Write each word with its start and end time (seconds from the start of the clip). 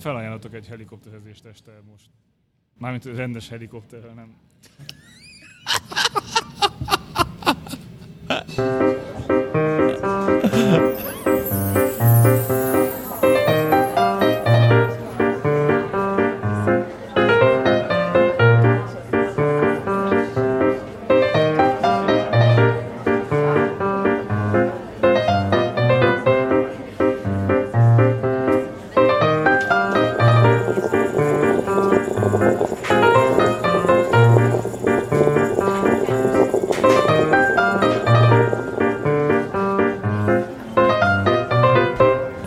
Felajánlatok 0.00 0.54
egy 0.54 0.66
helikopterezést 0.66 1.44
este 1.44 1.72
most. 1.90 2.06
Mármint 2.78 3.04
rendes 3.04 3.48
helikopterrel, 3.48 4.14
nem. 4.14 4.36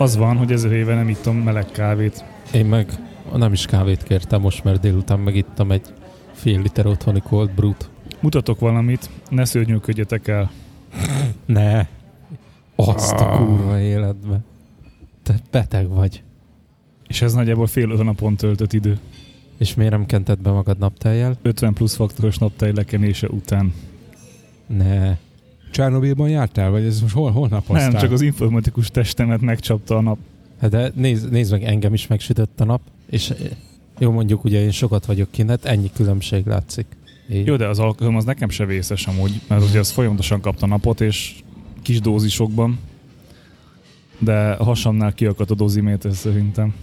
Az 0.08 0.16
van, 0.16 0.36
hogy 0.36 0.52
ezer 0.52 0.72
éve 0.72 0.94
nem 0.94 1.08
ittam 1.08 1.36
meleg 1.36 1.66
kávét. 1.70 2.24
Én 2.52 2.66
meg 2.66 2.92
nem 3.36 3.52
is 3.52 3.66
kávét 3.66 4.02
kértem 4.02 4.40
most, 4.40 4.64
mert 4.64 4.80
délután 4.80 5.18
megittam 5.18 5.70
egy 5.72 5.82
fél 6.32 6.60
liter 6.62 6.86
otthoni 6.86 7.20
cold 7.20 7.50
brewt. 7.50 7.90
Mutatok 8.20 8.58
valamit, 8.60 9.10
ne 9.30 9.44
szörnyűködjetek 9.44 10.28
el. 10.28 10.50
Ne. 11.46 11.86
Azt 12.74 13.12
a 13.12 13.32
Ah. 13.32 13.36
kurva 13.38 13.78
életbe. 13.80 14.40
Te 15.22 15.34
beteg 15.50 15.88
vagy. 15.88 16.22
És 17.06 17.22
ez 17.22 17.32
nagyjából 17.32 17.66
fél 17.66 17.90
öt 17.90 18.02
napon 18.04 18.36
töltött 18.36 18.72
idő. 18.72 18.98
És 19.58 19.74
miért 19.74 19.92
nem 19.92 20.06
kented 20.06 20.38
be 20.38 20.50
magad 20.50 20.78
napteljel? 20.78 21.36
50 21.42 21.72
plusz 21.72 21.94
faktoros 21.94 22.38
naptej 22.38 22.72
lekenése 22.72 23.28
után. 23.28 23.74
Ne. 24.66 25.16
Csernobilban 25.70 26.28
jártál, 26.28 26.70
vagy 26.70 26.84
ez 26.84 27.00
most 27.00 27.14
hol, 27.14 27.30
hol 27.30 27.48
napoztál? 27.48 27.90
Nem, 27.90 28.00
csak 28.00 28.12
az 28.12 28.20
informatikus 28.20 28.90
testemet 28.90 29.40
megcsapta 29.40 29.96
a 29.96 30.00
nap. 30.00 30.18
Hát 30.60 30.70
de 30.70 30.92
nézd, 30.94 31.30
nézd 31.30 31.52
meg, 31.52 31.62
engem 31.64 31.94
is 31.94 32.06
megsütött 32.06 32.60
a 32.60 32.64
nap, 32.64 32.80
és 33.10 33.32
jó 33.98 34.10
mondjuk 34.10 34.44
ugye 34.44 34.60
én 34.62 34.70
sokat 34.70 35.06
vagyok 35.06 35.30
kint, 35.30 35.48
hát 35.48 35.64
ennyi 35.64 35.90
különbség 35.94 36.46
látszik. 36.46 36.86
Így. 37.32 37.46
Jó, 37.46 37.56
de 37.56 37.66
az 37.66 37.78
alkohol 37.78 38.16
az 38.16 38.24
nekem 38.24 38.48
se 38.48 38.64
vészes 38.64 39.06
amúgy, 39.06 39.40
mert 39.48 39.68
ugye 39.68 39.78
az 39.78 39.90
folyamatosan 39.90 40.40
kapta 40.40 40.66
napot, 40.66 41.00
és 41.00 41.34
kis 41.82 42.00
dózisokban. 42.00 42.78
De 44.18 44.50
a 44.50 44.64
hasamnál 44.64 45.12
kiakadt 45.12 45.50
a 45.50 45.54
doziméter 45.54 46.12
szerintem. 46.14 46.74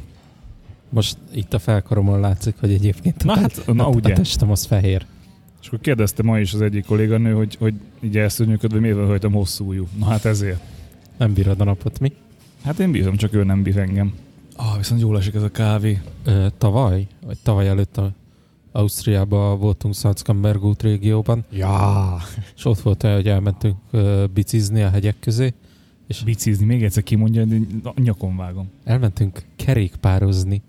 Most 0.89 1.17
itt 1.33 1.53
a 1.53 1.59
felkaromon 1.59 2.19
látszik, 2.19 2.55
hogy 2.59 2.71
egyébként 2.73 3.21
a, 3.21 3.25
Na 3.25 3.33
te- 3.33 3.39
hát, 3.41 3.61
na 3.73 3.85
a, 3.87 3.89
ugye. 3.89 4.13
a 4.13 4.15
testem 4.15 4.51
az 4.51 4.65
fehér. 4.65 5.05
És 5.65 5.71
akkor 5.71 5.83
kérdezte 5.83 6.23
ma 6.23 6.39
is 6.39 6.53
az 6.53 6.61
egyik 6.61 6.85
kolléganő, 6.85 7.33
hogy, 7.33 7.55
hogy 7.59 7.73
így 8.01 8.17
elszörnyűködve 8.17 8.79
miért 8.79 8.95
van 8.95 9.07
rajtam 9.07 9.33
hosszú 9.33 9.67
ujjú. 9.67 9.87
Na 9.99 10.05
hát 10.05 10.25
ezért. 10.25 10.59
Nem 11.17 11.33
bírod 11.33 11.61
a 11.61 11.63
napot, 11.63 11.99
mi? 11.99 12.11
Hát 12.63 12.79
én 12.79 12.91
bízom, 12.91 13.15
csak 13.15 13.33
ő 13.33 13.43
nem 13.43 13.63
bír 13.63 13.77
engem. 13.77 14.13
Ah, 14.55 14.77
viszont 14.77 15.01
jól 15.01 15.17
esik 15.17 15.33
ez 15.33 15.41
a 15.41 15.51
kávé. 15.51 16.01
Ö, 16.23 16.47
tavaly, 16.57 17.07
vagy 17.25 17.37
tavaly 17.43 17.67
előtt 17.67 17.97
a 17.97 18.11
Ausztriában 18.71 19.59
voltunk 19.59 19.95
Salzkammergut 19.95 20.81
régióban, 20.81 21.45
Ja, 21.51 22.17
és 22.55 22.65
ott 22.65 22.79
volt 22.79 23.03
olyan, 23.03 23.15
hogy 23.15 23.27
elmentünk 23.27 23.75
ö, 23.91 24.25
bicizni 24.33 24.81
a 24.81 24.89
hegyek 24.89 25.15
közé, 25.19 25.53
és 26.07 26.23
Bicizni, 26.23 26.65
még 26.65 26.83
egyszer 26.83 27.03
kimondja, 27.03 27.45
a 27.83 28.01
nyakon 28.01 28.37
vágom. 28.37 28.69
elmentünk 28.83 29.45
kerékpározni 29.55 30.61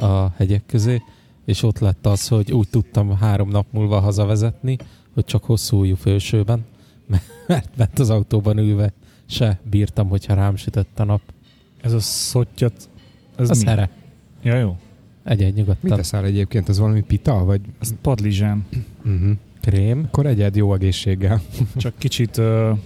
a 0.00 0.28
hegyek 0.36 0.62
közé, 0.66 1.02
és 1.44 1.62
ott 1.62 1.78
lett 1.78 2.06
az, 2.06 2.28
hogy 2.28 2.52
úgy 2.52 2.68
tudtam 2.68 3.16
három 3.16 3.48
nap 3.48 3.66
múlva 3.70 4.00
hazavezetni, 4.00 4.76
hogy 5.14 5.24
csak 5.24 5.44
hosszú 5.44 5.78
ujjú 5.78 5.94
fősőben, 5.94 6.64
mert, 7.46 7.76
mert 7.76 7.98
az 7.98 8.10
autóban 8.10 8.58
ülve 8.58 8.92
se 9.26 9.60
bírtam, 9.70 10.08
hogyha 10.08 10.34
rám 10.34 10.56
sütött 10.56 10.98
a 10.98 11.04
nap. 11.04 11.20
Ez 11.80 11.92
a 11.92 12.00
szottyat, 12.00 12.88
ez 13.36 13.50
Ez 13.50 13.58
mi? 13.58 13.64
szere. 13.64 13.90
Ja, 14.42 14.56
jó. 14.56 14.76
Mit 15.24 15.54
nyugodtan. 15.54 15.96
teszel 15.96 16.24
egyébként? 16.24 16.68
Az 16.68 16.78
valami 16.78 17.00
pita? 17.00 17.44
Vagy... 17.44 17.60
Ez 17.80 17.94
padlizsán. 18.00 18.66
Uh-huh. 19.04 19.30
Krém. 19.60 20.04
Akkor 20.06 20.26
egyed 20.26 20.56
jó 20.56 20.74
egészséggel. 20.74 21.42
Csak 21.76 21.98
kicsit, 21.98 22.36
uh, 22.36 22.78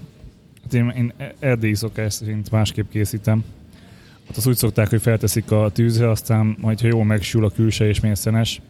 én, 0.73 0.89
én 0.89 1.13
erdélyi 1.39 1.75
szokás 1.75 2.13
szerint 2.13 2.51
másképp 2.51 2.91
készítem. 2.91 3.45
Hát 4.28 4.37
azt 4.37 4.47
úgy 4.47 4.56
szokták, 4.56 4.89
hogy 4.91 5.00
felteszik 5.00 5.50
a 5.50 5.71
tűzre, 5.72 6.11
aztán 6.11 6.56
majd, 6.61 6.81
ha 6.81 6.87
jól 6.87 7.05
megsül 7.05 7.44
a 7.44 7.50
külse 7.50 7.87
és 7.89 8.00
mészenes, 8.00 8.61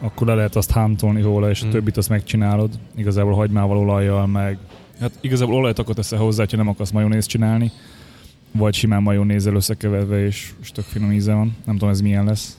akkor 0.00 0.26
le 0.26 0.34
lehet 0.34 0.56
azt 0.56 0.70
hámtolni 0.70 1.20
róla, 1.22 1.50
és 1.50 1.62
a 1.62 1.66
Mm. 1.66 1.70
többit 1.70 1.96
azt 1.96 2.08
megcsinálod. 2.08 2.70
Igazából 2.96 3.34
hagymával, 3.34 3.76
olajjal, 3.78 4.26
meg... 4.26 4.58
Hát 5.00 5.12
igazából 5.20 5.54
olajat 5.54 5.78
akkor 5.78 5.94
teszel 5.94 6.18
hozzá, 6.18 6.44
ha 6.50 6.56
nem 6.56 6.68
akarsz 6.68 6.90
majonézt 6.90 7.28
csinálni, 7.28 7.70
vagy 8.52 8.74
simán 8.74 9.02
majonézzel 9.02 9.54
összekeverve, 9.54 10.24
és, 10.24 10.52
és 10.62 10.70
tök 10.72 10.84
finom 10.84 11.12
íze 11.12 11.32
van. 11.34 11.56
Nem 11.64 11.74
tudom, 11.74 11.88
ez 11.90 12.00
milyen 12.00 12.24
lesz. 12.24 12.58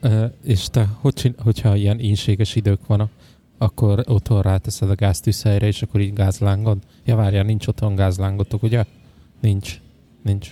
Ö, 0.00 0.24
és 0.44 0.64
te, 0.70 0.88
hogy 1.00 1.12
csin- 1.14 1.40
hogyha 1.40 1.76
ilyen 1.76 2.00
ínséges 2.00 2.54
idők 2.56 2.86
vannak, 2.86 3.10
akkor 3.58 4.02
otthon 4.06 4.42
ráteszed 4.42 4.90
a 4.90 4.94
gáztűzhelyre, 4.94 5.66
és 5.66 5.82
akkor 5.82 6.00
így 6.00 6.12
gázlángod? 6.12 6.78
Ja, 7.04 7.16
várjál, 7.16 7.44
nincs 7.44 7.66
otthon 7.66 7.94
gázlángotok, 7.94 8.62
ugye? 8.62 8.84
Nincs. 9.40 9.80
Nincs. 10.22 10.50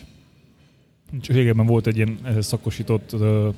Régebben 1.27 1.67
volt 1.67 1.87
egy 1.87 1.97
ilyen 1.97 2.19
eh, 2.23 2.41
szakosított 2.41 3.13
uh, 3.13 3.55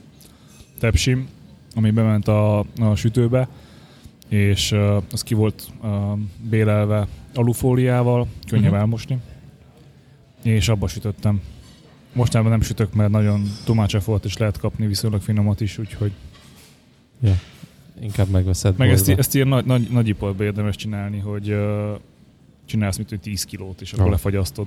tepsim, 0.79 1.29
ami 1.75 1.91
bement 1.91 2.29
a, 2.29 2.59
a 2.59 2.95
sütőbe, 2.95 3.49
és 4.29 4.73
uh, 4.73 5.03
az 5.13 5.23
ki 5.23 5.35
volt 5.35 5.69
uh, 5.83 5.91
bélelve 6.51 7.07
alufóliával, 7.35 8.27
könnyebb 8.49 8.65
uh-huh. 8.65 8.81
elmosni, 8.81 9.19
és 10.43 10.69
abba 10.69 10.89
sütöttem. 10.89 11.41
Mostanában 12.13 12.53
nem 12.53 12.61
sütök, 12.61 12.93
mert 12.93 13.11
nagyon 13.11 13.43
tumácsa 13.65 14.01
volt, 14.05 14.25
és 14.25 14.37
lehet 14.37 14.59
kapni 14.59 14.87
viszonylag 14.87 15.21
finomat 15.21 15.61
is, 15.61 15.79
úgyhogy... 15.79 16.13
Inkább 18.01 18.29
megveszed 18.29 18.77
Meg 18.77 18.91
ezt, 18.91 19.05
boltba. 19.05 19.21
ezt 19.21 19.35
ilyen 19.35 19.49
nagy, 19.49 19.65
nagy, 19.65 19.89
nagy 19.91 20.09
iparba 20.09 20.45
érdemes 20.45 20.77
csinálni, 20.77 21.19
hogy 21.19 21.51
uh, 21.51 21.99
csinálsz 22.65 22.97
hogy 22.97 23.21
10 23.21 23.45
kilót, 23.45 23.81
és 23.81 23.93
akkor 23.93 24.05
Oh. 24.05 24.11
lefagyasztod. 24.11 24.67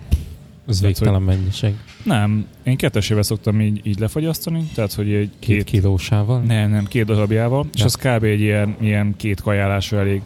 Ez 0.70 0.82
végtelen 0.82 1.22
mennyiség. 1.22 1.74
Nem, 2.04 2.48
én 2.64 2.78
kettesével 2.78 3.24
szoktam 3.24 3.62
így, 3.62 3.82
így 3.84 4.00
lefagyasztani, 4.00 4.64
tehát 4.74 4.94
hogy 4.94 5.12
egy 5.14 5.30
Két, 5.40 5.56
két, 5.56 5.64
kilósával? 5.64 6.42
Nem, 6.42 6.70
nem, 6.70 6.86
két 6.86 7.06
darabjával, 7.06 7.68
és 7.74 7.80
Ja. 7.80 7.86
az 7.86 7.96
kb. 7.96 8.24
egy 8.24 8.40
ilyen, 8.40 8.76
ilyen 8.80 9.14
két 9.18 9.42
kajálásra 9.42 9.98
elég. 10.00 10.22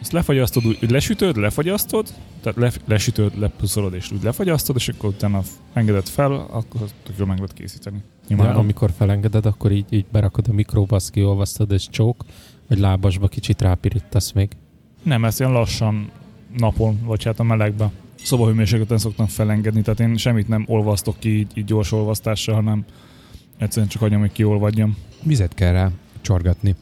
Ezt 0.00 0.12
lefagyasztod, 0.12 0.66
úgy 0.66 0.90
lesütöd, 0.90 1.36
lefagyasztod, 1.36 2.08
tehát 2.42 2.58
le, 2.58 2.70
lesütöd, 2.86 3.38
lepuszolod 3.38 3.94
és 3.94 4.10
úgy 4.12 4.22
lefagyasztod, 4.22 4.76
és 4.76 4.88
akkor 4.88 5.08
utána 5.10 5.42
engeded 5.72 6.06
fel, 6.08 6.32
akkor 6.32 6.80
tök 7.02 7.14
jól 7.18 7.26
meg 7.26 7.36
lehet 7.36 7.52
készíteni. 7.52 7.96
Ja, 8.28 8.36
Nyilván, 8.36 8.56
amikor 8.56 8.90
felengeded, 8.96 9.46
akkor 9.46 9.72
így, 9.72 9.84
így 9.90 10.04
berakod 10.12 10.46
a 10.48 10.52
mikróba, 10.52 10.96
azt 10.96 11.10
kiolvasztod, 11.10 11.72
és 11.72 11.88
csók, 11.90 12.24
vagy 12.68 12.78
lábasba 12.78 13.28
kicsit 13.28 13.60
rápirítasz 13.62 14.32
még. 14.32 14.48
Nem, 15.02 15.24
ezt 15.24 15.40
ilyen 15.40 15.52
lassan 15.52 16.10
napon, 16.58 17.00
vagy 17.04 17.24
hát 17.24 17.40
a 17.40 17.42
melegbe. 17.42 17.90
Szobahőmérsékleten 18.22 18.98
szoktam 18.98 19.26
felengedni, 19.26 19.82
tehát 19.82 20.00
én 20.00 20.16
semmit 20.16 20.48
nem 20.48 20.64
olvasztok 20.66 21.18
ki 21.18 21.38
így, 21.38 21.50
így 21.54 21.64
gyors 21.64 21.92
olvasztással, 21.92 22.54
hanem 22.54 22.84
egyszerűen 23.58 23.88
csak 23.88 24.00
hagyom, 24.00 24.20
hogy 24.20 24.32
kiolvadjam. 24.32 24.96
Vizet 25.22 25.54
kell 25.54 25.72
rá 25.72 25.90
csorgatni. 26.20 26.74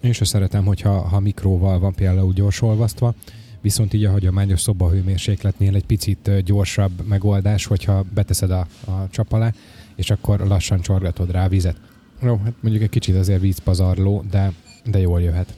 Én 0.00 0.12
se 0.12 0.24
szeretem, 0.24 0.64
hogyha 0.64 1.08
ha 1.08 1.20
mikróval 1.20 1.78
van 1.78 1.94
például 1.94 2.32
gyorsolvasztva, 2.32 3.14
viszont 3.60 3.92
így 3.92 4.04
a 4.04 4.10
hagyományos 4.10 4.60
szobahőmérsékletnél 4.60 5.74
egy 5.74 5.84
picit 5.84 6.42
gyorsabb 6.44 7.06
megoldás, 7.08 7.64
hogyha 7.64 8.04
beteszed 8.14 8.50
a, 8.50 8.66
a 8.84 9.08
csap 9.10 9.32
alá, 9.32 9.52
és 9.96 10.10
akkor 10.10 10.40
lassan 10.40 10.80
csorgatod 10.80 11.30
rá 11.30 11.48
vizet. 11.48 11.80
Jó, 12.22 12.40
hát 12.44 12.54
mondjuk 12.60 12.82
egy 12.82 12.90
kicsit 12.90 13.16
azért 13.16 13.40
vízpazarló, 13.40 14.24
de, 14.30 14.52
de 14.84 14.98
jól 14.98 15.22
jöhet. 15.22 15.54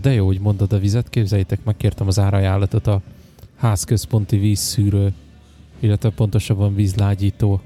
De 0.00 0.12
jó, 0.12 0.26
hogy 0.26 0.40
mondod 0.40 0.72
a 0.72 0.78
vizet, 0.78 1.10
képzeljétek, 1.10 1.64
megkértem 1.64 2.06
az 2.06 2.18
árajánlatot 2.18 2.86
a 2.86 3.00
házközponti 3.62 4.38
vízszűrő, 4.38 5.12
illetve 5.80 6.10
pontosabban 6.10 6.74
vízlágyító 6.74 7.60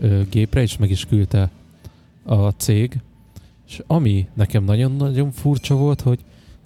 ö, 0.00 0.22
gépre, 0.30 0.60
és 0.60 0.76
meg 0.76 0.90
is 0.90 1.04
küldte 1.04 1.50
a 2.24 2.48
cég. 2.48 3.00
És 3.66 3.82
ami 3.86 4.28
nekem 4.34 4.64
nagyon-nagyon 4.64 5.30
furcsa 5.30 5.74
volt, 5.74 6.00
hogy 6.00 6.18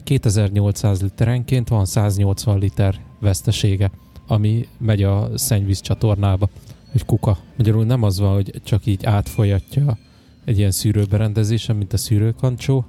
2800 0.05 1.03
literenként 1.03 1.69
van 1.69 1.85
180 1.85 2.59
liter 2.59 3.01
vesztesége, 3.21 3.91
ami 4.27 4.69
megy 4.79 5.03
a 5.03 5.31
szennyvíz 5.35 5.81
csatornába, 5.81 6.49
hogy 6.93 7.05
kuka. 7.05 7.39
Magyarul 7.57 7.85
nem 7.85 8.03
az 8.03 8.19
van, 8.19 8.35
hogy 8.35 8.61
csak 8.65 8.87
így 8.87 9.05
átfolyatja 9.05 9.99
egy 10.45 10.59
ilyen 10.59 10.71
szűrőberendezésen, 10.71 11.77
mint 11.77 11.93
a 11.93 11.97
szűrőkancsó, 11.97 12.85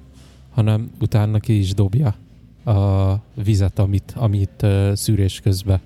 hanem 0.50 0.90
utána 1.00 1.38
ki 1.38 1.58
is 1.58 1.74
dobja 1.74 2.14
a 2.66 3.22
vizet, 3.44 3.78
amit, 3.78 4.12
amit 4.16 4.66
szűrés 4.94 5.40
közben 5.40 5.80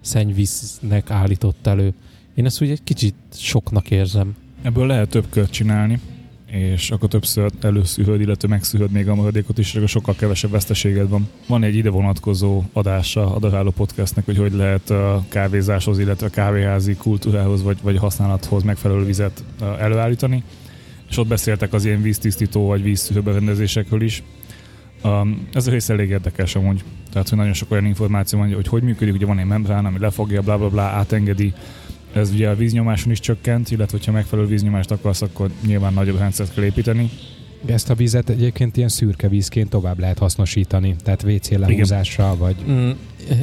szennyvíznek 0.00 1.10
állított 1.10 1.66
elő. 1.66 1.92
Én 2.34 2.44
ezt 2.44 2.62
úgy 2.62 2.70
egy 2.70 2.82
kicsit 2.84 3.14
soknak 3.32 3.90
érzem. 3.90 4.36
Ebből 4.62 4.86
lehet 4.86 5.08
több 5.08 5.26
kört 5.30 5.50
csinálni, 5.50 6.00
és 6.46 6.90
akkor 6.90 7.08
többször 7.08 7.50
előszűröd, 7.60 8.20
illetve 8.20 8.48
megszűröd 8.48 8.90
még 8.90 9.08
a 9.08 9.14
maradékot 9.14 9.58
is, 9.58 9.74
akkor 9.74 9.88
sokkal 9.88 10.14
kevesebb 10.14 10.50
veszteséged 10.50 11.08
van. 11.08 11.28
Van 11.46 11.62
egy 11.62 11.74
ide 11.74 11.90
vonatkozó 11.90 12.62
adása 12.72 13.34
a 13.34 13.38
Daráló 13.38 13.70
Podcastnek, 13.70 14.24
hogy 14.24 14.36
hogy 14.36 14.52
lehet 14.52 14.90
a 14.90 15.24
kávézáshoz, 15.28 15.98
illetve 15.98 16.26
a 16.26 16.30
kávéházi 16.30 16.94
kultúrához 16.94 17.62
vagy, 17.62 17.78
vagy 17.82 17.96
használathoz 17.96 18.62
megfelelő 18.62 19.04
vizet 19.04 19.44
előállítani, 19.78 20.42
és 21.08 21.16
ott 21.16 21.26
beszéltek 21.26 21.72
az 21.72 21.84
ilyen 21.84 22.02
víztisztító 22.02 22.66
vagy 22.66 22.82
vízszűrő 22.82 23.22
berendezésekről 23.22 24.02
is. 24.02 24.22
Um, 25.04 25.48
ez 25.52 25.66
a 25.66 25.70
rész 25.70 25.88
elég 25.88 26.08
érdekes 26.08 26.54
amúgy. 26.54 26.84
Tehát, 27.12 27.28
hogy 27.28 27.38
nagyon 27.38 27.52
sok 27.52 27.70
olyan 27.70 27.86
információ 27.86 28.38
van, 28.38 28.54
hogy 28.54 28.68
hogy 28.68 28.82
működik, 28.82 29.14
ugye 29.14 29.26
van 29.26 29.38
egy 29.38 29.46
membrán, 29.46 29.86
ami 29.86 29.98
lefogja, 29.98 30.42
bla 30.42 30.58
bla 30.58 30.68
bla, 30.68 30.82
átengedi 30.82 31.54
ez 32.12 32.30
ugye 32.30 32.48
a 32.48 32.54
víznyomáson 32.54 33.12
is 33.12 33.20
csökkent, 33.20 33.70
illetve 33.70 33.98
ha 34.04 34.12
megfelelő 34.12 34.48
víznyomást 34.48 34.90
akarsz, 34.90 35.22
akkor 35.22 35.50
nyilván 35.66 35.92
nagyobb 35.92 36.18
rendszert 36.18 36.54
kell 36.54 36.64
építeni. 36.64 37.10
Ezt 37.66 37.90
a 37.90 37.94
vizet 37.94 38.28
egyébként 38.28 38.76
ilyen 38.76 38.88
szürke 38.88 39.28
vízként 39.28 39.68
tovább 39.68 39.98
lehet 39.98 40.18
hasznosítani, 40.18 40.96
tehát 41.04 41.22
WC 41.22 41.50
lehúzással, 41.50 42.36
vagy... 42.36 42.56
Mm, 42.70 42.90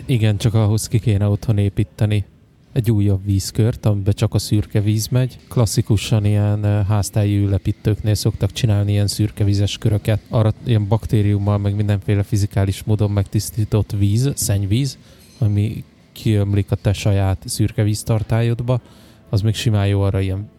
igen, 0.06 0.38
csak 0.38 0.54
ahhoz 0.54 0.88
ki 0.88 1.00
kéne 1.00 1.28
otthon 1.28 1.58
építeni 1.58 2.26
egy 2.72 2.92
újabb 2.92 3.26
vízkört, 3.26 3.86
amiben 3.86 4.14
csak 4.14 4.34
a 4.34 4.40
szürke 4.40 4.82
víz 4.82 5.08
megy. 5.08 5.40
Klasszikusan 5.48 6.26
ilyen 6.26 6.66
eh, 6.66 6.86
háztáji 6.86 7.38
ülepítőknél 7.38 8.14
szoktak 8.14 8.52
csinálni 8.52 8.92
ilyen 8.92 9.08
szürke 9.08 9.44
vízes 9.44 9.78
köröket. 9.78 10.22
Arra 10.30 10.54
ilyen 10.64 10.88
baktériummal, 10.88 11.58
meg 11.58 11.76
mindenféle 11.76 12.24
fizikális 12.24 12.84
módon 12.84 13.12
megtisztított 13.12 13.92
víz, 13.92 14.32
szennyvíz, 14.36 14.98
ami 15.38 15.84
kiömlik 16.12 16.72
a 16.72 16.76
te 16.76 16.94
saját 16.94 17.44
szürke 17.46 17.84
víztartályodba, 17.84 18.82
az 19.30 19.42
még 19.42 19.56
simán 19.56 19.88
jó 19.88 20.02
arra 20.02 20.20
ilyen 20.20 20.50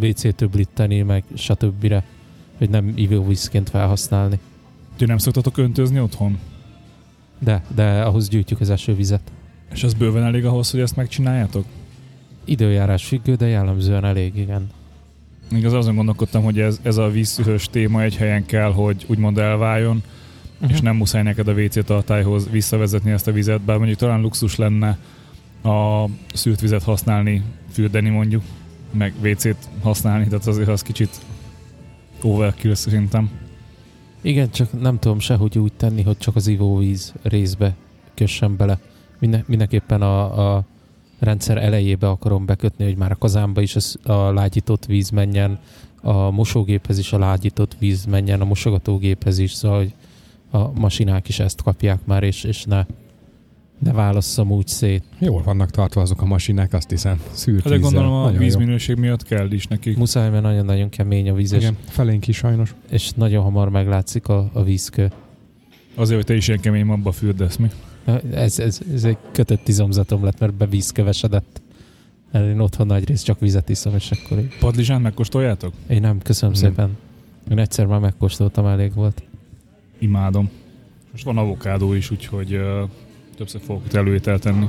WC 0.00 0.34
töblíteni, 0.34 1.02
meg 1.02 1.24
stb. 1.34 2.02
hogy 2.58 2.70
nem 2.70 2.92
ivóvízként 2.94 3.70
felhasználni. 3.70 4.38
Ti 4.96 5.04
nem 5.04 5.18
szoktatok 5.18 5.58
öntözni 5.58 6.00
otthon? 6.00 6.38
De, 7.38 7.64
de 7.74 8.02
ahhoz 8.02 8.28
gyűjtjük 8.28 8.60
az 8.60 8.70
esővizet. 8.70 9.32
És 9.74 9.82
az 9.82 9.94
bőven 9.94 10.22
elég 10.22 10.44
ahhoz, 10.44 10.70
hogy 10.70 10.80
ezt 10.80 10.96
megcsináljátok? 10.96 11.64
Időjárás 12.44 13.04
függő, 13.04 13.34
de 13.34 13.46
jellemzően 13.46 14.04
elég, 14.04 14.36
igen. 14.36 14.70
Igaz, 15.50 15.72
azon 15.72 15.94
gondolkodtam, 15.94 16.42
hogy 16.42 16.60
ez, 16.60 16.80
ez 16.82 16.96
a 16.96 17.10
vízszűrős 17.10 17.66
téma 17.66 18.02
egy 18.02 18.16
helyen 18.16 18.46
kell, 18.46 18.72
hogy 18.72 19.04
úgymond 19.08 19.38
elváljon, 19.38 20.02
uh-huh. 20.54 20.70
és 20.70 20.80
nem 20.80 20.96
muszáj 20.96 21.22
neked 21.22 21.48
a 21.48 21.52
WC 21.52 21.84
tartályhoz 21.84 22.50
visszavezetni 22.50 23.10
ezt 23.10 23.26
a 23.26 23.32
vizet, 23.32 23.60
bár 23.60 23.76
mondjuk 23.76 23.98
talán 23.98 24.20
luxus 24.20 24.56
lenne 24.56 24.98
a 25.62 26.04
szűrt 26.34 26.60
vizet 26.60 26.82
használni, 26.82 27.42
fürdeni 27.72 28.08
mondjuk, 28.08 28.42
meg 28.90 29.14
WC-t 29.22 29.68
használni, 29.82 30.26
tehát 30.26 30.46
azért 30.46 30.68
az 30.68 30.82
kicsit 30.82 31.20
overkill 32.22 32.74
szerintem. 32.74 33.30
Igen, 34.20 34.50
csak 34.50 34.80
nem 34.80 34.98
tudom 34.98 35.18
sehogy 35.18 35.58
úgy 35.58 35.72
tenni, 35.72 36.02
hogy 36.02 36.18
csak 36.18 36.36
az 36.36 36.46
ivóvíz 36.46 37.14
részbe 37.22 37.74
kössem 38.14 38.56
bele. 38.56 38.78
Minden, 39.24 39.44
mindenképpen 39.46 40.02
a, 40.02 40.56
a 40.56 40.64
rendszer 41.18 41.56
elejébe 41.56 42.08
akarom 42.08 42.46
bekötni, 42.46 42.84
hogy 42.84 42.96
már 42.96 43.10
a 43.10 43.14
kazánba 43.14 43.60
is 43.60 43.76
a, 43.76 44.12
a 44.12 44.32
lágyított 44.32 44.86
víz 44.86 45.10
menjen, 45.10 45.58
a 46.02 46.30
mosógéphez 46.30 46.98
is 46.98 47.12
a 47.12 47.18
lágyított 47.18 47.76
víz 47.78 48.04
menjen, 48.04 48.40
a 48.40 48.44
mosogatógéphez 48.44 49.38
is, 49.38 49.52
szóval 49.52 49.78
hogy 49.78 49.94
a 50.50 50.80
masinák 50.80 51.28
is 51.28 51.38
ezt 51.38 51.62
kapják 51.62 51.98
már, 52.04 52.22
és, 52.22 52.44
és 52.44 52.64
ne, 52.64 52.86
ne 53.78 53.92
válasszam 53.92 54.50
úgy 54.50 54.66
szét. 54.66 55.02
Jól 55.18 55.42
vannak 55.42 55.70
tartva 55.70 56.00
azok 56.00 56.22
a 56.22 56.24
masinák, 56.24 56.72
azt 56.72 56.90
hiszem, 56.90 57.20
szűrt 57.32 57.68
hát, 57.68 57.80
gondolom 57.80 58.12
a 58.12 58.30
vízminőség 58.30 58.96
jó. 58.96 59.02
miatt 59.02 59.22
kell 59.22 59.50
is 59.50 59.66
nekik. 59.66 59.96
Muszáj, 59.96 60.30
mert 60.30 60.42
nagyon-nagyon 60.42 60.88
kemény 60.88 61.30
a 61.30 61.34
víz. 61.34 61.52
Igen, 61.52 61.76
felénk 61.88 62.28
is 62.28 62.36
sajnos. 62.36 62.74
És 62.90 63.10
nagyon 63.10 63.42
hamar 63.42 63.68
meglátszik 63.68 64.28
a, 64.28 64.50
a 64.52 64.62
vízkő. 64.62 65.10
Azért, 65.94 66.16
hogy 66.16 66.26
te 66.26 66.34
is 66.34 66.48
ilyen 66.48 66.60
kemény 66.60 66.88
abba 66.88 67.12
fürdesz, 67.12 67.56
mi? 67.56 67.70
Ez, 68.30 68.58
ez, 68.58 68.80
ez 68.94 69.04
egy 69.04 69.16
kötött 69.32 69.68
izomzatom 69.68 70.24
lett, 70.24 70.38
mert 70.38 70.54
be 70.54 70.66
víz 70.66 70.90
kevesedett. 70.90 71.62
Én 72.34 72.58
otthon 72.58 72.86
nagy 72.86 73.08
rész 73.08 73.22
csak 73.22 73.40
vizet 73.40 73.68
iszom, 73.68 73.94
és 73.94 74.10
akkor 74.10 74.38
így. 74.38 74.58
Padlizsán 74.58 75.00
megkóstoljátok? 75.00 75.72
Én 75.88 76.00
nem, 76.00 76.18
köszönöm 76.18 76.54
nem. 76.54 76.64
szépen. 76.64 76.96
Én 77.50 77.58
egyszer 77.58 77.86
már 77.86 78.00
megkóstoltam, 78.00 78.66
elég 78.66 78.94
volt 78.94 79.22
imádom. 80.04 80.50
Most 81.10 81.24
van 81.24 81.38
avokádó 81.38 81.92
is, 81.92 82.10
úgyhogy 82.10 82.54
uh, 82.54 82.88
többször 83.36 83.60
fogok 83.60 83.84
itt 83.86 83.94
előételt 83.94 84.42
tenni. 84.42 84.68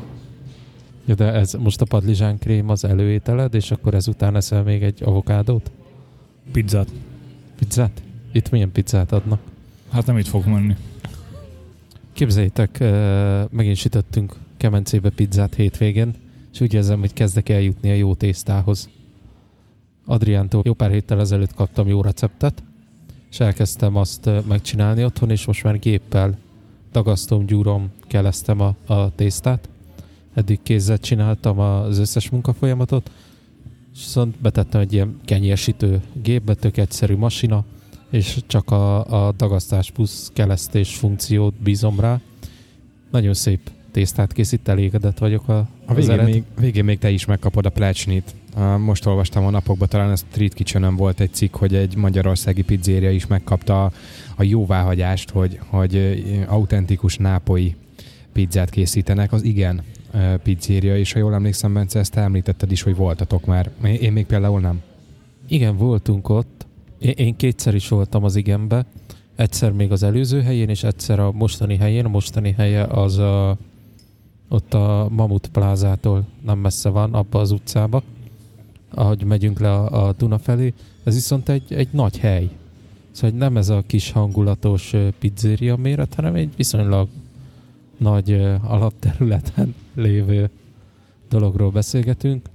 Ja, 1.05 1.15
de 1.15 1.31
ez 1.31 1.53
most 1.53 1.81
a 1.81 1.85
padlizsán 1.85 2.37
krém 2.39 2.69
az 2.69 2.83
előételed, 2.83 3.53
és 3.53 3.71
akkor 3.71 3.93
ezután 3.93 4.35
eszel 4.35 4.63
még 4.63 4.83
egy 4.83 5.03
avokádót? 5.03 5.71
Pizzát. 6.51 6.91
Pizzát? 7.59 8.01
Itt 8.31 8.49
milyen 8.49 8.71
pizzát 8.71 9.11
adnak? 9.11 9.39
Hát 9.91 10.05
nem 10.05 10.17
itt 10.17 10.27
fog 10.27 10.45
menni. 10.45 10.75
Képzeljétek, 12.15 12.79
megint 13.51 13.75
sütöttünk 13.75 14.35
kemencébe 14.57 15.09
pizzát 15.09 15.55
hétvégén, 15.55 16.13
és 16.53 16.61
úgy 16.61 16.73
érzem, 16.73 16.99
hogy 16.99 17.13
kezdek 17.13 17.49
eljutni 17.49 17.89
a 17.89 17.93
jó 17.93 18.13
tésztához. 18.13 18.89
Adriántól 20.05 20.61
jó 20.65 20.73
pár 20.73 20.91
héttel 20.91 21.19
ezelőtt 21.19 21.53
kaptam 21.53 21.87
jó 21.87 22.01
receptet, 22.01 22.63
és 23.31 23.39
elkezdtem 23.39 23.95
azt 23.95 24.29
megcsinálni 24.47 25.03
otthon, 25.03 25.29
és 25.29 25.45
most 25.45 25.63
már 25.63 25.79
géppel 25.79 26.37
dagasztom, 26.91 27.45
gyúrom, 27.45 27.91
keleztem 28.07 28.59
a, 28.59 28.75
a 28.85 29.15
tésztát. 29.15 29.69
Eddig 30.33 30.59
kézzel 30.63 30.97
csináltam 30.97 31.59
az 31.59 31.97
összes 31.97 32.29
munkafolyamatot, 32.29 33.11
viszont 33.93 34.37
betettem 34.41 34.81
egy 34.81 34.93
ilyen 34.93 35.19
kenyérsítő 35.25 36.01
gépbe, 36.21 36.53
tök 36.53 36.77
egyszerű 36.77 37.15
masina, 37.15 37.65
és 38.09 38.39
csak 38.47 38.71
a, 38.71 39.27
a 39.27 39.31
dagasztás 39.31 39.91
plusz 39.91 40.31
kelesztés 40.33 40.95
funkciót 40.95 41.53
bízom 41.53 41.99
rá. 41.99 42.19
Nagyon 43.11 43.33
szép 43.33 43.59
tésztát 43.91 44.33
készít, 44.33 44.67
elégedett 44.67 45.17
vagyok 45.17 45.47
a, 45.47 45.67
a 45.85 45.93
végén, 45.93 46.23
még, 46.23 46.43
végén 46.59 46.83
még 46.83 46.99
te 46.99 47.09
is 47.09 47.25
megkapod 47.25 47.65
a 47.65 47.69
plecsnit. 47.69 48.35
Most 48.79 49.05
olvastam 49.05 49.45
a 49.45 49.49
napokban, 49.49 49.87
talán 49.87 50.11
ez 50.11 50.25
Street 50.31 50.53
kitchen 50.53 50.95
volt 50.95 51.19
egy 51.19 51.33
cikk, 51.33 51.55
hogy 51.55 51.75
egy 51.75 51.95
magyarországi 51.95 52.61
pizzéria 52.61 53.11
is 53.11 53.27
megkapta 53.27 53.83
a, 53.85 53.91
a 54.35 54.43
jóváhagyást, 54.43 55.29
hogy, 55.29 55.59
hogy 55.67 56.23
autentikus 56.47 57.17
nápoi 57.17 57.75
pizzát 58.33 58.69
készítenek. 58.69 59.31
Az 59.31 59.43
igen 59.43 59.83
pizzéria, 60.43 60.97
és 60.97 61.13
ha 61.13 61.19
jól 61.19 61.33
emlékszem, 61.33 61.73
Bence, 61.73 61.99
ezt 61.99 62.15
említetted 62.15 62.71
is, 62.71 62.81
hogy 62.81 62.95
voltatok 62.95 63.45
már. 63.45 63.69
Én 63.99 64.11
még 64.11 64.25
például 64.25 64.59
nem. 64.59 64.81
Igen, 65.47 65.77
voltunk 65.77 66.29
ott. 66.29 66.54
Én 66.99 67.35
kétszer 67.35 67.75
is 67.75 67.87
voltam 67.87 68.23
az 68.23 68.35
igenbe. 68.35 68.85
Egyszer 69.35 69.71
még 69.71 69.91
az 69.91 70.03
előző 70.03 70.41
helyén, 70.41 70.69
és 70.69 70.83
egyszer 70.83 71.19
a 71.19 71.31
mostani 71.31 71.75
helyén. 71.75 72.05
A 72.05 72.09
mostani 72.09 72.51
helye 72.51 72.83
az 72.83 73.17
a 73.17 73.57
ott 74.49 74.73
a 74.73 75.07
Mamut 75.11 75.47
plázától 75.47 76.25
nem 76.45 76.57
messze 76.57 76.89
van, 76.89 77.13
abba 77.13 77.39
az 77.39 77.51
utcába, 77.51 78.03
ahogy 78.89 79.23
megyünk 79.23 79.59
le 79.59 79.71
a, 79.71 80.07
a 80.07 80.13
Duna 80.13 80.37
felé. 80.37 80.73
Ez 81.03 81.13
viszont 81.13 81.49
egy, 81.49 81.73
egy 81.73 81.87
nagy 81.91 82.17
hely. 82.17 82.49
Szóval 83.11 83.37
nem 83.37 83.57
ez 83.57 83.69
a 83.69 83.83
kis 83.85 84.11
hangulatos 84.11 84.93
pizzeria 85.19 85.75
méret, 85.75 86.13
hanem 86.13 86.35
egy 86.35 86.53
viszonylag 86.55 87.07
nagy 87.97 88.31
alapterületen 88.63 89.75
lévő 89.93 90.49
dologról 91.29 91.69
beszélgetünk, 91.69 92.49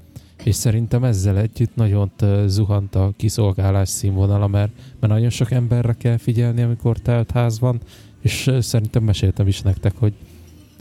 és 0.45 0.55
szerintem 0.55 1.05
ezzel 1.05 1.39
együtt 1.39 1.75
nagyon 1.75 2.11
zuhant 2.47 2.95
a 2.95 3.13
kiszolgálás 3.17 3.89
színvonala, 3.89 4.47
mert, 4.47 4.73
mert 5.01 5.13
nagyon 5.13 5.31
sok 5.31 5.51
emberre 5.51 5.93
kell 5.93 6.17
figyelni, 6.17 6.63
amikor 6.63 6.99
telt 6.99 7.31
ház 7.31 7.61
van, 7.61 7.81
és 8.21 8.51
szerintem 8.61 9.03
meséltem 9.03 9.47
is 9.47 9.61
nektek, 9.61 9.93
hogy 9.99 10.13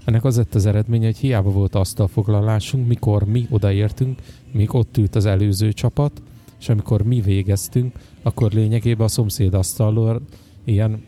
ennek 0.06 0.24
az 0.24 0.38
lett 0.38 0.56
az 0.56 0.66
eredménye, 0.66 1.06
hogy 1.06 1.18
hiába 1.18 1.52
volt 1.52 1.76
asztalfoglalásunk, 1.76 2.88
mikor 2.88 3.24
mi 3.24 3.48
odaértünk, 3.50 4.22
még 4.52 4.74
ott 4.74 4.98
ült 4.98 5.16
az 5.16 5.26
előző 5.26 5.74
csapat, 5.74 6.22
és 6.60 6.70
amikor 6.70 7.02
mi 7.02 7.22
végeztünk, 7.22 7.96
akkor 8.22 8.52
lényegében 8.52 9.06
a 9.06 9.10
szomszéd 9.10 9.54
asztalról 9.54 10.22
ilyen 10.64 11.04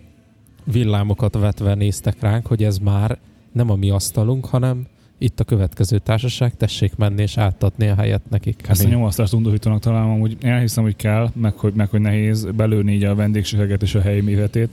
villámokat 0.63 1.37
vetve 1.37 1.73
néztek 1.73 2.19
ránk, 2.19 2.47
hogy 2.47 2.63
ez 2.63 2.77
már 2.77 3.19
nem 3.51 3.69
a 3.69 3.75
mi 3.75 3.89
asztalunk, 3.89 4.45
hanem 4.45 4.87
itt 5.21 5.39
a 5.39 5.43
következő 5.43 5.99
társaság, 5.99 6.57
tessék 6.57 6.95
menni 6.95 7.21
és 7.21 7.37
átadni 7.37 7.87
a 7.87 7.95
helyet 7.95 8.21
nekik. 8.29 8.63
Ezt 8.67 8.83
a 8.83 8.87
nyomasztást 8.87 9.33
undorítónak 9.33 9.79
találom, 9.79 10.19
hogy 10.19 10.37
elhiszem, 10.41 10.83
hogy 10.83 10.95
kell, 10.95 11.29
meg 11.33 11.53
hogy, 11.53 11.73
meg 11.73 11.89
hogy 11.89 11.99
nehéz 11.99 12.47
belőni 12.55 12.93
így 12.93 13.03
a 13.03 13.15
vendégséget 13.15 13.81
és 13.81 13.95
a 13.95 14.01
helyi 14.01 14.21
méretét, 14.21 14.69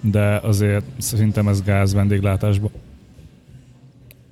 de 0.00 0.36
azért 0.36 0.84
szerintem 0.98 1.48
ez 1.48 1.62
gáz 1.62 1.92
vendéglátásban. 1.92 2.70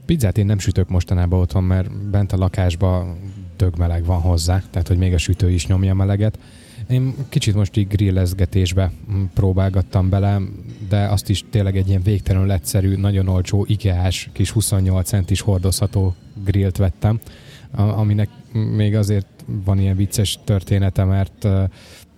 Pizzát 0.07 0.39
én 0.39 0.47
nem 0.47 0.59
sütök 0.59 0.89
mostanában 0.89 1.41
otthon, 1.41 1.65
mert 1.65 2.11
bent 2.11 2.33
a 2.33 2.37
lakásban 2.37 3.17
tök 3.57 3.77
meleg 3.77 4.05
van 4.05 4.21
hozzá, 4.21 4.63
tehát 4.71 4.89
hogy 4.89 4.99
még 4.99 5.13
a 5.13 5.19
sütő 5.19 5.51
is 5.51 5.67
nyomja 5.67 5.95
meleget. 5.95 6.39
Én 6.89 7.15
kicsit 7.29 7.55
most 7.55 7.77
így 7.77 7.89
grillezgetésbe 7.89 8.93
próbálgattam 9.35 10.09
bele, 10.09 10.41
de 10.89 11.07
azt 11.07 11.29
is 11.29 11.45
tényleg 11.51 11.77
egy 11.77 11.89
ilyen 11.89 12.03
végtelenül 12.03 12.53
egyszerű, 12.53 12.97
nagyon 12.97 13.29
olcsó 13.29 13.65
IKEA-s 13.69 14.29
kis 14.33 14.51
28 14.51 15.09
centis 15.09 15.41
hordozható 15.41 16.15
grillt 16.45 16.77
vettem, 16.77 17.21
aminek 17.73 18.29
még 18.53 18.95
azért 18.95 19.27
van 19.65 19.79
ilyen 19.79 19.97
vicces 19.97 20.39
története, 20.45 21.05
mert 21.05 21.49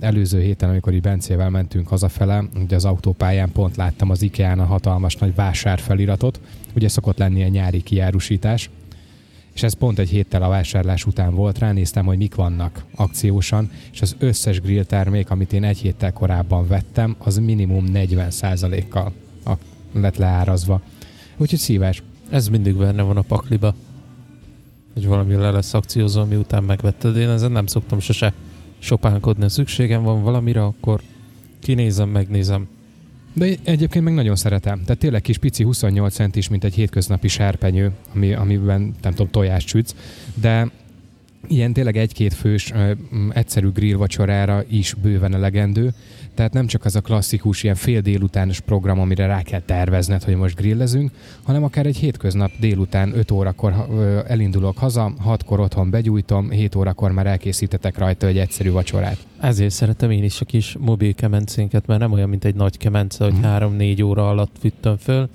előző 0.00 0.40
héten, 0.40 0.68
amikor 0.68 0.94
így 0.94 1.00
Bencével 1.00 1.50
mentünk 1.50 1.88
hazafele, 1.88 2.44
ugye 2.62 2.76
az 2.76 2.84
autópályán 2.84 3.52
pont 3.52 3.76
láttam 3.76 4.10
az 4.10 4.22
IKEA-n 4.22 4.58
a 4.58 4.64
hatalmas 4.64 5.16
nagy 5.16 5.34
vásárfeliratot, 5.34 6.40
ugye 6.74 6.88
szokott 6.88 7.18
lenni 7.18 7.42
egy 7.42 7.50
nyári 7.50 7.82
kiárusítás, 7.82 8.70
és 9.58 9.64
ez 9.64 9.72
pont 9.72 9.98
egy 9.98 10.08
héttel 10.08 10.42
a 10.42 10.48
vásárlás 10.48 11.04
után 11.04 11.34
volt, 11.34 11.58
ránéztem, 11.58 12.04
hogy 12.04 12.16
mik 12.16 12.34
vannak 12.34 12.84
akciósan, 12.94 13.70
és 13.92 14.02
az 14.02 14.16
összes 14.18 14.60
grill 14.60 14.84
termék, 14.84 15.30
amit 15.30 15.52
én 15.52 15.64
egy 15.64 15.78
héttel 15.78 16.12
korábban 16.12 16.66
vettem, 16.68 17.16
az 17.18 17.38
minimum 17.38 17.84
40%-kal 17.92 19.12
lett 19.92 20.16
leárazva. 20.16 20.80
Úgyhogy 21.36 21.58
szíves. 21.58 22.02
Ez 22.30 22.48
mindig 22.48 22.76
benne 22.76 23.02
van 23.02 23.16
a 23.16 23.22
pakliba. 23.22 23.74
Hogy 24.94 25.06
valami 25.06 25.34
le 25.34 25.50
lesz 25.50 25.74
akciózó, 25.74 26.24
miután 26.24 26.64
megvetted. 26.64 27.16
Én 27.16 27.28
ezen 27.28 27.52
nem 27.52 27.66
szoktam 27.66 28.00
sose 28.00 28.32
sopánkodni. 28.78 29.42
Ha 29.42 29.48
szükségem 29.48 30.02
van 30.02 30.22
valamire, 30.22 30.64
akkor 30.64 31.00
kinézem, 31.60 32.08
megnézem. 32.08 32.68
De 33.38 33.54
egyébként 33.62 34.04
meg 34.04 34.14
nagyon 34.14 34.36
szeretem. 34.36 34.82
Tehát 34.82 34.98
tényleg 34.98 35.22
kis 35.22 35.38
pici 35.38 35.62
28 35.62 36.14
centis, 36.14 36.48
mint 36.48 36.64
egy 36.64 36.74
hétköznapi 36.74 37.28
serpenyő, 37.28 37.92
ami, 38.14 38.32
amiben 38.32 38.94
nem 39.02 39.12
tudom, 39.12 39.30
tojást 39.30 39.68
sütsz, 39.68 39.94
de 40.34 40.70
ilyen 41.48 41.72
tényleg 41.72 41.96
egy-két 41.96 42.34
fős 42.34 42.72
ö, 42.72 42.92
egyszerű 43.32 43.68
grill 43.68 43.96
vacsorára 43.96 44.64
is 44.68 44.94
bőven 45.02 45.34
elegendő, 45.34 45.94
tehát 46.38 46.52
nem 46.52 46.66
csak 46.66 46.84
az 46.84 46.96
a 46.96 47.00
klasszikus 47.00 47.62
ilyen 47.62 47.74
fél 47.74 48.00
délutános 48.00 48.60
program, 48.60 49.00
amire 49.00 49.26
rá 49.26 49.42
kell 49.42 49.60
tervezned, 49.60 50.22
hogy 50.22 50.36
most 50.36 50.56
grillezünk, 50.56 51.10
hanem 51.42 51.64
akár 51.64 51.86
egy 51.86 51.96
hétköznap 51.96 52.50
délután 52.60 53.12
5 53.16 53.30
órakor 53.30 53.72
elindulok 54.28 54.78
haza, 54.78 55.12
6-kor 55.26 55.60
otthon 55.60 55.90
begyújtom, 55.90 56.50
7 56.50 56.74
órakor 56.74 57.12
már 57.12 57.26
elkészítetek 57.26 57.98
rajta 57.98 58.26
egy 58.26 58.38
egyszerű 58.38 58.70
vacsorát. 58.70 59.16
Ezért 59.40 59.70
szeretem 59.70 60.10
én 60.10 60.24
is 60.24 60.40
a 60.40 60.44
kis 60.44 60.76
mobil 60.80 61.14
kemencénket, 61.14 61.86
mert 61.86 62.00
nem 62.00 62.12
olyan, 62.12 62.28
mint 62.28 62.44
egy 62.44 62.54
nagy 62.54 62.76
kemence, 62.76 63.24
hogy 63.24 63.32
Mhm. 63.32 63.44
3-4 63.44 64.04
óra 64.04 64.28
alatt 64.28 64.56
fűtöm 64.60 64.96
föl, 64.96 65.28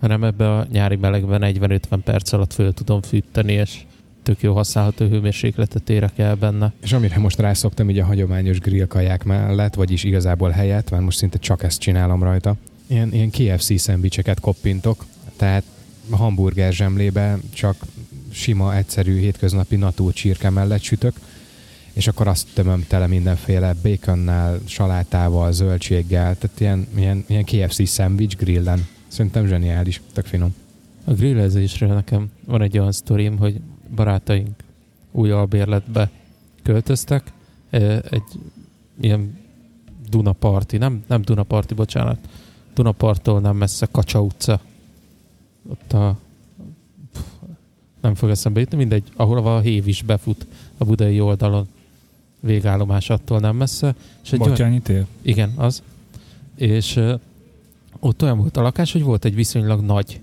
hanem 0.00 0.24
ebbe 0.24 0.56
a 0.56 0.66
nyári 0.72 0.96
melegben 0.96 1.40
40-50 1.40 2.00
perc 2.04 2.32
alatt 2.32 2.52
föl 2.52 2.72
tudom 2.72 3.02
fűteni, 3.02 3.52
és 3.52 3.78
tök 4.26 4.42
jó 4.42 4.54
használható 4.54 5.06
hőmérsékletet 5.06 5.90
érek 5.90 6.18
el 6.18 6.34
benne. 6.34 6.72
És 6.82 6.92
amire 6.92 7.18
most 7.18 7.38
rászoktam 7.38 7.90
így 7.90 7.98
a 7.98 8.04
hagyományos 8.04 8.58
grillkaják 8.58 9.24
mellett, 9.24 9.74
vagyis 9.74 10.04
igazából 10.04 10.50
helyett, 10.50 10.90
mert 10.90 11.02
most 11.02 11.18
szinte 11.18 11.38
csak 11.38 11.62
ezt 11.62 11.80
csinálom 11.80 12.22
rajta, 12.22 12.56
ilyen, 12.86 13.12
ilyen 13.12 13.30
KFC 13.30 13.80
szendvicseket 13.80 14.40
koppintok, 14.40 15.04
tehát 15.36 15.62
hamburger 16.10 16.72
zsemlébe 16.72 17.38
csak 17.54 17.76
sima, 18.30 18.76
egyszerű, 18.76 19.18
hétköznapi 19.18 19.76
natúr 19.76 20.12
csirke 20.12 20.50
mellett 20.50 20.82
sütök, 20.82 21.14
és 21.92 22.06
akkor 22.06 22.28
azt 22.28 22.46
tömöm 22.54 22.84
tele 22.88 23.06
mindenféle 23.06 23.74
baconnál, 23.82 24.60
salátával, 24.64 25.52
zöldséggel, 25.52 26.36
tehát 26.38 26.60
ilyen, 26.60 26.86
ilyen, 26.96 27.24
ilyen 27.26 27.44
KFC 27.44 27.88
szendvics 27.88 28.36
grillen. 28.36 28.86
Szerintem 29.08 29.46
zseniális, 29.46 30.00
tök 30.12 30.24
finom. 30.24 30.54
A 31.04 31.12
grillezésről 31.12 31.94
nekem 31.94 32.30
van 32.44 32.62
egy 32.62 32.78
olyan 32.78 32.92
sztorim, 32.92 33.38
hogy 33.38 33.60
barátaink 33.94 34.64
új 35.10 35.30
albérletbe 35.30 36.10
költöztek, 36.62 37.32
egy 38.10 38.22
ilyen 39.00 39.38
Dunaparti, 40.08 40.76
nem, 40.76 41.04
nem 41.06 41.22
Dunaparti, 41.22 41.74
bocsánat, 41.74 42.18
Dunaparttól 42.74 43.40
nem 43.40 43.56
messze 43.56 43.86
Kacsa 43.90 44.22
utca. 44.22 44.60
Ott 45.68 45.92
a 45.92 46.18
pff, 47.12 47.20
nem 48.00 48.14
fog 48.14 48.30
eszembe 48.30 48.60
jutni, 48.60 48.76
mindegy, 48.76 49.04
ahol 49.16 49.46
a 49.46 49.60
hév 49.60 49.88
is 49.88 50.02
befut 50.02 50.46
a 50.78 50.84
budai 50.84 51.20
oldalon 51.20 51.68
végállomás 52.40 53.10
attól 53.10 53.40
nem 53.40 53.56
messze. 53.56 53.94
És 54.24 54.32
egy 54.32 54.38
Batyányi 54.38 54.80
tér? 54.80 55.06
igen, 55.22 55.52
az. 55.56 55.82
És 56.54 56.96
ö, 56.96 57.14
ott 57.98 58.22
olyan 58.22 58.38
volt 58.38 58.56
a 58.56 58.62
lakás, 58.62 58.92
hogy 58.92 59.02
volt 59.02 59.24
egy 59.24 59.34
viszonylag 59.34 59.80
nagy 59.80 60.20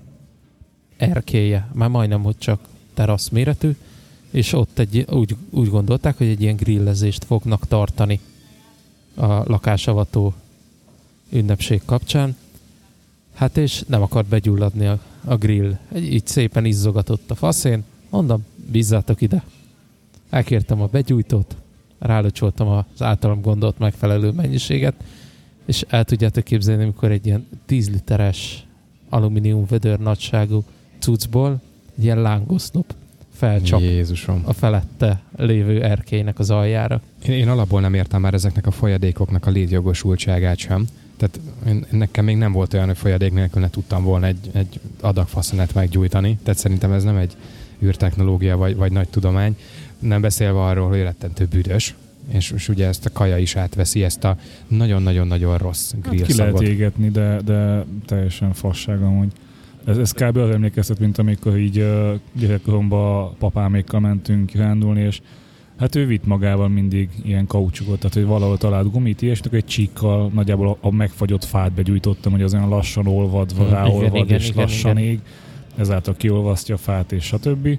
erkéje, 0.96 1.68
már 1.72 1.88
majdnem, 1.88 2.22
hogy 2.22 2.38
csak 2.38 2.60
terasz 2.94 3.28
méretű, 3.28 3.76
és 4.30 4.52
ott 4.52 4.78
egy, 4.78 5.06
úgy, 5.10 5.36
úgy 5.50 5.68
gondolták, 5.68 6.16
hogy 6.16 6.26
egy 6.26 6.40
ilyen 6.40 6.56
grillezést 6.56 7.24
fognak 7.24 7.66
tartani 7.68 8.20
a 9.14 9.26
lakásavató 9.26 10.34
ünnepség 11.30 11.82
kapcsán. 11.84 12.36
Hát 13.34 13.56
és 13.56 13.84
nem 13.86 14.02
akart 14.02 14.26
begyulladni 14.26 14.86
a, 14.86 14.98
a 15.24 15.36
grill. 15.36 15.78
Egy, 15.92 16.12
így 16.12 16.26
szépen 16.26 16.64
izzogatott 16.64 17.30
a 17.30 17.34
faszén. 17.34 17.84
Mondom, 18.10 18.44
bízzátok 18.70 19.20
ide. 19.20 19.44
Elkértem 20.30 20.82
a 20.82 20.86
begyújtót, 20.86 21.56
rálöcsoltam 21.98 22.68
az 22.68 23.02
általam 23.02 23.40
gondolt 23.40 23.78
megfelelő 23.78 24.30
mennyiséget, 24.30 24.94
és 25.66 25.84
el 25.88 26.04
tudjátok 26.04 26.44
képzelni, 26.44 26.82
amikor 26.82 27.10
egy 27.10 27.26
ilyen 27.26 27.46
10 27.66 27.90
literes 27.90 28.66
alumínium 29.08 29.66
vödör 29.66 29.98
nagyságú 29.98 30.64
cuccból 30.98 31.60
egy 31.98 32.04
ilyen 32.04 32.22
lángoszlop 32.22 32.94
felcsap 33.34 33.80
Jézusom. 33.80 34.42
a 34.44 34.52
felette 34.52 35.22
lévő 35.36 35.82
erkélynek 35.82 36.38
az 36.38 36.50
aljára. 36.50 37.00
Én, 37.26 37.34
én 37.34 37.48
alapból 37.48 37.80
nem 37.80 37.94
értem 37.94 38.20
már 38.20 38.34
ezeknek 38.34 38.66
a 38.66 38.70
folyadékoknak 38.70 39.46
a 39.46 39.50
létjogosultságát 39.50 40.58
sem. 40.58 40.86
Tehát 41.16 41.40
én, 41.66 41.86
nekem 41.90 42.24
még 42.24 42.36
nem 42.36 42.52
volt 42.52 42.74
olyan, 42.74 42.86
hogy 42.86 42.96
folyadék 42.96 43.32
nélkül 43.32 43.60
ne 43.60 43.70
tudtam 43.70 44.04
volna 44.04 44.26
egy, 44.26 44.50
egy 44.52 44.80
adag 45.00 45.26
faszonet 45.28 45.74
meggyújtani. 45.74 46.38
Tehát 46.42 46.60
szerintem 46.60 46.92
ez 46.92 47.04
nem 47.04 47.16
egy 47.16 47.36
űrtechnológia 47.82 48.56
vagy, 48.56 48.76
vagy 48.76 48.92
nagy 48.92 49.08
tudomány. 49.08 49.56
Nem 49.98 50.20
beszélve 50.20 50.64
arról, 50.64 50.88
hogy 50.88 51.00
rettentő 51.02 51.44
büdös. 51.44 51.94
És, 52.28 52.50
és 52.50 52.68
ugye 52.68 52.86
ezt 52.86 53.06
a 53.06 53.12
kaja 53.12 53.38
is 53.38 53.56
átveszi, 53.56 54.04
ezt 54.04 54.24
a 54.24 54.38
nagyon-nagyon-nagyon 54.66 55.58
rossz 55.58 55.92
Hát 55.92 56.08
grill 56.08 56.24
ki 56.24 56.36
lehet 56.36 56.60
égetni, 56.60 57.10
de, 57.10 57.40
de 57.44 57.84
teljesen 58.06 58.52
fasság 58.52 59.02
amúgy. 59.02 59.32
Ez, 59.84 59.96
ez 59.98 60.12
kb. 60.12 60.36
az 60.36 60.50
emlékeztet, 60.50 60.98
mint 60.98 61.18
amikor 61.18 61.58
így 61.58 61.78
uh, 61.78 62.14
gyerekkoromban 62.32 63.34
papámékkal 63.38 64.00
mentünk 64.00 64.46
kirándulni, 64.46 65.00
és 65.00 65.20
hát 65.78 65.94
ő 65.94 66.06
vitt 66.06 66.26
magával 66.26 66.68
mindig 66.68 67.08
ilyen 67.22 67.46
kaucsukot, 67.46 67.98
tehát 67.98 68.14
hogy 68.14 68.24
valahol 68.24 68.58
talált 68.58 68.90
gumit, 68.90 69.22
és 69.22 69.40
akkor 69.40 69.58
egy 69.58 69.64
csíkkal 69.64 70.30
nagyjából 70.34 70.68
a, 70.68 70.76
a 70.80 70.92
megfagyott 70.92 71.44
fát 71.44 71.72
begyújtottam, 71.72 72.32
hogy 72.32 72.42
az 72.42 72.54
olyan 72.54 72.68
lassan 72.68 73.06
olvad, 73.06 73.52
Mhm, 73.58 73.70
ráolvad, 73.70 74.02
igen, 74.02 74.24
igen, 74.24 74.38
és 74.38 74.48
igen, 74.48 74.62
lassan 74.62 74.98
igen. 74.98 75.10
ég, 75.10 75.18
ezáltal 75.76 76.14
kiolvasztja 76.14 76.74
a 76.74 76.78
fát, 76.78 77.12
és 77.12 77.24
stb. 77.24 77.78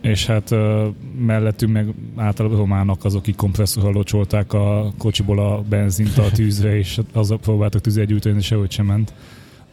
És 0.00 0.26
hát 0.26 0.50
uh, 0.50 0.86
mellettünk 1.18 1.72
meg 1.72 1.94
általában 2.16 2.58
románok 2.58 3.04
azok, 3.04 3.20
akik 3.20 3.36
kompresszorral 3.36 3.92
locsolták 3.92 4.52
a 4.52 4.92
kocsiból 4.98 5.38
a 5.38 5.62
benzint 5.68 6.18
a 6.18 6.30
tűzre, 6.30 6.76
és 6.78 7.00
azzal 7.12 7.38
próbáltak 7.38 7.80
tüzet 7.80 8.06
gyújtani, 8.06 8.34
de 8.34 8.40
sehogy 8.40 8.70
sem 8.70 8.86
ment. 8.86 9.12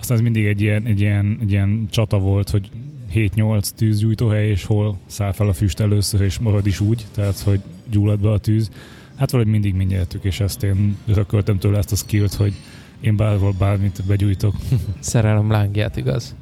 Aztán 0.06 0.20
ez 0.20 0.24
mindig 0.24 0.46
egy 0.46 0.62
ilyen, 0.62 0.86
egy 0.86 1.00
ilyen, 1.00 1.38
egy 1.42 1.52
ilyen 1.52 1.88
csata 1.90 2.20
volt, 2.20 2.50
hogy 2.50 2.70
7-8 3.14 3.70
tűzgyújtóhely, 3.70 4.50
és 4.50 4.64
hol 4.64 4.98
száll 5.06 5.32
fel 5.32 5.48
a 5.48 5.54
füst 5.54 5.80
először, 5.80 6.22
és 6.22 6.40
marad 6.40 6.66
is 6.66 6.80
úgy, 6.80 7.06
tehát 7.14 7.40
hogy 7.40 7.60
gyullad 7.90 8.20
be 8.20 8.32
a 8.32 8.38
tűz. 8.38 8.70
Hát 9.16 9.32
valahogy 9.32 9.52
mindig 9.52 9.74
mi 9.74 9.84
nyertük, 9.84 10.24
és 10.24 10.40
ezt 10.40 10.64
én 10.64 10.98
örököltem 11.08 11.58
tőle 11.58 11.78
ezt 11.78 11.92
a 11.92 11.96
skillt, 11.96 12.34
hogy 12.34 12.54
én 13.00 13.16
bárhol 13.16 13.54
bármit 13.58 14.04
begyújtok. 14.08 14.56
Szerelem 15.00 15.52
lángját, 15.52 15.98
igaz? 15.98 16.36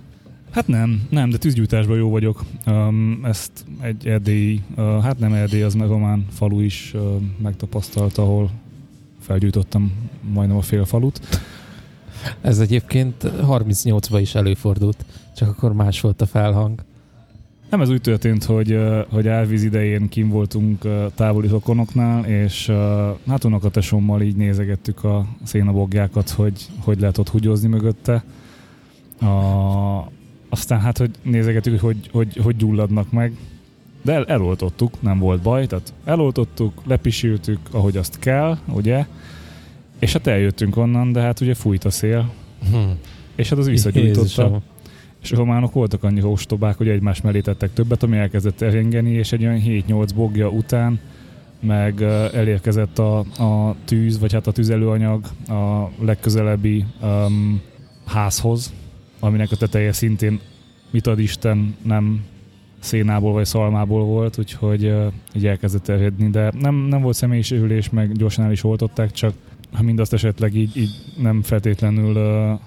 Hát 0.52 0.68
nem, 0.68 1.08
nem, 1.10 1.30
de 1.30 1.38
tűzgyújtásban 1.38 1.98
jó 1.98 2.10
vagyok. 2.10 2.44
Um, 2.66 3.20
ezt 3.24 3.66
egy 3.82 4.08
erdélyi, 4.08 4.62
uh, 4.76 5.02
hát 5.02 5.20
nem 5.20 5.34
erdély, 5.34 5.64
az 5.64 5.74
meg 5.74 5.88
román 5.88 6.26
falu 6.32 6.60
is 6.60 6.92
uh, 6.94 7.02
megtapasztalta, 7.42 8.22
ahol 8.22 8.52
felgyújtottam 9.20 9.92
majdnem 10.34 10.58
a 10.58 10.62
fél 10.62 10.86
falut. 10.86 11.20
Ez 12.42 12.60
egyébként 12.60 13.16
38-ban 13.24 14.18
is 14.22 14.36
előfordult, 14.36 15.06
csak 15.36 15.50
akkor 15.50 15.74
más 15.74 16.02
volt 16.02 16.22
a 16.22 16.26
felhang. 16.26 16.84
Nem, 17.70 17.82
ez 17.82 17.90
úgy 17.90 18.02
történt, 18.02 18.44
hogy, 18.44 18.80
hogy 19.10 19.28
árvíz 19.28 19.64
idején 19.64 20.10
kim 20.10 20.30
voltunk 20.30 20.88
távoli 21.16 21.48
rokonoknál, 21.48 22.26
és 22.26 22.72
hát 23.28 23.44
unokatesommal 23.44 24.22
így 24.22 24.36
nézegettük 24.36 25.04
a 25.04 25.26
szénabogjákat, 25.44 26.30
hogy 26.30 26.68
hogy 26.80 27.00
lehet 27.00 27.18
ott 27.18 27.30
húgyozni 27.30 27.68
mögötte. 27.68 28.24
A, 29.22 29.26
aztán 30.50 30.80
hát, 30.80 30.98
hogy 30.98 31.12
nézegettük, 31.22 31.80
hogy 31.80 31.82
hogy, 31.82 32.10
hogy, 32.12 32.44
hogy 32.44 32.56
gyulladnak 32.56 33.12
meg, 33.12 33.34
de 34.02 34.14
el, 34.14 34.26
eloltottuk, 34.26 35.02
nem 35.02 35.20
volt 35.20 35.42
baj, 35.42 35.68
tehát 35.68 35.94
eloltottuk, 36.06 36.82
lepisültük, 36.86 37.60
ahogy 37.72 37.98
azt 37.98 38.20
kell, 38.20 38.58
ugye, 38.74 39.06
és 40.04 40.14
hát 40.14 40.28
eljöttünk 40.28 40.78
onnan, 40.78 41.12
de 41.12 41.22
hát 41.22 41.40
ugye 41.40 41.54
fújt 41.54 41.84
a 41.84 41.90
szél, 41.90 42.32
Hm. 42.72 42.78
és 43.36 43.50
hát 43.50 43.60
az 43.60 43.68
visszagyújtotta. 43.68 44.62
És 45.22 45.32
a 45.32 45.36
románok 45.36 45.74
voltak 45.74 46.04
annyi 46.04 46.22
ostobák, 46.22 46.78
hogy 46.78 46.88
egymás 46.88 47.22
mellé 47.22 47.40
tettek 47.40 47.74
többet, 47.74 48.04
ami 48.04 48.18
elkezdett 48.18 48.62
elengeni, 48.62 49.12
és 49.12 49.32
egy 49.32 49.46
olyan 49.46 49.62
7-8 49.66 50.10
bogja 50.16 50.50
után 50.50 51.00
meg 51.60 52.02
elérkezett 52.34 53.00
a, 53.00 53.18
a 53.20 53.76
tűz, 53.86 54.20
vagy 54.20 54.34
hát 54.34 54.48
a 54.48 54.52
tüzelőanyag 54.52 55.26
a 55.48 55.90
legközelebbi 56.00 56.86
um, 57.02 57.62
házhoz, 58.06 58.74
aminek 59.20 59.52
a 59.52 59.56
teteje 59.56 59.92
szintén, 59.92 60.40
mit 60.92 61.08
ad 61.08 61.20
Isten, 61.20 61.76
nem 61.82 62.26
szénából 62.80 63.34
vagy 63.34 63.46
szalmából 63.46 64.04
volt, 64.04 64.38
úgyhogy 64.38 64.86
uh, 64.86 65.06
így 65.34 65.46
elkezdett 65.46 65.84
terjedni, 65.84 66.30
de 66.30 66.52
nem, 66.60 66.76
nem 66.76 67.02
volt 67.02 67.16
személyiségülés, 67.16 67.90
meg 67.90 68.12
gyorsan 68.12 68.46
el 68.46 68.52
is 68.52 68.64
oltották, 68.64 69.12
csak 69.12 69.34
ha 69.74 69.84
mindazt 69.84 70.14
esetleg 70.14 70.56
így, 70.56 70.78
így 70.78 70.92
nem 71.18 71.42
feltétlenül 71.42 72.16
uh, 72.16 72.60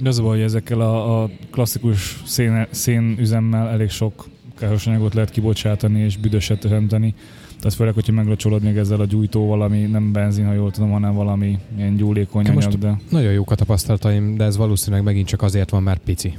de 0.00 0.08
az 0.08 0.18
a 0.18 0.22
baj, 0.22 0.36
hogy 0.36 0.44
ezekkel 0.44 0.80
a, 0.80 1.22
a 1.22 1.30
klasszikus 1.50 2.22
szén, 2.24 2.66
szénüzemmel 2.70 3.68
elég 3.68 3.90
sok 3.90 4.28
káros 4.58 4.86
anyagot 4.86 5.14
lehet 5.14 5.30
kibocsátani 5.30 6.00
és 6.00 6.16
büdöset 6.16 6.60
teremteni. 6.60 7.14
Tehát 7.60 7.74
főleg, 7.74 7.94
hogyha 7.94 8.12
meglocsolod 8.12 8.62
még 8.62 8.76
ezzel 8.76 9.00
a 9.00 9.04
gyújtóval, 9.04 9.62
ami 9.62 9.80
nem 9.80 10.12
benzin, 10.12 10.46
ha 10.46 10.52
jól 10.52 10.70
tudom, 10.70 10.90
hanem 10.90 11.14
valami 11.14 11.58
ilyen 11.76 11.96
gyúlékony 11.96 12.46
anyag, 12.46 12.78
de... 12.78 13.00
Nagyon 13.10 13.32
jók 13.32 13.50
a 13.50 13.54
tapasztalataim, 13.54 14.36
de 14.36 14.44
ez 14.44 14.56
valószínűleg 14.56 15.04
megint 15.04 15.26
csak 15.26 15.42
azért 15.42 15.70
van, 15.70 15.82
mert 15.82 16.00
pici. 16.04 16.34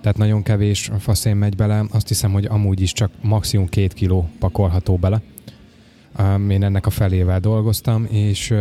Tehát 0.00 0.18
nagyon 0.18 0.42
kevés 0.42 0.90
faszén 0.98 1.36
megy 1.36 1.56
bele. 1.56 1.84
Azt 1.90 2.08
hiszem, 2.08 2.32
hogy 2.32 2.44
amúgy 2.44 2.80
is 2.80 2.92
csak 2.92 3.10
maximum 3.22 3.68
két 3.68 3.92
kiló 3.92 4.28
pakolható 4.38 4.96
bele. 4.96 5.20
Én 6.48 6.62
ennek 6.62 6.86
a 6.86 6.90
felével 6.90 7.40
dolgoztam, 7.40 8.06
és 8.10 8.54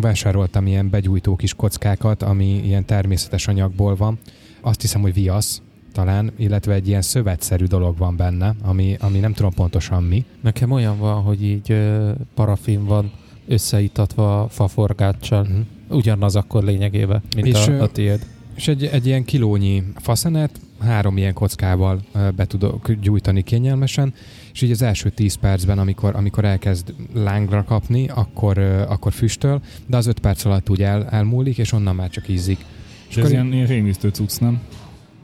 vásároltam 0.00 0.66
ilyen 0.66 0.90
begyújtó 0.90 1.36
kis 1.36 1.54
kockákat, 1.54 2.22
ami 2.22 2.60
ilyen 2.64 2.84
természetes 2.84 3.48
anyagból 3.48 3.96
van. 3.96 4.18
Azt 4.60 4.80
hiszem, 4.80 5.00
hogy 5.00 5.14
viasz 5.14 5.62
talán, 5.92 6.32
illetve 6.36 6.74
egy 6.74 6.88
ilyen 6.88 7.02
szövetszerű 7.02 7.64
dolog 7.64 7.96
van 7.98 8.16
benne, 8.16 8.54
ami, 8.62 8.96
ami 9.00 9.18
nem 9.18 9.32
tudom 9.32 9.52
pontosan 9.52 10.02
mi. 10.02 10.24
Nekem 10.40 10.70
olyan 10.70 10.98
van, 10.98 11.22
hogy 11.22 11.44
így 11.44 11.70
ö, 11.70 12.10
parafin 12.34 12.84
van 12.84 13.12
összeítatva 13.48 14.46
faforgáccsal. 14.50 15.42
Uh-huh. 15.42 15.98
Ugyanaz 15.98 16.36
akkor 16.36 16.62
lényegében, 16.64 17.22
mint 17.36 17.46
és, 17.46 17.66
a, 17.66 17.82
a 17.82 17.88
tiéd. 17.88 18.26
És 18.54 18.68
egy, 18.68 18.84
egy 18.84 19.06
ilyen 19.06 19.24
kilónyi 19.24 19.82
faszenet 19.96 20.60
három 20.80 21.16
ilyen 21.16 21.32
kockával 21.32 22.00
be 22.36 22.44
tudok 22.44 22.92
gyújtani 22.92 23.42
kényelmesen, 23.42 24.14
és 24.54 24.62
így 24.62 24.70
az 24.70 24.82
első 24.82 25.10
10 25.10 25.34
percben, 25.34 25.78
amikor, 25.78 26.16
amikor 26.16 26.44
elkezd 26.44 26.94
lángra 27.14 27.64
kapni, 27.64 28.08
akkor, 28.08 28.58
akkor 28.88 29.12
füstöl, 29.12 29.60
de 29.86 29.96
az 29.96 30.06
5 30.06 30.18
perc 30.18 30.44
alatt 30.44 30.70
úgy 30.70 30.82
el, 30.82 31.06
elmúlik, 31.06 31.58
és 31.58 31.72
onnan 31.72 31.94
már 31.94 32.10
csak 32.10 32.28
ízik. 32.28 32.64
És 33.08 33.16
ez 33.16 33.30
ilyen, 33.30 33.52
ilyen 33.52 33.66
rémisztő 33.66 34.08
cucc, 34.08 34.40
nem? 34.40 34.60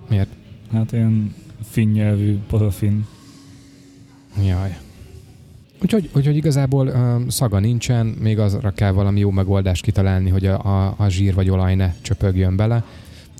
Miért? 0.08 0.28
Hát 0.72 0.92
ilyen 0.92 1.34
finn 1.62 1.92
nyelvű, 1.92 2.38
parafin. 2.48 3.06
Jaj. 4.46 4.76
Úgyhogy, 5.82 6.10
úgyhogy 6.14 6.36
igazából 6.36 6.86
uh, 6.86 7.28
szaga 7.28 7.58
nincsen, 7.58 8.06
még 8.06 8.38
azra 8.38 8.70
kell 8.70 8.92
valami 8.92 9.20
jó 9.20 9.30
megoldást 9.30 9.82
kitalálni, 9.82 10.30
hogy 10.30 10.46
a, 10.46 10.64
a, 10.64 10.94
a 10.96 11.08
zsír 11.08 11.34
vagy 11.34 11.50
olaj 11.50 11.74
ne 11.74 11.94
csöpögjön 12.00 12.56
bele, 12.56 12.84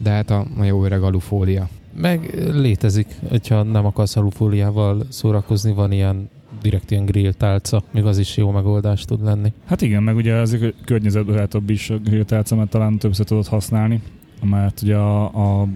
de 0.03 0.11
hát 0.11 0.31
a, 0.31 0.47
a 0.59 0.65
jó 0.65 0.85
öreg 0.85 1.03
alufólia. 1.03 1.69
Meg 1.95 2.49
létezik, 2.53 3.07
hogyha 3.29 3.63
nem 3.63 3.87
akarsz 3.87 4.17
alufóliával 4.17 5.03
szórakozni, 5.09 5.73
van 5.73 5.93
ilyen 5.93 6.29
direkt 6.63 6.91
ilyen 6.91 7.05
grill 7.05 7.33
tálca, 7.33 7.83
még 7.91 8.05
az 8.05 8.19
is 8.19 8.37
jó 8.37 8.51
megoldás 8.51 9.05
tud 9.05 9.23
lenni. 9.23 9.53
Hát 9.67 9.83
igen, 9.83 10.03
meg 10.03 10.17
ugye 10.17 10.35
az 10.35 10.59
környezetbarátabb 10.85 11.71
is 11.71 11.91
a 11.91 11.99
grill 11.99 12.25
tálca, 12.25 12.57
mert 12.57 12.71
talán 12.71 12.99
többször 12.99 13.27
tudod 13.27 13.47
használni, 13.47 14.03
mert 14.43 14.83
ugye 14.83 14.97
a, 14.97 15.25
a 15.61 15.67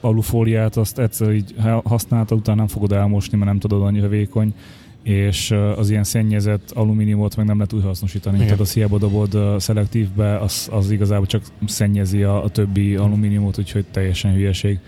alufóliát 0.00 0.76
azt 0.76 0.98
egyszer 0.98 1.32
így 1.32 1.54
használta, 1.84 2.34
utána 2.34 2.58
nem 2.58 2.66
fogod 2.66 2.92
elmosni, 2.92 3.36
mert 3.36 3.50
nem 3.50 3.58
tudod 3.58 3.82
annyira 3.82 4.08
vékony, 4.08 4.54
és 5.02 5.50
az 5.76 5.90
ilyen 5.90 6.04
szennyezett 6.04 6.70
alumíniumot 6.70 7.36
meg 7.36 7.46
nem 7.46 7.56
lehet 7.56 7.72
újra 7.72 7.86
hasznosítani. 7.86 8.34
Igen. 8.34 8.46
Tehát 8.46 8.62
az 8.62 8.72
hiába 8.72 8.98
dobod 8.98 9.60
szelektívbe, 9.60 10.38
az, 10.38 10.68
az 10.72 10.90
igazából 10.90 11.26
csak 11.26 11.42
szennyezi 11.66 12.22
a, 12.22 12.44
a 12.44 12.48
többi 12.48 12.96
alumíniumot, 12.96 13.58
úgyhogy 13.58 13.84
teljesen 13.90 14.32
hülyeség. 14.32 14.78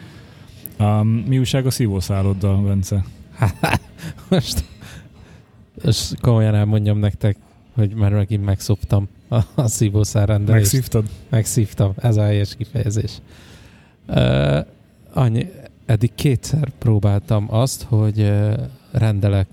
Um, 0.78 1.08
mi 1.08 1.38
újság 1.38 1.66
a 1.66 1.70
szívószáloddal, 1.70 2.62
Bence? 2.62 3.04
most, 4.30 4.64
most 5.84 6.20
komolyan 6.20 6.54
elmondjam 6.54 6.98
nektek, 6.98 7.36
hogy 7.74 7.94
már 7.94 8.12
megint 8.12 8.44
megszoptam 8.44 9.08
a, 9.28 9.40
a 9.54 9.66
szívószár 9.68 10.28
rendelést. 10.28 10.72
Megszívtad? 10.72 11.08
Megszívtam, 11.28 11.92
ez 11.96 12.16
a 12.16 12.22
helyes 12.22 12.56
kifejezés. 12.56 13.18
Uh, 14.08 14.58
annyi, 15.12 15.50
eddig 15.86 16.14
kétszer 16.14 16.70
próbáltam 16.78 17.46
azt, 17.54 17.82
hogy 17.82 18.20
uh, 18.20 18.54
rendelek 18.90 19.46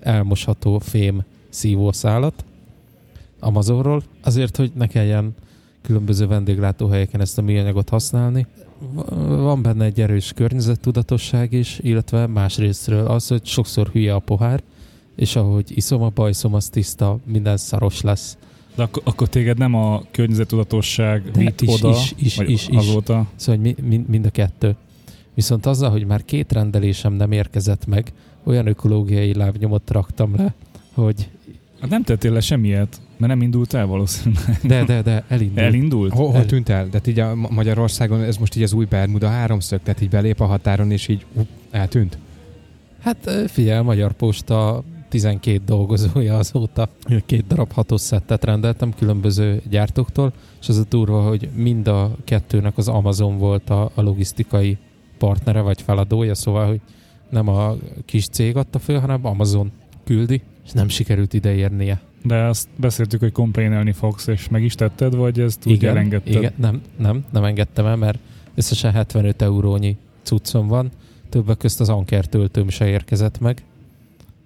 elmosható 0.00 0.78
fém 0.78 1.22
szívószálat 1.48 2.44
Amazonról, 3.40 4.02
azért, 4.22 4.56
hogy 4.56 4.72
ne 4.74 4.86
kelljen 4.86 5.34
különböző 5.82 6.26
vendéglátóhelyeken 6.26 7.20
ezt 7.20 7.38
a 7.38 7.42
műanyagot 7.42 7.88
használni 7.88 8.46
van 9.26 9.62
benne 9.62 9.84
egy 9.84 10.00
erős 10.00 10.32
környezettudatosság 10.32 11.52
is, 11.52 11.78
illetve 11.82 12.26
másrésztről 12.26 13.06
az, 13.06 13.28
hogy 13.28 13.46
sokszor 13.46 13.88
hülye 13.88 14.14
a 14.14 14.18
pohár, 14.18 14.62
és 15.16 15.36
ahogy 15.36 15.76
iszom 15.76 16.02
a 16.02 16.08
bajszom, 16.08 16.54
az 16.54 16.68
tiszta, 16.68 17.18
minden 17.24 17.56
szaros 17.56 18.00
lesz. 18.00 18.36
De 18.74 18.82
ak- 18.82 19.00
akkor 19.04 19.28
téged 19.28 19.58
nem 19.58 19.74
a 19.74 20.02
környezettudatosság 20.10 21.30
De 21.30 21.38
vitt 21.38 21.60
is, 21.60 21.82
oda, 21.82 21.90
is, 21.90 22.14
is, 22.16 22.36
vagy 22.36 22.50
is, 22.50 22.68
azóta? 22.68 23.20
Is. 23.20 23.42
Szóval 23.42 23.60
mi, 23.60 23.74
mi, 23.82 24.04
mind 24.08 24.24
a 24.26 24.30
kettő. 24.30 24.76
Viszont 25.34 25.66
azzal, 25.66 25.90
hogy 25.90 26.06
már 26.06 26.24
két 26.24 26.52
rendelésem 26.52 27.12
nem 27.12 27.32
érkezett 27.32 27.86
meg, 27.86 28.12
olyan 28.44 28.66
ökológiai 28.66 29.34
lábnyomot 29.34 29.90
raktam 29.90 30.34
le, 30.36 30.54
hogy... 30.94 31.28
Hát 31.80 31.90
nem 31.90 32.02
tettél 32.02 32.32
le 32.32 32.40
semmiet. 32.40 33.00
Mert 33.16 33.32
nem 33.32 33.42
indult 33.42 33.74
el 33.74 33.86
valószínűleg. 33.86 34.58
De, 34.62 34.84
de, 34.84 35.02
de, 35.02 35.24
elindult. 35.28 35.58
Elindult? 35.58 36.12
Hol, 36.12 36.30
hol 36.30 36.46
tűnt 36.46 36.68
el? 36.68 36.88
De 36.88 37.00
így 37.06 37.20
a 37.20 37.34
Magyarországon 37.34 38.22
ez 38.22 38.36
most 38.36 38.56
így 38.56 38.62
az 38.62 38.72
új 38.72 38.84
Bermuda 38.84 39.28
háromszög, 39.28 39.80
tehát 39.82 40.00
így 40.00 40.08
belép 40.08 40.40
a 40.40 40.44
határon, 40.44 40.90
és 40.90 41.08
így 41.08 41.26
uh, 41.32 41.46
eltűnt? 41.70 42.18
Hát 43.00 43.30
figyelj, 43.46 43.82
Magyar 43.82 44.12
Posta 44.12 44.84
12 45.08 45.62
dolgozója 45.64 46.36
azóta. 46.36 46.88
Két 47.26 47.46
darab 47.46 47.72
hatos 47.72 48.00
szettet 48.00 48.44
rendeltem 48.44 48.94
különböző 48.94 49.62
gyártóktól, 49.70 50.32
és 50.60 50.68
az 50.68 50.78
a 50.78 50.84
durva, 50.88 51.20
hogy 51.20 51.48
mind 51.54 51.88
a 51.88 52.16
kettőnek 52.24 52.78
az 52.78 52.88
Amazon 52.88 53.38
volt 53.38 53.70
a, 53.70 53.90
a 53.94 54.02
logisztikai 54.02 54.76
partnere 55.18 55.60
vagy 55.60 55.82
feladója, 55.82 56.34
szóval, 56.34 56.66
hogy 56.66 56.80
nem 57.30 57.48
a 57.48 57.76
kis 58.04 58.28
cég 58.28 58.56
adta 58.56 58.78
föl, 58.78 58.98
hanem 58.98 59.26
Amazon 59.26 59.70
küldi, 60.04 60.42
és 60.68 60.74
nem 60.74 60.88
sikerült 60.88 61.32
ideérnie. 61.32 62.00
De 62.22 62.36
azt 62.36 62.68
beszéltük, 62.76 63.20
hogy 63.20 63.32
komplénelni 63.32 63.92
fogsz, 63.92 64.26
és 64.26 64.48
meg 64.48 64.62
is 64.62 64.74
tetted, 64.74 65.14
vagy 65.14 65.40
ezt 65.40 65.66
úgy 65.66 65.72
igen, 65.72 65.90
elengedted? 65.90 66.34
Igen, 66.34 66.52
nem, 66.56 66.80
nem, 66.96 67.24
nem 67.32 67.44
engedtem 67.44 67.86
el, 67.86 67.96
mert 67.96 68.18
összesen 68.54 68.92
75 68.92 69.42
eurónyi 69.42 69.96
cuccom 70.22 70.66
van, 70.66 70.90
többek 71.28 71.56
közt 71.56 71.80
az 71.80 71.88
Anker 71.88 72.26
töltőm 72.26 72.68
se 72.68 72.88
érkezett 72.88 73.40
meg, 73.40 73.62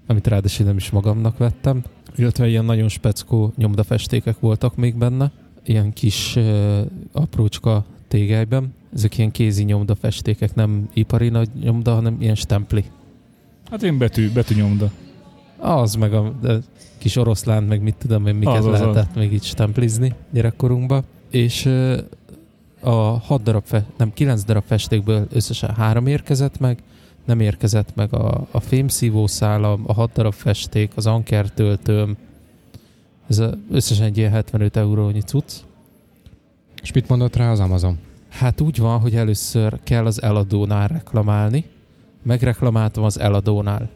amit 0.07 0.27
ráadásul 0.27 0.67
nem 0.67 0.77
is 0.77 0.91
magamnak 0.91 1.39
vettem, 1.39 1.83
illetve 2.17 2.49
ilyen 2.49 2.65
nagyon 2.65 2.89
speckó 2.89 3.53
nyomdafestékek 3.57 4.41
voltak 4.41 4.77
még 4.77 4.95
benne, 4.95 5.31
ilyen 5.65 5.93
kis 5.93 6.37
uh, 6.37 6.81
aprócska 7.13 7.85
tégelyben. 8.09 8.75
Ezek 8.95 9.19
ilyen 9.19 9.31
kézi 9.31 9.63
nyomdafestékek, 9.63 10.55
nem 10.55 10.89
ipari 10.93 11.29
nagy 11.29 11.49
nyomda, 11.63 11.95
hanem 11.95 12.17
ilyen 12.21 12.35
stempli. 12.35 12.85
Hát 13.71 13.83
én 13.83 13.99
betű, 13.99 14.33
betű 14.33 14.55
nyomda. 14.55 14.91
Az 15.62 15.94
meg 15.94 16.12
a 16.14 16.33
de 16.40 16.59
kis 16.98 17.16
oroszlán, 17.16 17.62
meg 17.62 17.83
mit 17.83 17.94
tudom 17.98 18.27
én, 18.27 18.35
miket 18.35 18.57
az, 18.57 18.66
lehetett 18.66 19.09
az, 19.11 19.16
még 19.16 19.33
így 19.33 19.44
stemplizni 19.44 20.14
gyerekkorunkba. 20.31 21.03
És 21.31 21.66
a 22.81 22.90
hat 23.18 23.42
darab, 23.42 23.62
fe, 23.64 23.85
nem, 23.96 24.12
kilenc 24.12 24.44
darab 24.44 24.62
festékből 24.66 25.27
összesen 25.33 25.75
három 25.75 26.07
érkezett 26.07 26.59
meg, 26.59 26.83
nem 27.25 27.40
érkezett 27.40 27.94
meg 27.94 28.14
a, 28.14 28.46
a 28.51 28.61
fémszívószálam, 28.61 29.83
a 29.87 29.92
hat 29.92 30.12
darab 30.12 30.33
festék, 30.33 30.92
az 30.94 31.07
anker 31.07 31.51
töltőm, 31.51 32.16
ez 33.29 33.38
a, 33.38 33.55
összesen 33.70 34.07
egy 34.07 34.16
ilyen 34.16 34.31
75 34.31 34.77
eurónyi 34.77 35.20
cucc. 35.20 35.53
És 36.83 36.92
mit 36.92 37.09
mondott 37.09 37.37
rá 37.37 37.51
az 37.51 37.61
Amazon? 37.61 37.98
Hát 38.29 38.61
úgy 38.61 38.79
van, 38.79 39.01
hogy 39.01 39.14
először 39.14 39.79
kell 39.83 40.07
az 40.07 40.22
eladónál 40.22 40.88
reklamálni, 40.88 41.64
megreklamáltam 42.22 43.05
az 43.05 43.18
eladónál 43.18 43.88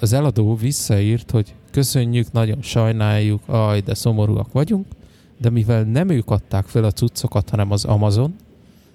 az 0.00 0.12
eladó 0.12 0.54
visszaírt, 0.54 1.30
hogy 1.30 1.54
köszönjük, 1.70 2.32
nagyon 2.32 2.62
sajnáljuk, 2.62 3.40
aj, 3.46 3.80
de 3.80 3.94
szomorúak 3.94 4.52
vagyunk, 4.52 4.86
de 5.38 5.50
mivel 5.50 5.82
nem 5.82 6.08
ők 6.08 6.30
adták 6.30 6.64
fel 6.64 6.84
a 6.84 6.90
cuccokat, 6.90 7.50
hanem 7.50 7.70
az 7.70 7.84
Amazon, 7.84 8.34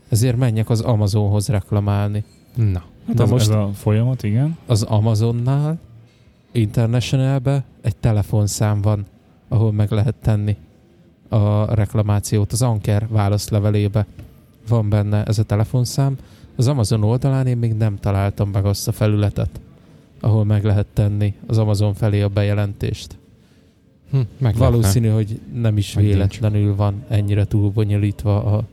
ezért 0.09 0.37
menjek 0.37 0.69
az 0.69 0.81
Amazonhoz 0.81 1.47
reklamálni. 1.47 2.23
Na, 2.55 2.83
hát 3.07 3.15
Na 3.15 3.23
ez, 3.23 3.29
most 3.29 3.49
ez 3.49 3.55
a 3.55 3.69
folyamat, 3.73 4.23
igen. 4.23 4.57
Az 4.65 4.83
Amazonnál, 4.83 5.79
Internationalbe 6.51 7.63
egy 7.81 7.95
telefonszám 7.95 8.81
van, 8.81 9.05
ahol 9.47 9.71
meg 9.71 9.91
lehet 9.91 10.15
tenni 10.21 10.57
a 11.29 11.75
reklamációt. 11.75 12.51
Az 12.51 12.61
Anker 12.61 13.07
válaszlevelébe 13.09 14.05
van 14.67 14.89
benne 14.89 15.23
ez 15.23 15.39
a 15.39 15.43
telefonszám. 15.43 16.17
Az 16.55 16.67
Amazon 16.67 17.03
oldalán 17.03 17.47
én 17.47 17.57
még 17.57 17.73
nem 17.73 17.97
találtam 17.97 18.49
meg 18.49 18.65
azt 18.65 18.87
a 18.87 18.91
felületet 18.91 19.59
ahol 20.21 20.45
meg 20.45 20.63
lehet 20.63 20.87
tenni 20.93 21.33
az 21.47 21.57
Amazon 21.57 21.93
felé 21.93 22.21
a 22.21 22.27
bejelentést. 22.27 23.17
Hm, 24.11 24.19
Valószínű, 24.57 25.07
hogy 25.07 25.39
nem 25.53 25.77
is 25.77 25.93
véletlenül 25.93 26.75
van 26.75 27.03
ennyire 27.07 27.45
túlbonyolítva 27.45 28.43
a, 28.43 28.63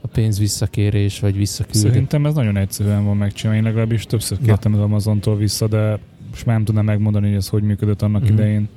a 0.00 0.06
pénz 0.06 0.38
visszakérés, 0.38 1.20
vagy 1.20 1.36
visszaküldés. 1.36 1.80
Szerintem 1.90 2.26
ez 2.26 2.34
nagyon 2.34 2.56
egyszerűen 2.56 3.04
van 3.04 3.16
megcsinálni. 3.16 3.58
Én 3.60 3.64
legalábbis 3.66 4.04
többször 4.06 4.38
kértem 4.44 4.72
az 4.74 4.78
Amazontól 4.80 5.36
vissza, 5.36 5.66
de 5.66 5.98
most 6.30 6.46
már 6.46 6.54
nem 6.56 6.64
tudnám 6.64 6.84
megmondani, 6.84 7.26
hogy 7.26 7.36
ez 7.36 7.48
hogy 7.48 7.62
működött 7.62 8.02
annak 8.02 8.22
Mhm. 8.22 8.32
idején. 8.32 8.68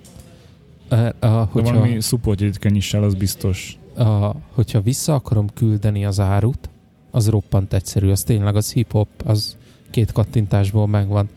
A, 0.90 0.96
a, 0.96 1.12
De 1.20 1.28
hogyha, 1.52 1.74
valami 1.74 2.00
supportjegyet 2.02 2.58
kell 2.58 2.72
nyissál, 2.72 3.04
az 3.04 3.14
biztos. 3.14 3.78
a, 3.98 4.32
hogyha 4.50 4.82
vissza 4.82 5.14
akarom 5.14 5.48
küldeni 5.54 6.06
az 6.06 6.20
árut, 6.20 6.70
az 7.12 7.30
roppant 7.30 7.74
egyszerű, 7.74 8.10
az 8.10 8.24
tényleg 8.24 8.56
az 8.56 8.72
hip-hop, 8.74 9.08
az 9.26 9.58
két 9.90 10.12
kattintásból 10.12 10.88
megvan. 10.88 11.30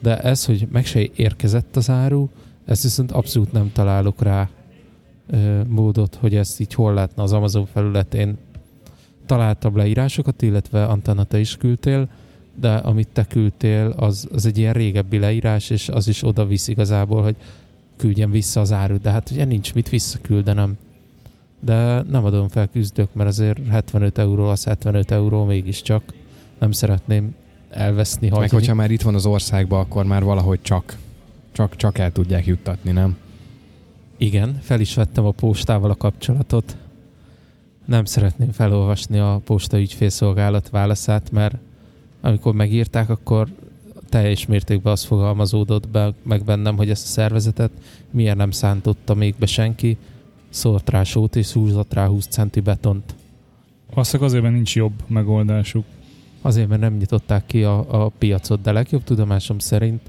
De 0.00 0.18
ez, 0.18 0.44
hogy 0.44 0.68
meg 0.70 0.86
se 0.86 1.08
érkezett 1.14 1.76
az 1.76 1.90
áru, 1.90 2.28
ezt 2.64 2.82
viszont 2.82 3.12
abszolút 3.12 3.52
nem 3.52 3.72
találok 3.72 4.22
rá 4.22 4.48
ö, 5.30 5.60
módot, 5.68 6.14
hogy 6.14 6.34
ezt 6.34 6.60
így 6.60 6.74
hol 6.74 6.94
lehetne 6.94 7.22
az 7.22 7.32
Amazon 7.32 7.66
felületén. 7.66 8.38
Találtam 9.26 9.76
leírásokat, 9.76 10.42
illetve 10.42 10.84
Antenna, 10.84 11.24
te 11.24 11.38
is 11.38 11.56
küldtél, 11.56 12.08
de 12.54 12.74
amit 12.74 13.08
te 13.12 13.24
küldtél, 13.24 13.94
az, 13.96 14.28
az 14.32 14.46
egy 14.46 14.58
ilyen 14.58 14.72
régebbi 14.72 15.18
leírás, 15.18 15.70
és 15.70 15.88
az 15.88 16.08
is 16.08 16.24
oda 16.24 16.46
visz 16.46 16.68
igazából, 16.68 17.22
hogy 17.22 17.36
küldjem 17.96 18.30
vissza 18.30 18.60
az 18.60 18.72
árut, 18.72 19.00
de 19.00 19.10
hát 19.10 19.30
ugye 19.30 19.44
nincs 19.44 19.74
mit 19.74 19.88
visszaküldenem. 19.88 20.78
De 21.60 22.02
nem 22.02 22.24
adom 22.24 22.48
fel 22.48 22.68
küzdök, 22.68 23.08
mert 23.12 23.28
azért 23.28 23.68
75 23.68 24.18
euró 24.18 24.44
az 24.44 24.64
75 24.64 25.10
euró 25.10 25.44
mégiscsak. 25.44 26.02
Nem 26.58 26.72
szeretném 26.72 27.34
elveszni, 27.70 28.28
hagyni. 28.28 28.40
Meg 28.40 28.50
hogyha 28.50 28.74
már 28.74 28.90
itt 28.90 29.02
van 29.02 29.14
az 29.14 29.26
országban, 29.26 29.80
akkor 29.80 30.04
már 30.04 30.24
valahogy 30.24 30.62
csak, 30.62 30.96
csak, 31.52 31.76
csak 31.76 31.98
el 31.98 32.12
tudják 32.12 32.46
juttatni, 32.46 32.90
nem? 32.90 33.16
Igen, 34.16 34.58
fel 34.60 34.80
is 34.80 34.94
vettem 34.94 35.24
a 35.24 35.30
postával 35.30 35.90
a 35.90 35.96
kapcsolatot. 35.96 36.76
Nem 37.84 38.04
szeretném 38.04 38.52
felolvasni 38.52 39.18
a 39.18 39.40
posta 39.44 39.78
ügyfélszolgálat 39.78 40.70
válaszát, 40.70 41.30
mert 41.30 41.54
amikor 42.20 42.54
megírták, 42.54 43.08
akkor 43.08 43.48
teljes 44.08 44.46
mértékben 44.46 44.92
az 44.92 45.04
fogalmazódott 45.04 45.88
be, 45.88 46.14
meg 46.22 46.44
bennem, 46.44 46.76
hogy 46.76 46.90
ezt 46.90 47.04
a 47.04 47.08
szervezetet 47.08 47.70
miért 48.10 48.36
nem 48.36 48.50
szántotta 48.50 49.14
még 49.14 49.34
be 49.38 49.46
senki, 49.46 49.96
szólt 50.48 50.90
rá 50.90 51.02
sót 51.02 51.36
és 51.36 51.52
húzott 51.52 51.92
rá 51.92 52.06
20 52.06 52.26
centi 52.26 52.60
betont. 52.60 53.14
Azt 53.94 54.14
azért, 54.14 54.42
mert 54.42 54.54
nincs 54.54 54.76
jobb 54.76 54.92
megoldásuk. 55.06 55.84
Azért, 56.42 56.68
mert 56.68 56.80
nem 56.80 56.96
nyitották 56.96 57.46
ki 57.46 57.64
a, 57.64 58.04
a 58.04 58.08
piacot, 58.08 58.60
de 58.60 58.72
legjobb 58.72 59.04
tudomásom 59.04 59.58
szerint 59.58 60.00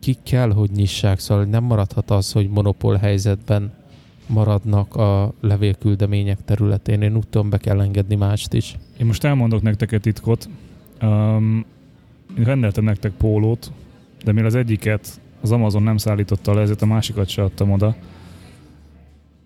ki 0.00 0.16
kell, 0.22 0.52
hogy 0.52 0.70
nyissák, 0.70 1.18
szóval 1.18 1.44
nem 1.44 1.64
maradhat 1.64 2.10
az, 2.10 2.32
hogy 2.32 2.48
monopól 2.48 2.96
helyzetben 2.96 3.72
maradnak 4.26 4.96
a 4.96 5.32
levélküldemények 5.40 6.38
területén. 6.44 7.02
Én 7.02 7.16
úgy 7.16 7.28
tudom, 7.28 7.50
be 7.50 7.58
kell 7.58 7.80
engedni 7.80 8.14
mást 8.14 8.52
is. 8.52 8.76
Én 8.98 9.06
most 9.06 9.24
elmondok 9.24 9.62
nektek 9.62 9.92
egy 9.92 10.00
titkot. 10.00 10.48
Um, 11.02 11.64
én 12.38 12.44
rendeltem 12.44 12.84
nektek 12.84 13.12
pólót, 13.12 13.72
de 14.24 14.32
mivel 14.32 14.46
az 14.46 14.54
egyiket 14.54 15.20
az 15.40 15.52
Amazon 15.52 15.82
nem 15.82 15.96
szállította 15.96 16.54
le, 16.54 16.60
ezért 16.60 16.82
a 16.82 16.86
másikat 16.86 17.28
se 17.28 17.42
adtam 17.42 17.70
oda. 17.70 17.96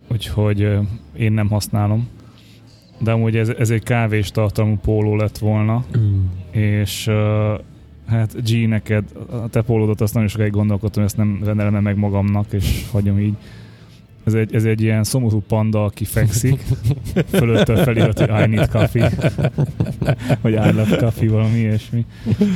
Úgyhogy 0.08 0.60
én 1.16 1.32
nem 1.32 1.48
használom. 1.48 2.08
De 2.98 3.10
amúgy 3.10 3.36
ez, 3.36 3.48
ez 3.48 3.70
egy 3.70 3.82
kávés 3.82 4.30
tartalmú 4.30 4.76
póló 4.76 5.16
lett 5.16 5.38
volna, 5.38 5.84
és 6.50 7.06
uh, 7.06 7.14
hát 8.06 8.50
G, 8.50 8.68
neked 8.68 9.04
a 9.30 9.48
te 9.48 9.62
pólódat 9.62 10.00
azt 10.00 10.14
nagyon 10.14 10.28
sokáig 10.28 10.50
gondolkodtam, 10.50 11.02
ezt 11.02 11.16
nem 11.16 11.40
rendelem 11.44 11.82
meg 11.82 11.96
magamnak, 11.96 12.52
és 12.52 12.84
hagyom 12.90 13.20
így. 13.20 13.34
Ez 14.24 14.34
egy, 14.34 14.54
ez 14.54 14.64
egy 14.64 14.82
ilyen 14.82 15.04
szomorú 15.04 15.40
panda, 15.48 15.84
aki 15.84 16.04
fekszik, 16.04 16.60
fölötte 17.28 17.76
felirat, 17.76 18.18
hogy 18.18 18.28
I 18.28 18.46
need 18.46 18.68
coffee, 18.68 19.10
vagy 20.42 20.52
I 20.52 20.72
love 20.72 20.96
coffee, 20.96 21.30
valami 21.30 21.58
ilyesmi. 21.58 22.06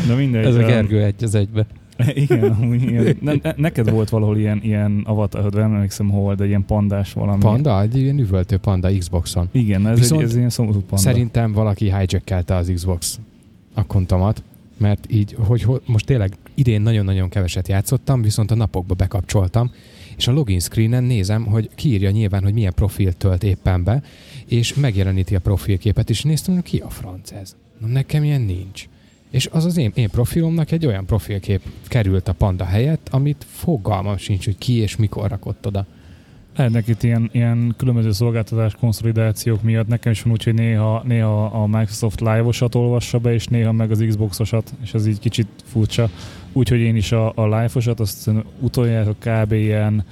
De 0.07 0.15
mindegy. 0.15 0.45
Ez 0.45 0.55
a 0.55 0.63
Gergő 0.63 1.03
egy 1.03 1.25
az 1.25 1.35
egybe. 1.35 1.67
Igen, 2.15 2.43
amúgy 2.43 2.83
ilyen, 2.83 3.17
ne, 3.21 3.33
ne, 3.43 3.53
neked 3.57 3.91
volt 3.91 4.09
valahol 4.09 4.39
ilyen, 4.39 4.61
ilyen 4.63 5.03
avatarod, 5.05 5.55
nem 5.55 5.75
emlékszem 5.75 6.11
hol, 6.11 6.35
de 6.35 6.47
ilyen 6.47 6.65
pandás 6.67 7.13
valami. 7.13 7.41
Panda? 7.41 7.81
Egy 7.81 7.97
ilyen 7.97 8.19
üvöltő 8.19 8.57
panda 8.57 8.99
Xboxon. 8.99 9.49
Igen, 9.53 9.87
ez, 9.87 9.99
Viszont 9.99 10.21
egy, 10.21 10.27
ez 10.27 10.37
ilyen 10.37 10.51
szomorú 10.51 10.79
panda. 10.79 10.97
Szerintem 10.97 11.53
valaki 11.53 11.85
hijackelte 11.85 12.55
az 12.55 12.73
Xbox 12.75 13.19
akkontomat, 13.75 14.43
mert 14.77 15.13
így, 15.13 15.37
hogy, 15.39 15.63
hogy 15.63 15.81
most 15.87 16.07
tényleg 16.07 16.37
idén 16.55 16.81
nagyon-nagyon 16.81 17.29
keveset 17.29 17.69
játszottam, 17.69 18.23
viszont 18.23 18.51
a 18.51 18.55
napokba 18.55 18.95
bekapcsoltam, 18.95 19.71
és 20.17 20.29
a 20.29 20.33
login 20.33 20.61
screenen 20.61 21.05
nézem, 21.05 21.45
hogy 21.45 21.71
kiírja 21.75 22.11
nyilván, 22.11 22.43
hogy 22.43 22.53
milyen 22.53 22.73
profilt 22.75 23.17
tölt 23.17 23.43
éppen 23.43 23.85
be, 23.85 24.03
és 24.47 24.75
megjeleníti 24.75 25.35
a 25.35 25.41
profilképet, 25.41 26.11
és 26.11 26.23
néztem, 26.23 26.55
hogy 26.55 26.63
ki 26.63 26.79
a 26.79 26.91
franc 26.91 27.33
ez. 27.33 27.57
Na, 27.79 27.87
nekem 27.87 28.25
ilyen 28.25 28.41
nincs. 28.41 28.89
És 29.31 29.49
az 29.53 29.65
az 29.65 29.77
én, 29.77 29.93
én 29.95 30.11
profilomnak 30.11 30.71
egy 30.71 30.87
olyan 30.87 31.07
profilkép 31.07 31.61
került 31.87 32.29
a 32.29 32.33
panda 32.33 32.65
helyett, 32.65 33.09
amit 33.11 33.47
fogalmam 33.49 34.17
sincs, 34.17 34.45
hogy 34.45 34.59
ki 34.59 34.73
és 34.73 34.97
mikor 34.97 35.31
rakott 35.31 35.67
oda. 35.67 35.87
Lehetnek 36.57 36.89
itt 36.89 37.03
ilyen, 37.03 37.29
ilyen 37.33 37.75
különböző 37.77 38.13
szolgáltatás 38.13 38.75
konszolidációk 38.75 39.63
miatt. 39.63 39.87
Nekem 39.87 40.13
is 40.13 40.23
van 40.23 40.33
úgy, 40.33 40.45
hogy 40.45 40.55
néha, 40.55 41.03
néha 41.07 41.45
a 41.45 41.67
Microsoft 41.67 42.21
Live-osat 42.21 42.75
olvassa 42.75 43.19
be, 43.19 43.33
és 43.33 43.47
néha 43.47 43.73
meg 43.73 43.91
az 43.91 44.05
Xbox-osat, 44.09 44.75
és 44.83 44.95
ez 44.95 45.07
így 45.07 45.19
kicsit 45.19 45.47
furcsa. 45.65 46.11
Úgyhogy 46.53 46.79
én 46.79 46.97
is 46.97 47.13
a, 47.13 47.33
a 47.35 47.45
Live-osat 47.45 48.01
azt 48.01 48.31
utoljára 48.61 49.15
kb. 49.19 49.53
ilyen, 49.53 50.05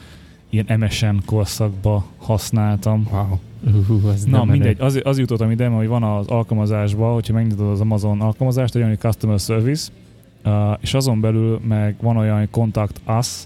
ilyen 0.51 0.79
MSN 0.79 1.17
korszakba 1.25 2.07
használtam. 2.17 3.09
Wow. 3.13 3.39
Uh, 3.65 4.13
ez 4.13 4.25
Na 4.25 4.45
mindegy, 4.45 4.81
az, 4.81 5.01
az 5.05 5.19
jutottam 5.19 5.51
ide, 5.51 5.69
hogy 5.69 5.89
van 5.89 6.03
az 6.03 6.27
alkalmazásban, 6.27 7.13
hogyha 7.13 7.33
megnyitod 7.33 7.71
az 7.71 7.81
Amazon 7.81 8.21
alkalmazást, 8.21 8.75
egy 8.75 8.81
olyan, 8.81 8.89
hogy 8.93 9.11
Customer 9.11 9.39
Service, 9.39 9.91
uh, 10.45 10.53
és 10.81 10.95
azon 10.95 11.21
belül 11.21 11.61
meg 11.69 11.97
van 12.01 12.17
olyan, 12.17 12.39
hogy 12.39 12.51
Contact 12.51 13.01
Us, 13.19 13.45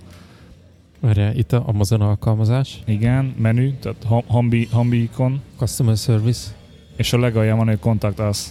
Erre 1.01 1.33
itt 1.35 1.53
a 1.53 1.63
Amazon 1.67 2.01
alkalmazás, 2.01 2.83
igen, 2.85 3.35
menü, 3.39 3.73
tehát 3.81 4.25
Humbi, 4.27 4.69
Humbi 4.73 5.03
ikon, 5.03 5.41
Customer 5.57 5.97
Service, 5.97 6.51
és 6.97 7.13
a 7.13 7.19
legalján 7.19 7.57
van, 7.57 7.67
hogy 7.67 7.79
Contact 7.79 8.19
Us. 8.31 8.47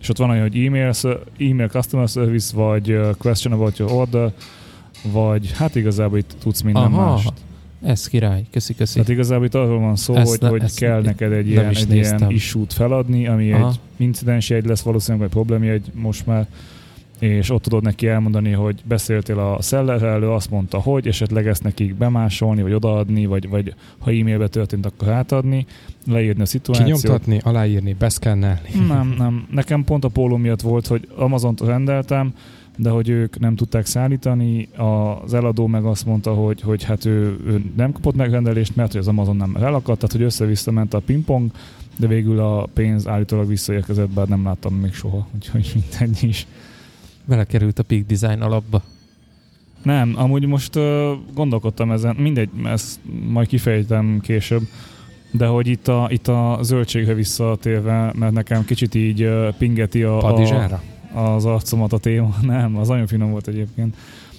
És 0.00 0.08
ott 0.08 0.16
van 0.16 0.30
olyan, 0.30 0.42
hogy 0.42 0.64
email, 0.64 0.92
email 1.38 1.68
customer 1.68 2.08
service, 2.08 2.56
vagy 2.56 2.92
uh, 2.92 3.10
question 3.18 3.52
about 3.52 3.78
your 3.78 3.92
order, 3.92 4.32
vagy 5.12 5.52
hát 5.52 5.74
igazából 5.74 6.18
itt 6.18 6.34
tudsz 6.38 6.60
minden 6.60 6.82
Aha. 6.82 7.10
mást. 7.10 7.32
Ez 7.84 8.08
király, 8.08 8.44
köszi, 8.50 8.74
köszi. 8.74 8.92
Tehát 8.92 9.08
igazából 9.08 9.46
itt 9.46 9.54
arról 9.54 9.78
van 9.78 9.96
szó, 9.96 10.14
Ezt 10.14 10.30
hogy, 10.30 10.40
ne- 10.40 10.48
hogy 10.48 10.62
ezt 10.62 10.78
kell 10.78 11.02
neked 11.02 11.32
egy 11.32 11.48
ilyen, 11.48 11.70
is 11.70 11.80
egy 11.80 11.94
ilyen 11.94 12.30
issue-t 12.30 12.72
feladni, 12.72 13.26
ami 13.26 13.52
Aha. 13.52 13.68
egy 13.68 13.78
incidens 13.96 14.50
jegy 14.50 14.66
lesz 14.66 14.82
valószínűleg, 14.82 15.28
vagy 15.28 15.44
problémjegy 15.44 15.90
most 15.94 16.26
már, 16.26 16.46
és 17.18 17.50
ott 17.50 17.62
tudod 17.62 17.82
neki 17.82 18.06
elmondani, 18.06 18.50
hogy 18.50 18.80
beszéltél 18.84 19.38
a 19.38 19.62
szellerrel, 19.62 20.22
ő 20.22 20.30
azt 20.30 20.50
mondta, 20.50 20.78
hogy 20.78 21.06
esetleg 21.06 21.46
ezt 21.46 21.62
nekik 21.62 21.94
bemásolni, 21.94 22.62
vagy 22.62 22.72
odaadni, 22.72 23.26
vagy, 23.26 23.48
vagy 23.48 23.74
ha 23.98 24.10
e-mailbe 24.10 24.48
történt, 24.48 24.86
akkor 24.86 25.08
átadni, 25.08 25.66
leírni 26.06 26.42
a 26.42 26.46
szituációt. 26.46 27.00
Kinyomtatni, 27.00 27.40
aláírni, 27.42 27.92
beszkennelni. 27.98 28.68
Nem, 28.88 29.14
nem. 29.18 29.46
Nekem 29.50 29.84
pont 29.84 30.04
a 30.04 30.08
póló 30.08 30.36
miatt 30.36 30.60
volt, 30.60 30.86
hogy 30.86 31.08
Amazon-t 31.16 31.60
rendeltem, 31.60 32.32
de 32.76 32.90
hogy 32.90 33.08
ők 33.08 33.38
nem 33.38 33.56
tudták 33.56 33.86
szállítani, 33.86 34.68
az 34.76 35.34
eladó 35.34 35.66
meg 35.66 35.84
azt 35.84 36.06
mondta, 36.06 36.34
hogy, 36.34 36.60
hogy 36.60 36.82
hát 36.82 37.04
ő, 37.04 37.38
ő 37.46 37.64
nem 37.76 37.92
kapott 37.92 38.14
megrendelést, 38.14 38.76
mert 38.76 38.92
hogy 38.92 39.00
az 39.00 39.08
Amazon 39.08 39.36
nem 39.36 39.56
elakadt, 39.56 39.98
tehát 39.98 40.12
hogy 40.12 40.22
össze-vissza 40.22 40.70
ment 40.70 40.94
a 40.94 41.00
pingpong, 41.00 41.50
de 41.98 42.06
végül 42.06 42.40
a 42.40 42.68
pénz 42.74 43.08
állítólag 43.08 43.46
visszaérkezett, 43.46 44.10
bár 44.10 44.28
nem 44.28 44.44
láttam 44.44 44.74
még 44.74 44.92
soha, 44.92 45.26
úgyhogy 45.34 45.72
mindegy 46.00 46.22
is. 46.22 46.46
Belekerült 47.24 47.78
a 47.78 47.82
Peak 47.82 48.06
Design 48.06 48.40
alapba. 48.40 48.82
Nem, 49.82 50.12
amúgy 50.16 50.46
most 50.46 50.76
uh, 50.76 51.10
gondolkodtam 51.34 51.90
ezen, 51.90 52.16
mindegy, 52.16 52.48
ezt 52.64 53.00
majd 53.28 53.48
kifejtem 53.48 54.20
később, 54.22 54.62
de 55.30 55.46
hogy 55.46 55.66
itt 55.66 55.88
a, 55.88 56.06
itt 56.10 56.28
a 56.28 56.58
zöldségre 56.62 57.14
visszatérve, 57.14 58.12
mert 58.18 58.32
nekem 58.32 58.64
kicsit 58.64 58.94
így 58.94 59.22
uh, 59.22 59.48
pingeti 59.58 60.02
a, 60.02 60.16
a, 60.16 60.20
Padizsára? 60.20 60.82
Az 61.14 61.44
arcomat 61.44 61.92
a 61.92 61.98
téma. 61.98 62.36
Nem, 62.42 62.76
az 62.76 62.88
nagyon 62.88 63.06
finom 63.06 63.30
volt 63.30 63.48
egyébként. 63.48 63.96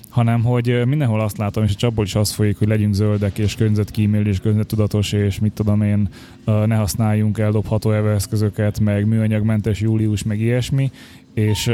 Hanem, 0.10 0.44
hogy 0.44 0.86
mindenhol 0.86 1.22
azt 1.22 1.38
látom, 1.38 1.64
és 1.64 1.72
a 1.72 1.76
csapból 1.76 2.06
is 2.06 2.16
az 2.16 2.32
folyik, 2.32 2.58
hogy 2.58 2.68
legyünk 2.68 2.94
zöldek, 2.94 3.38
és 3.38 3.56
környezetkímélő, 3.56 4.30
és 4.30 4.40
környezettudatos, 4.40 5.12
és 5.12 5.40
mit 5.40 5.54
tudom 5.54 5.82
én, 5.82 6.10
ne 6.46 6.76
használjunk 6.76 7.38
eldobható 7.38 7.92
eszközöket, 7.92 8.80
meg 8.80 9.08
műanyagmentes 9.08 9.82
július, 9.82 10.24
meg 10.24 10.40
ilyesmi. 10.40 10.92
És 11.34 11.72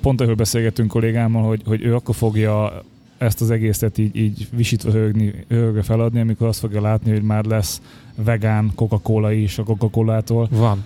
pont 0.00 0.20
erről 0.20 0.34
beszélgettünk 0.34 0.90
kollégámmal, 0.90 1.42
hogy, 1.48 1.62
hogy 1.64 1.82
ő 1.82 1.94
akkor 1.94 2.14
fogja 2.14 2.82
ezt 3.18 3.40
az 3.40 3.50
egészet 3.50 3.98
így, 3.98 4.16
így 4.16 4.48
visítva 4.52 4.90
hörögni, 4.90 5.32
hörögve 5.48 5.82
feladni, 5.82 6.20
amikor 6.20 6.46
azt 6.46 6.58
fogja 6.58 6.80
látni, 6.80 7.10
hogy 7.10 7.22
már 7.22 7.44
lesz 7.44 7.80
vegán 8.14 8.72
Coca-Cola 8.74 9.32
is 9.32 9.58
a 9.58 9.62
Coca-Colától. 9.62 10.48
Van. 10.50 10.84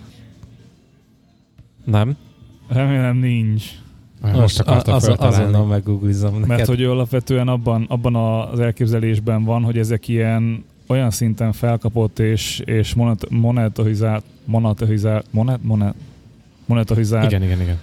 Nem? 1.85 2.17
Remélem 2.69 3.17
nincs. 3.17 3.65
Most 4.33 4.61
akartam 4.61 4.95
az, 4.95 5.15
azonnal 5.19 5.67
meggooglizom 5.67 6.33
neked. 6.33 6.49
Mert 6.49 6.67
hogy 6.67 6.81
ő 6.81 6.91
alapvetően 6.91 7.49
abban, 7.49 7.85
abban 7.89 8.15
az 8.15 8.61
elképzelésben 8.61 9.45
van, 9.45 9.63
hogy 9.63 9.79
ezek 9.79 10.09
ilyen 10.09 10.65
olyan 10.87 11.11
szinten 11.11 11.53
felkapott 11.53 12.19
és, 12.19 12.63
és 12.65 12.95
monet, 12.95 13.27
monetarizált, 13.31 14.25
monetarizált, 14.45 15.27
monet, 15.31 15.59
monet, 15.63 15.95
monetarizált 16.67 17.25
Igen, 17.31 17.43
igen, 17.43 17.61
igen. 17.61 17.79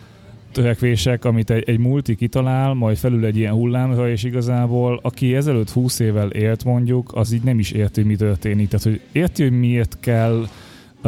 törekvések, 0.51 1.25
amit 1.25 1.49
egy, 1.49 1.63
egy 1.69 1.77
multi 1.77 2.15
kitalál, 2.15 2.73
majd 2.73 2.97
felül 2.97 3.25
egy 3.25 3.37
ilyen 3.37 3.53
hullámra, 3.53 4.09
és 4.09 4.23
igazából 4.23 4.99
aki 5.03 5.35
ezelőtt 5.35 5.69
20 5.69 5.99
évvel 5.99 6.29
élt 6.29 6.63
mondjuk, 6.63 7.11
az 7.13 7.31
így 7.31 7.43
nem 7.43 7.59
is 7.59 7.71
érti, 7.71 8.01
hogy 8.01 8.09
mi 8.09 8.15
történik. 8.15 8.67
Tehát, 8.67 8.85
hogy 8.85 9.01
érti, 9.11 9.43
hogy 9.43 9.59
miért 9.59 9.97
kell 9.99 10.47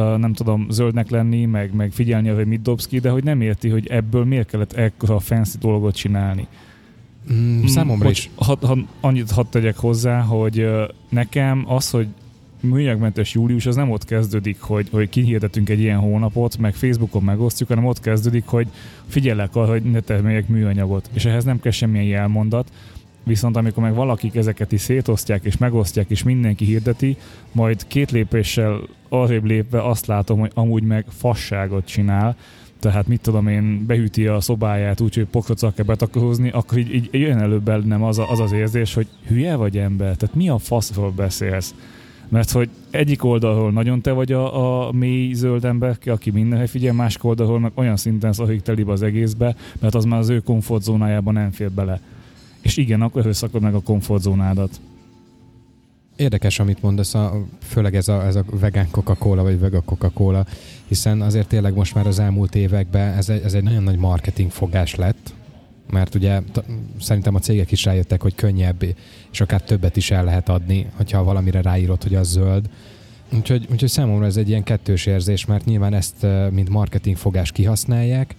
nem 0.01 0.33
tudom, 0.33 0.67
zöldnek 0.69 1.09
lenni, 1.09 1.45
meg, 1.45 1.73
meg 1.73 1.91
figyelni, 1.91 2.29
hogy 2.29 2.45
mit 2.45 2.61
dobsz 2.61 2.87
ki, 2.87 2.99
de 2.99 3.09
hogy 3.09 3.23
nem 3.23 3.41
érti, 3.41 3.69
hogy 3.69 3.87
ebből 3.87 4.25
miért 4.25 4.49
kellett 4.49 4.73
ekkora 4.73 5.19
fancy 5.19 5.57
dolgot 5.59 5.95
csinálni. 5.95 6.47
Mm, 7.33 7.65
számomra 7.65 8.05
Bocs, 8.05 8.17
is. 8.17 8.29
Ha, 8.35 8.57
ha, 8.61 8.77
annyit 9.01 9.31
hadd 9.31 9.45
tegyek 9.49 9.77
hozzá, 9.77 10.21
hogy 10.21 10.69
nekem 11.09 11.63
az, 11.67 11.89
hogy 11.89 12.07
műanyagmentes 12.59 13.33
július, 13.33 13.65
az 13.65 13.75
nem 13.75 13.91
ott 13.91 14.05
kezdődik, 14.05 14.61
hogy, 14.61 14.87
hogy 14.91 15.09
kihirdetünk 15.09 15.69
egy 15.69 15.79
ilyen 15.79 15.99
hónapot, 15.99 16.57
meg 16.57 16.73
Facebookon 16.75 17.23
megosztjuk, 17.23 17.69
hanem 17.69 17.85
ott 17.85 17.99
kezdődik, 17.99 18.45
hogy 18.45 18.67
figyelek 19.07 19.55
arra, 19.55 19.71
hogy 19.71 19.83
ne 19.83 19.99
termeljek 19.99 20.47
műanyagot. 20.47 21.09
És 21.13 21.25
ehhez 21.25 21.43
nem 21.43 21.59
kell 21.59 21.71
semmilyen 21.71 22.05
jelmondat, 22.05 22.71
viszont 23.27 23.57
amikor 23.57 23.83
meg 23.83 23.93
valakik 23.93 24.35
ezeket 24.35 24.71
is 24.71 24.81
szétosztják 24.81 25.43
és 25.43 25.57
megosztják, 25.57 26.09
és 26.09 26.23
mindenki 26.23 26.65
hirdeti, 26.65 27.17
majd 27.51 27.87
két 27.87 28.11
lépéssel 28.11 28.79
arrébb 29.09 29.45
lépve 29.45 29.87
azt 29.87 30.05
látom, 30.05 30.39
hogy 30.39 30.51
amúgy 30.53 30.83
meg 30.83 31.05
fasságot 31.09 31.85
csinál, 31.85 32.35
tehát 32.79 33.07
mit 33.07 33.21
tudom 33.21 33.47
én, 33.47 33.85
behűti 33.85 34.27
a 34.27 34.41
szobáját 34.41 35.01
úgy, 35.01 35.15
hogy 35.15 35.25
pokrot 35.25 35.61
akar 35.61 35.85
betakarózni, 35.85 36.49
akkor 36.49 36.77
így, 36.77 36.93
így 36.93 37.09
jön 37.11 37.37
előbb 37.37 37.63
bennem 37.63 38.03
az, 38.03 38.21
az 38.29 38.39
az 38.39 38.51
érzés, 38.51 38.93
hogy 38.93 39.07
hülye 39.27 39.55
vagy 39.55 39.77
ember, 39.77 40.15
tehát 40.15 40.35
mi 40.35 40.49
a 40.49 40.57
faszról 40.57 41.11
beszélsz? 41.11 41.75
Mert 42.29 42.51
hogy 42.51 42.69
egyik 42.89 43.23
oldalról 43.23 43.71
nagyon 43.71 44.01
te 44.01 44.11
vagy 44.11 44.31
a, 44.31 44.87
a 44.87 44.91
mély 44.91 45.33
zöld 45.33 45.65
ember, 45.65 45.97
aki 46.05 46.31
mindenre 46.31 46.67
figyel, 46.67 46.93
másik 46.93 47.23
oldalról 47.23 47.59
meg 47.59 47.71
olyan 47.75 47.97
szinten 47.97 48.33
szakik 48.33 48.61
telibe 48.61 48.91
az 48.91 49.01
egészbe, 49.01 49.55
mert 49.79 49.95
az 49.95 50.05
már 50.05 50.19
az 50.19 50.29
ő 50.29 50.39
komfortzónájában 50.39 51.33
nem 51.33 51.51
fér 51.51 51.71
bele. 51.71 52.01
És 52.61 52.77
igen, 52.77 53.01
akkor 53.01 53.25
összakod 53.25 53.61
meg 53.61 53.73
a 53.75 53.81
komfortzónádat. 53.81 54.79
Érdekes, 56.15 56.59
amit 56.59 56.81
mondasz, 56.81 57.13
a, 57.13 57.45
főleg 57.61 57.95
ez 57.95 58.07
a, 58.07 58.25
ez 58.25 58.35
a 58.35 58.43
vegán 58.51 58.87
Coca-Cola, 58.91 59.43
vagy 59.43 59.59
vega 59.59 59.81
Coca-Cola, 59.81 60.45
hiszen 60.87 61.21
azért 61.21 61.47
tényleg 61.47 61.73
most 61.73 61.95
már 61.95 62.07
az 62.07 62.19
elmúlt 62.19 62.55
években 62.55 63.17
ez 63.17 63.29
egy, 63.29 63.41
ez 63.43 63.53
egy 63.53 63.63
nagyon 63.63 63.83
nagy 63.83 63.97
marketing 63.97 64.51
fogás 64.51 64.95
lett, 64.95 65.33
mert 65.91 66.15
ugye 66.15 66.39
t- 66.51 66.63
szerintem 66.99 67.35
a 67.35 67.39
cégek 67.39 67.71
is 67.71 67.85
rájöttek, 67.85 68.21
hogy 68.21 68.35
könnyebb, 68.35 68.83
és 69.31 69.41
akár 69.41 69.61
többet 69.61 69.95
is 69.95 70.11
el 70.11 70.23
lehet 70.23 70.49
adni, 70.49 70.87
hogyha 70.95 71.23
valamire 71.23 71.61
ráírod, 71.61 72.03
hogy 72.03 72.15
az 72.15 72.29
zöld. 72.29 72.69
Úgyhogy, 73.33 73.67
úgyhogy 73.71 73.89
számomra 73.89 74.25
ez 74.25 74.37
egy 74.37 74.49
ilyen 74.49 74.63
kettős 74.63 75.05
érzés, 75.05 75.45
mert 75.45 75.65
nyilván 75.65 75.93
ezt 75.93 76.25
mint 76.51 76.69
marketing 76.69 77.15
fogás 77.15 77.51
kihasználják, 77.51 78.35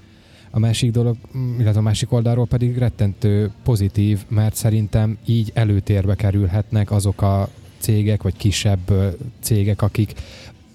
a 0.59 0.61
másik 0.61 0.91
dolog, 0.91 1.17
illetve 1.59 1.81
a 1.81 1.83
másik 1.83 2.13
oldalról 2.13 2.47
pedig 2.47 2.79
rettentő 2.79 3.51
pozitív, 3.63 4.25
mert 4.29 4.55
szerintem 4.55 5.19
így 5.27 5.51
előtérbe 5.55 6.15
kerülhetnek 6.15 6.91
azok 6.91 7.23
a 7.23 7.49
cégek, 7.79 8.23
vagy 8.23 8.37
kisebb 8.37 8.93
cégek, 9.41 9.83
akik 9.83 10.13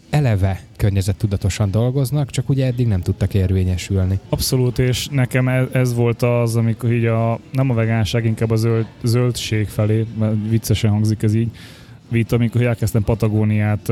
eleve 0.09 0.61
környezettudatosan 0.77 1.71
dolgoznak, 1.71 2.29
csak 2.29 2.49
ugye 2.49 2.65
eddig 2.65 2.87
nem 2.87 3.01
tudtak 3.01 3.33
érvényesülni. 3.33 4.19
Abszolút, 4.29 4.79
és 4.79 5.07
nekem 5.07 5.47
ez, 5.47 5.67
ez 5.71 5.93
volt 5.93 6.21
az, 6.21 6.55
amikor 6.55 6.91
így 6.91 7.05
a, 7.05 7.39
nem 7.51 7.69
a 7.69 7.73
vegánság, 7.73 8.25
inkább 8.25 8.51
a 8.51 8.55
zöld, 8.55 8.85
zöldség 9.03 9.67
felé, 9.67 10.05
mert 10.19 10.35
viccesen 10.49 10.91
hangzik 10.91 11.23
ez 11.23 11.33
így, 11.33 11.49
vitt, 12.09 12.31
amikor 12.31 12.61
elkezdtem 12.61 13.03
Patagóniát 13.03 13.91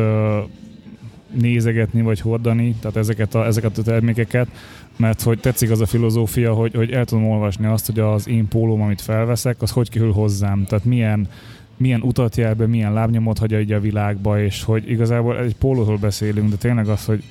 nézegetni, 1.34 2.02
vagy 2.02 2.20
hordani, 2.20 2.76
tehát 2.80 2.98
ezeket 2.98 3.36
a, 3.36 3.46
ezeket 3.46 3.78
a 3.78 3.82
termékeket, 3.82 4.48
mert 4.98 5.22
hogy 5.22 5.40
tetszik 5.40 5.72
az 5.72 5.82
a 5.82 5.86
filozófia, 5.86 6.54
hogy, 6.54 6.74
hogy 6.74 6.92
el 6.92 7.06
tudom 7.06 7.28
olvasni 7.28 7.66
azt, 7.66 7.86
hogy 7.86 8.00
az 8.00 8.28
én 8.28 8.48
pólóm, 8.48 8.82
amit 8.82 9.02
felveszek, 9.02 9.62
az 9.62 9.72
hogy 9.72 9.90
kerül 9.90 10.12
hozzám, 10.12 10.66
tehát 10.66 10.86
milyen 10.86 11.28
milyen 11.78 12.02
utat 12.02 12.36
jár 12.36 12.56
be, 12.56 12.68
milyen 12.68 12.94
lábnyomot 12.94 13.38
hagy 13.38 13.52
így 13.52 13.72
a 13.72 13.80
világba, 13.80 14.42
és 14.42 14.64
hogy 14.64 14.90
igazából 14.90 15.40
egy 15.40 15.56
pólóról 15.56 15.98
beszélünk, 15.98 16.50
de 16.50 16.56
tényleg 16.56 16.88
az, 16.88 17.06
hogy 17.06 17.24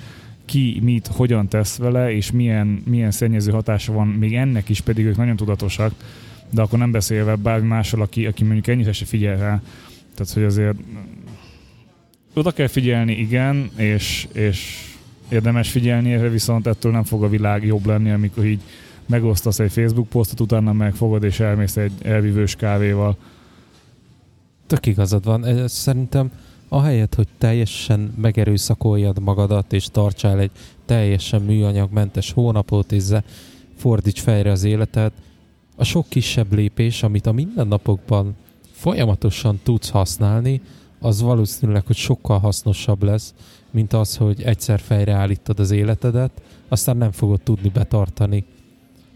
ki 0.45 0.81
mit, 0.83 1.07
hogyan 1.07 1.49
tesz 1.49 1.77
vele, 1.77 2.13
és 2.13 2.31
milyen, 2.31 2.83
milyen 2.87 3.11
szennyező 3.11 3.51
hatása 3.51 3.93
van, 3.93 4.07
még 4.07 4.35
ennek 4.37 4.69
is 4.69 4.81
pedig 4.81 5.05
ők 5.05 5.17
nagyon 5.17 5.37
tudatosak, 5.37 5.93
de 6.51 6.63
akkor 6.63 6.79
nem 6.79 6.91
beszélve 6.91 7.35
bármi 7.35 7.67
másról, 7.67 8.03
aki, 8.03 8.27
aki 8.27 8.45
mondjuk 8.45 8.67
ennyire 8.67 8.93
se 8.93 9.05
figyel 9.05 9.37
rá. 9.37 9.63
Tehát, 10.15 10.33
hogy 10.33 10.43
azért 10.43 10.77
oda 12.35 12.51
kell 12.51 12.67
figyelni, 12.67 13.13
igen, 13.13 13.71
és, 13.77 14.29
és 14.33 14.89
érdemes 15.29 15.71
figyelni 15.71 16.13
erre, 16.13 16.29
viszont 16.29 16.67
ettől 16.67 16.93
nem 16.93 17.05
fog 17.05 17.23
a 17.23 17.29
világ 17.29 17.65
jobb 17.65 17.87
lenni, 17.87 18.11
amikor 18.11 18.45
így 18.45 18.61
megosztasz 19.07 19.59
egy 19.59 19.73
Facebook 19.73 20.09
posztot, 20.09 20.41
utána 20.41 20.73
megfogod 20.73 21.23
és 21.23 21.41
elmész 21.41 21.77
egy 21.77 21.93
elvívős 22.03 22.57
kávéval. 22.57 23.17
Tök 24.67 24.87
igazad 24.87 25.25
van. 25.25 25.45
Ez 25.45 25.73
Szerintem 25.73 26.31
ahelyett, 26.69 27.15
hogy 27.15 27.29
teljesen 27.39 28.15
megerőszakoljad 28.21 29.19
magadat, 29.19 29.73
és 29.73 29.87
tartsál 29.87 30.39
egy 30.39 30.51
teljesen 30.87 31.43
műanyagmentes 31.43 32.33
hónapot, 32.33 32.93
és 32.93 33.05
fordíts 33.77 34.21
fejre 34.21 34.51
az 34.51 34.65
életed, 34.65 35.13
a 35.77 35.85
sok 35.85 36.09
kisebb 36.09 36.53
lépés, 36.53 37.03
amit 37.03 37.27
a 37.27 37.33
mindennapokban 37.33 38.37
folyamatosan 38.73 39.61
tudsz 39.63 39.91
használni, 39.91 40.61
az 41.01 41.23
valószínűleg, 41.23 41.87
hogy 41.87 41.97
sokkal 41.97 42.39
hasznosabb 42.39 43.03
lesz, 43.03 43.35
mint 43.71 43.93
az, 43.93 44.17
hogy 44.17 44.43
egyszer 44.43 44.81
fejreállítod 44.81 45.61
az 45.61 45.71
életedet, 45.71 46.31
aztán 46.69 46.97
nem 46.97 47.13
fogod 47.13 47.41
tudni 47.41 47.69
betartani 47.69 48.45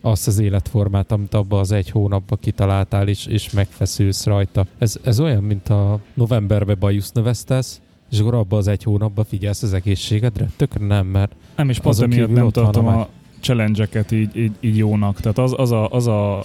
azt 0.01 0.27
az 0.27 0.39
életformát, 0.39 1.13
amit 1.13 1.35
abba 1.35 1.59
az 1.61 1.73
egy 1.73 1.91
hónapba 1.91 2.37
kitaláltál, 2.37 3.09
és, 3.09 3.27
és 3.27 3.51
megfeszülsz 3.51 4.25
rajta. 4.25 4.67
Ez, 4.79 4.97
ez 5.03 5.21
olyan, 5.21 5.43
mint 5.43 5.69
a 5.69 6.01
novemberbe 6.15 6.75
bajusz 6.75 7.13
növesztesz, 7.13 7.81
és 8.11 8.19
akkor 8.19 8.35
abba 8.35 8.57
az 8.57 8.69
egy 8.69 8.83
hónapba 8.83 9.25
figyelsz 9.25 9.63
az 9.63 9.73
egészségedre? 9.73 10.51
Tökre 10.57 10.87
nem, 10.87 11.07
mert 11.07 11.33
Nem, 11.57 11.69
és 11.69 11.79
pont 11.79 12.01
emiatt 12.01 12.31
nem 12.31 12.51
tartom 12.51 12.87
a 12.87 13.01
a 13.01 13.09
challenge-eket 13.41 14.11
így, 14.11 14.37
így, 14.37 14.53
így 14.61 14.77
jónak. 14.77 15.21
Tehát 15.21 15.39
az, 15.39 15.55
az, 15.57 15.71
a, 15.71 15.89
az 15.91 16.07
a 16.07 16.45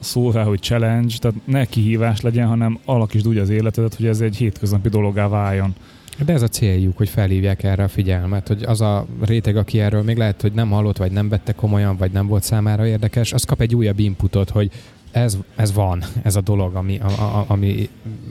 szó 0.00 0.30
rá, 0.30 0.44
hogy 0.44 0.60
challenge, 0.60 1.14
tehát 1.18 1.36
ne 1.44 1.64
kihívás 1.64 2.20
legyen, 2.20 2.46
hanem 2.46 2.78
alakítsd 2.84 3.28
úgy 3.28 3.38
az 3.38 3.48
életedet, 3.48 3.94
hogy 3.94 4.06
ez 4.06 4.20
egy 4.20 4.36
hétköznapi 4.36 4.88
dologá 4.88 5.28
váljon. 5.28 5.74
De 6.24 6.32
ez 6.32 6.42
a 6.42 6.48
céljuk, 6.48 6.96
hogy 6.96 7.08
felhívják 7.08 7.62
erre 7.62 7.82
a 7.82 7.88
figyelmet, 7.88 8.48
hogy 8.48 8.62
az 8.62 8.80
a 8.80 9.06
réteg, 9.20 9.56
aki 9.56 9.80
erről 9.80 10.02
még 10.02 10.16
lehet, 10.16 10.40
hogy 10.40 10.52
nem 10.52 10.70
hallott, 10.70 10.96
vagy 10.96 11.12
nem 11.12 11.28
vette 11.28 11.52
komolyan, 11.52 11.96
vagy 11.96 12.12
nem 12.12 12.26
volt 12.26 12.42
számára 12.42 12.86
érdekes, 12.86 13.32
az 13.32 13.44
kap 13.44 13.60
egy 13.60 13.74
újabb 13.74 13.98
inputot, 13.98 14.50
hogy 14.50 14.70
ez, 15.10 15.38
ez 15.56 15.72
van, 15.72 16.02
ez 16.22 16.36
a 16.36 16.40
dolog, 16.40 16.74
ami, 16.74 16.98
a, 16.98 17.06
a, 17.06 17.44
ami 17.46 17.88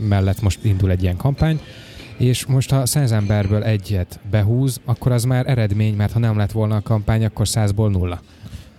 mellett 0.07 0.41
most 0.41 0.59
indul 0.63 0.91
egy 0.91 1.03
ilyen 1.03 1.17
kampány, 1.17 1.59
és 2.17 2.45
most 2.45 2.69
ha 2.69 2.85
száz 2.85 3.11
emberből 3.11 3.63
egyet 3.63 4.19
behúz, 4.31 4.79
akkor 4.85 5.11
az 5.11 5.23
már 5.23 5.49
eredmény, 5.49 5.95
mert 5.95 6.11
ha 6.11 6.19
nem 6.19 6.37
lett 6.37 6.51
volna 6.51 6.75
a 6.75 6.81
kampány, 6.81 7.25
akkor 7.25 7.47
százból 7.47 7.89
nulla. 7.89 8.21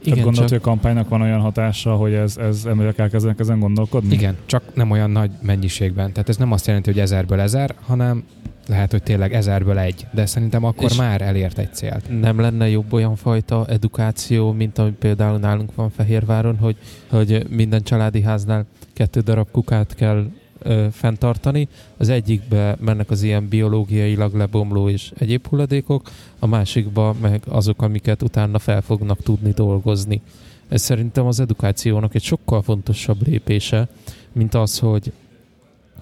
Igen, 0.03 0.13
Tehát 0.15 0.25
gondolod, 0.25 0.49
csak- 0.49 0.49
hogy 0.49 0.69
a 0.69 0.71
kampánynak 0.73 1.09
van 1.09 1.21
olyan 1.21 1.41
hatása, 1.41 1.95
hogy 1.95 2.13
ez, 2.13 2.37
ez 2.37 2.65
emberek 2.65 2.99
elkezdenek 2.99 3.39
ezen 3.41 3.59
gondolkodni? 3.59 4.13
Igen, 4.15 4.37
csak 4.47 4.63
nem 4.75 4.91
olyan 4.91 5.11
nagy 5.11 5.31
mennyiségben. 5.43 6.13
Tehát 6.13 6.29
ez 6.29 6.37
nem 6.37 6.53
azt 6.53 6.67
jelenti, 6.67 6.91
hogy 6.91 7.01
ezerből 7.01 7.41
ezer, 7.41 7.75
hanem 7.87 8.25
lehet, 8.69 8.91
hogy 8.91 9.03
tényleg 9.03 9.35
ezerből 9.35 9.79
egy. 9.79 10.07
De 10.13 10.27
szerintem 10.27 10.65
akkor 10.65 10.91
És- 10.91 10.97
már 10.97 11.21
elért 11.23 11.59
egy 11.59 11.75
célt. 11.75 12.21
nem 12.21 12.41
lenne 12.41 12.69
jobb 12.69 12.93
olyan 12.93 13.17
fajta 13.17 13.65
edukáció, 13.69 14.53
mint 14.53 14.79
ami 14.79 14.91
például 14.91 15.39
nálunk 15.39 15.75
van 15.75 15.91
Fehérváron, 15.91 16.57
hogy, 16.57 16.77
hogy 17.11 17.47
minden 17.49 17.83
családi 17.83 18.23
háznál 18.23 18.67
kettő 18.93 19.21
darab 19.21 19.51
kukát 19.51 19.95
kell 19.95 20.27
ö, 20.62 20.87
fenntartani. 20.92 21.68
Az 21.96 22.09
egyikbe 22.09 22.77
mennek 22.81 23.11
az 23.11 23.23
ilyen 23.23 23.49
biológiailag 23.49 24.35
lebomló 24.35 24.88
és 24.88 25.12
egyéb 25.18 25.46
hulladékok, 25.46 26.11
a 26.38 26.46
másikba 26.46 27.14
meg 27.20 27.42
azok, 27.49 27.83
amiket 27.83 28.23
utána 28.23 28.59
fel 28.59 28.81
fognak 28.81 29.23
tudni 29.23 29.51
dolgozni. 29.51 30.20
Ez 30.68 30.83
szerintem 30.83 31.27
az 31.27 31.40
edukációnak 31.40 32.14
egy 32.14 32.23
sokkal 32.23 32.62
fontosabb 32.62 33.27
lépése, 33.27 33.88
mint 34.33 34.55
az, 34.55 34.79
hogy 34.79 35.12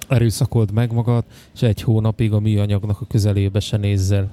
erőszakold 0.09 0.73
meg 0.73 0.92
magad, 0.92 1.25
és 1.55 1.62
egy 1.62 1.83
hónapig 1.83 2.33
a 2.33 2.40
műanyagnak 2.40 3.01
a 3.01 3.07
közelébe 3.07 3.61
se 3.61 3.77
nézzel. 3.77 4.31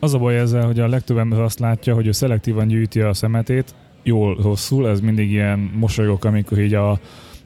Az 0.00 0.14
a 0.14 0.18
baj 0.18 0.38
ezzel, 0.38 0.66
hogy 0.66 0.80
a 0.80 0.88
legtöbb 0.88 1.16
ember 1.16 1.40
azt 1.40 1.58
látja, 1.58 1.94
hogy 1.94 2.06
ő 2.06 2.12
szelektívan 2.12 2.68
gyűjti 2.68 3.00
a 3.00 3.14
szemetét, 3.14 3.74
jól, 4.02 4.36
rosszul, 4.42 4.88
ez 4.88 5.00
mindig 5.00 5.30
ilyen 5.30 5.58
mosolygok, 5.58 6.24
amikor 6.24 6.58
így 6.58 6.74
a 6.74 7.00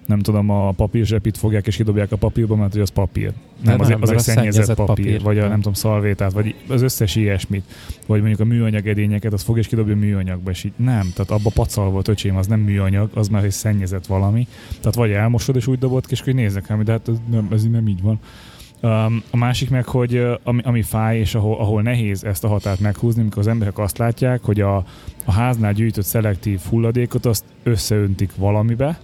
nem 0.07 0.19
tudom, 0.19 0.51
a 0.51 0.71
papírzsepit 0.71 1.39
fogják 1.39 1.67
és 1.67 1.77
kidobják 1.77 2.13
a 2.13 2.17
papírba, 2.17 2.57
mert 2.57 2.73
hogy 2.73 2.81
az 2.81 2.89
papír. 2.89 3.33
Nem, 3.65 3.81
az, 3.81 3.89
nem, 3.89 4.03
az 4.03 4.09
egy 4.09 4.15
mert 4.15 4.29
a 4.29 4.31
szennyezett, 4.31 4.53
szennyezett 4.53 4.87
papír, 4.87 5.05
papír. 5.05 5.23
vagy 5.23 5.39
a 5.39 5.49
Nem. 5.49 5.57
tudom, 5.57 5.73
szalvétát, 5.73 6.33
vagy 6.33 6.55
az 6.69 6.83
összes 6.83 7.17
ilyesmit. 7.17 7.65
Vagy 8.07 8.19
mondjuk 8.19 8.41
a 8.41 8.45
műanyag 8.45 8.87
edényeket, 8.87 9.33
az 9.33 9.43
fog 9.43 9.59
és 9.59 9.67
kidobja 9.67 9.97
műanyagba, 9.97 10.51
és 10.51 10.65
így 10.65 10.73
nem, 10.77 11.11
tehát 11.15 11.31
abba 11.31 11.51
pacal 11.55 11.91
volt 11.91 12.09
öcsém, 12.09 12.37
az 12.37 12.47
nem 12.47 12.61
műanyag, 12.61 13.11
az 13.15 13.29
már 13.29 13.45
egy 13.45 13.51
szennyezett 13.51 14.07
valami. 14.07 14.47
Tehát 14.79 14.95
vagy 14.95 15.11
elmosod 15.11 15.57
és 15.57 15.67
úgy 15.67 15.79
dobod 15.79 16.07
ki, 16.07 16.13
és 16.13 16.21
akkor 16.21 16.33
így 16.33 16.39
néznek 16.39 16.67
rám, 16.67 16.85
de 16.85 16.93
hát 16.93 17.09
ez 17.09 17.17
nem, 17.31 17.49
ez 17.53 17.65
így 17.65 17.71
nem 17.71 17.89
így 17.89 18.03
van. 18.03 18.19
Um, 18.85 19.23
a 19.31 19.37
másik 19.37 19.71
meg, 19.71 19.85
hogy 19.85 20.15
uh, 20.15 20.33
ami, 20.43 20.61
ami 20.65 20.83
fáj, 20.83 21.19
és 21.19 21.35
ahol, 21.35 21.57
ahol 21.59 21.83
nehéz 21.83 22.25
ezt 22.25 22.45
a 22.45 22.49
határt 22.49 22.81
meghúzni, 22.81 23.21
amikor 23.21 23.39
az 23.39 23.47
emberek 23.47 23.79
azt 23.79 23.99
látják, 23.99 24.43
hogy 24.43 24.61
a, 24.61 24.77
a 25.25 25.33
háznál 25.33 25.73
gyűjtött 25.73 26.05
szelektív 26.05 26.61
hulladékot 26.69 27.27
azt 27.27 27.45
összeöntik 27.63 28.37
valamibe, 28.37 28.99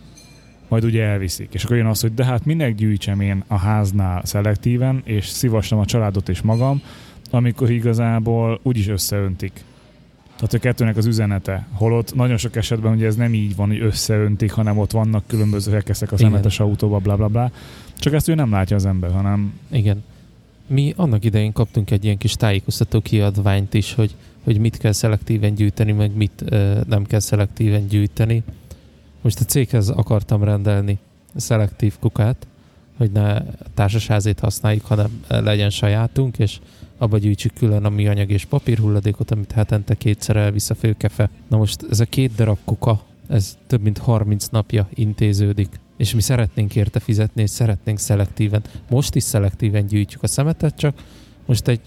majd 0.68 0.84
ugye 0.84 1.02
elviszik. 1.02 1.48
És 1.52 1.64
akkor 1.64 1.76
jön 1.76 1.86
az, 1.86 2.00
hogy 2.00 2.14
de 2.14 2.24
hát 2.24 2.44
minek 2.44 2.74
gyűjtsem 2.74 3.20
én 3.20 3.44
a 3.46 3.56
háznál 3.56 4.22
szelektíven, 4.24 5.02
és 5.04 5.26
szívassam 5.26 5.78
a 5.78 5.84
családot 5.84 6.28
és 6.28 6.40
magam, 6.40 6.82
amikor 7.30 7.70
igazából 7.70 8.60
úgyis 8.62 8.88
összeöntik. 8.88 9.64
Tehát 10.36 10.54
a 10.54 10.58
kettőnek 10.58 10.96
az 10.96 11.06
üzenete. 11.06 11.66
Holott 11.72 12.14
nagyon 12.14 12.36
sok 12.36 12.56
esetben 12.56 12.92
ugye 12.92 13.06
ez 13.06 13.16
nem 13.16 13.34
így 13.34 13.56
van, 13.56 13.68
hogy 13.68 13.80
összeöntik, 13.80 14.52
hanem 14.52 14.78
ott 14.78 14.90
vannak 14.90 15.26
különböző 15.26 15.72
rekeszek 15.72 16.12
a 16.12 16.16
szemetes 16.16 16.60
autóba, 16.60 16.98
bla 16.98 17.16
bla 17.16 17.28
bla. 17.28 17.50
Csak 17.96 18.12
ezt 18.12 18.28
ő 18.28 18.34
nem 18.34 18.50
látja 18.50 18.76
az 18.76 18.84
ember, 18.84 19.10
hanem 19.10 19.52
Igen. 19.70 20.04
Mi 20.66 20.92
annak 20.96 21.24
idején 21.24 21.52
kaptunk 21.52 21.90
egy 21.90 22.04
ilyen 22.04 22.18
kis 22.18 22.34
tájékoztató 22.34 23.00
kiadványt 23.00 23.74
is, 23.74 23.94
hogy, 23.94 24.14
hogy 24.44 24.58
mit 24.58 24.76
kell 24.76 24.92
szelektíven 24.92 25.54
gyűjteni, 25.54 25.92
meg 25.92 26.16
mit 26.16 26.42
ö, 26.44 26.80
nem 26.88 27.04
kell 27.04 27.20
szelektíven 27.20 27.86
gyűjteni. 27.86 28.42
Most 29.20 29.40
a 29.40 29.44
céghez 29.44 29.88
akartam 29.88 30.44
rendelni 30.44 30.98
szelektív 31.36 31.98
kukát, 31.98 32.46
hogy 32.96 33.10
ne 33.10 33.42
társasházét 33.74 34.40
használjuk, 34.40 34.84
hanem 34.84 35.24
legyen 35.28 35.70
sajátunk, 35.70 36.38
és 36.38 36.58
abba 36.98 37.18
gyűjtsük 37.18 37.52
külön 37.54 37.84
a 37.84 37.88
műanyag 37.88 38.30
és 38.30 38.44
papírhulladékot, 38.44 39.30
amit 39.30 39.52
hetente 39.52 39.94
kétszer 39.94 40.36
elvisz 40.36 40.70
a 40.70 40.74
főkefe. 40.74 41.30
Na 41.48 41.56
most 41.56 41.86
ez 41.90 42.00
a 42.00 42.04
két 42.04 42.34
darab 42.34 42.58
kuka, 42.64 43.02
ez 43.28 43.56
több 43.66 43.82
mint 43.82 43.98
30 43.98 44.46
napja 44.46 44.88
intéződik, 44.94 45.80
és 45.96 46.14
mi 46.14 46.20
szeretnénk 46.20 46.76
érte 46.76 47.00
fizetni, 47.00 47.42
és 47.42 47.50
szeretnénk 47.50 47.98
szelektíven. 47.98 48.62
Most 48.90 49.14
is 49.14 49.22
szelektíven 49.22 49.86
gyűjtjük 49.86 50.22
a 50.22 50.26
szemetet, 50.26 50.76
csak 50.76 51.02
most 51.46 51.68
egy 51.68 51.80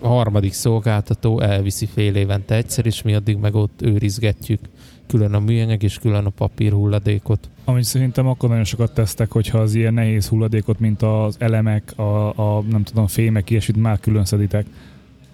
harmadik 0.00 0.52
szolgáltató 0.52 1.40
elviszi 1.40 1.86
fél 1.86 2.14
évente 2.14 2.54
egyszer, 2.54 2.86
és 2.86 3.02
mi 3.02 3.14
addig 3.14 3.36
meg 3.36 3.54
ott 3.54 3.82
őrizgetjük 3.82 4.60
külön 5.06 5.34
a 5.34 5.40
műanyag 5.40 5.82
és 5.82 5.98
külön 5.98 6.24
a 6.24 6.30
papír 6.30 6.72
hulladékot. 6.72 7.48
Amit 7.64 7.84
szerintem 7.84 8.26
akkor 8.26 8.48
nagyon 8.48 8.64
sokat 8.64 8.94
tesztek, 8.94 9.32
hogyha 9.32 9.58
az 9.58 9.74
ilyen 9.74 9.94
nehéz 9.94 10.28
hulladékot, 10.28 10.78
mint 10.78 11.02
az 11.02 11.36
elemek, 11.38 11.98
a, 11.98 12.28
a 12.28 12.62
nem 12.70 12.82
tudom, 12.82 13.06
fémek, 13.06 13.50
ilyesmit 13.50 13.76
már 13.76 14.00
külön 14.00 14.24
szeditek. 14.24 14.66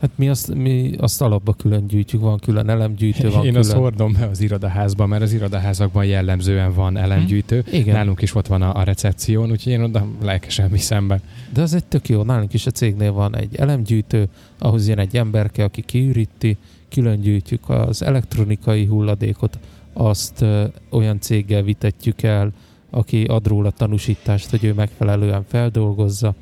Hát 0.00 0.10
mi 0.14 0.28
azt, 0.28 0.54
mi 0.54 0.94
azt 0.98 1.22
alapba 1.22 1.52
külön 1.52 1.86
gyűjtjük, 1.86 2.20
van 2.20 2.38
külön 2.38 2.68
elemgyűjtő, 2.68 3.30
van 3.30 3.44
Én 3.44 3.52
külön... 3.52 3.56
azt 3.56 3.72
hordom 3.72 4.12
be 4.12 4.26
az 4.26 4.40
irodaházba, 4.40 5.06
mert 5.06 5.22
az 5.22 5.32
irodaházakban 5.32 6.04
jellemzően 6.04 6.74
van 6.74 6.96
elemgyűjtő. 6.96 7.64
Igen, 7.72 7.94
Nálunk 7.94 8.22
is 8.22 8.34
ott 8.34 8.46
van 8.46 8.62
a, 8.62 8.74
a 8.74 8.82
recepción, 8.82 9.50
úgyhogy 9.50 9.72
én 9.72 9.82
oda 9.82 10.06
lelkesen 10.22 10.70
viszem 10.70 11.08
be. 11.08 11.20
de 11.52 11.62
az 11.62 11.74
egy 11.74 11.84
tök 11.84 12.08
jó. 12.08 12.22
Nálunk 12.22 12.52
is 12.52 12.66
a 12.66 12.70
cégnél 12.70 13.12
van 13.12 13.36
egy 13.36 13.56
elemgyűjtő, 13.56 14.28
ahhoz 14.58 14.88
jön 14.88 14.98
egy 14.98 15.16
emberke, 15.16 15.64
aki 15.64 15.82
kiüríti, 15.82 16.56
külön 16.90 17.20
gyűjtjük 17.20 17.68
az 17.68 18.02
elektronikai 18.02 18.84
hulladékot, 18.86 19.58
azt 19.92 20.44
olyan 20.90 21.20
céggel 21.20 21.62
vitetjük 21.62 22.22
el, 22.22 22.52
aki 22.90 23.24
ad 23.24 23.46
róla 23.46 23.70
tanúsítást, 23.70 24.50
hogy 24.50 24.64
ő 24.64 24.74
megfelelően 24.74 25.44
feldolgozza, 25.48 26.34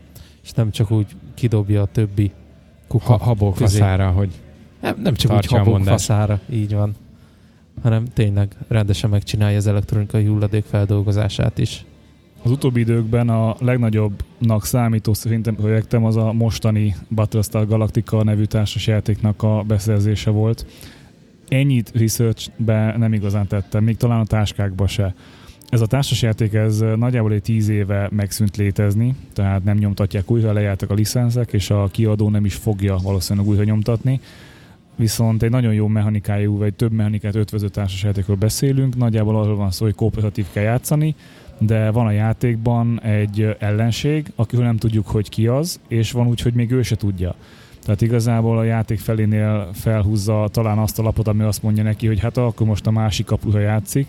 és 0.43 0.51
nem 0.51 0.71
csak 0.71 0.91
úgy 0.91 1.07
kidobja 1.35 1.83
a 1.83 1.87
többi 1.87 2.33
kuka 2.89 3.13
Ha, 3.13 3.25
habok 3.25 3.55
közé. 3.55 3.79
faszára, 3.79 4.11
hogy 4.11 4.31
Nem, 4.81 5.01
nem 5.03 5.15
csak 5.15 5.33
úgy 5.37 5.47
habok 5.47 5.83
faszára, 5.85 6.41
így 6.51 6.75
van, 6.75 6.95
hanem 7.83 8.05
tényleg 8.05 8.57
rendesen 8.69 9.11
megcsinálja 9.11 9.57
az 9.57 9.67
elektronikai 9.67 10.27
hulladék 10.27 10.65
feldolgozását 10.65 11.59
is. 11.59 11.85
Az 12.43 12.51
utóbbi 12.51 12.81
időkben 12.81 13.29
a 13.29 13.57
legnagyobbnak 13.59 14.65
számító 14.65 15.15
szerintem 15.15 15.55
projektem 15.55 16.05
az 16.05 16.17
a 16.17 16.33
mostani 16.33 16.95
Battlestar 17.09 17.67
Galactica 17.67 18.25
nevű 18.25 18.45
társasjátéknak 18.45 19.43
a 19.43 19.65
beszerzése 19.67 20.31
volt. 20.31 20.67
Ennyit 21.49 21.91
researchbe 21.95 22.95
nem 22.97 23.13
igazán 23.13 23.47
tettem, 23.47 23.85
még 23.85 23.97
talán 23.97 24.21
a 24.21 24.25
táskákba 24.25 24.87
se. 24.87 25.15
Ez 25.69 25.81
a 25.81 25.87
társasjáték 25.87 26.53
ez 26.53 26.79
nagyjából 26.79 27.33
egy 27.33 27.43
tíz 27.43 27.69
éve 27.69 28.09
megszűnt 28.11 28.57
létezni, 28.57 29.15
tehát 29.33 29.65
nem 29.65 29.77
nyomtatják 29.77 30.31
újra, 30.31 30.53
lejártak 30.53 30.91
a 30.91 30.95
licenszek, 30.95 31.53
és 31.53 31.71
a 31.71 31.89
kiadó 31.91 32.29
nem 32.29 32.45
is 32.45 32.55
fogja 32.55 32.97
valószínűleg 33.03 33.49
újra 33.49 33.65
nyomtatni. 33.65 34.21
Viszont 34.97 35.43
egy 35.43 35.51
nagyon 35.51 35.75
jó 35.75 35.87
mechanikájú, 35.87 36.57
vagy 36.57 36.75
több 36.75 36.93
mechanikát 36.93 37.35
ötvöző 37.35 37.69
társasjátékról 37.69 38.37
beszélünk. 38.37 38.97
Nagyjából 38.97 39.37
arról 39.37 39.57
van 39.57 39.71
szó, 39.71 39.85
hogy 39.85 39.95
kooperatív 39.95 40.47
kell 40.53 40.63
játszani, 40.63 41.15
de 41.59 41.91
van 41.91 42.07
a 42.07 42.11
játékban 42.11 43.03
egy 43.03 43.57
ellenség, 43.59 44.33
akiről 44.37 44.65
nem 44.65 44.77
tudjuk, 44.77 45.07
hogy 45.07 45.29
ki 45.29 45.47
az, 45.47 45.81
és 45.89 46.13
van 46.13 46.27
úgy, 46.27 46.41
hogy 46.41 46.55
még 46.55 46.71
ő 46.71 46.83
se 46.83 46.97
tudja. 46.97 47.35
Tehát 47.83 48.03
igazából 48.03 48.59
a 48.59 48.63
játék 48.63 48.99
felénél 48.99 49.69
felhúzza 49.73 50.49
talán 50.53 50.79
azt 50.79 50.99
a 50.99 51.03
lapot, 51.03 51.29
ami 51.29 51.43
azt 51.43 51.63
mondja 51.63 51.83
neki, 51.83 52.07
hogy 52.07 52.21
hát 52.21 52.37
akkor 52.37 52.67
most 52.67 52.87
a 52.87 52.91
másik 52.91 53.27
kapuha 53.27 53.59
játszik. 53.59 54.07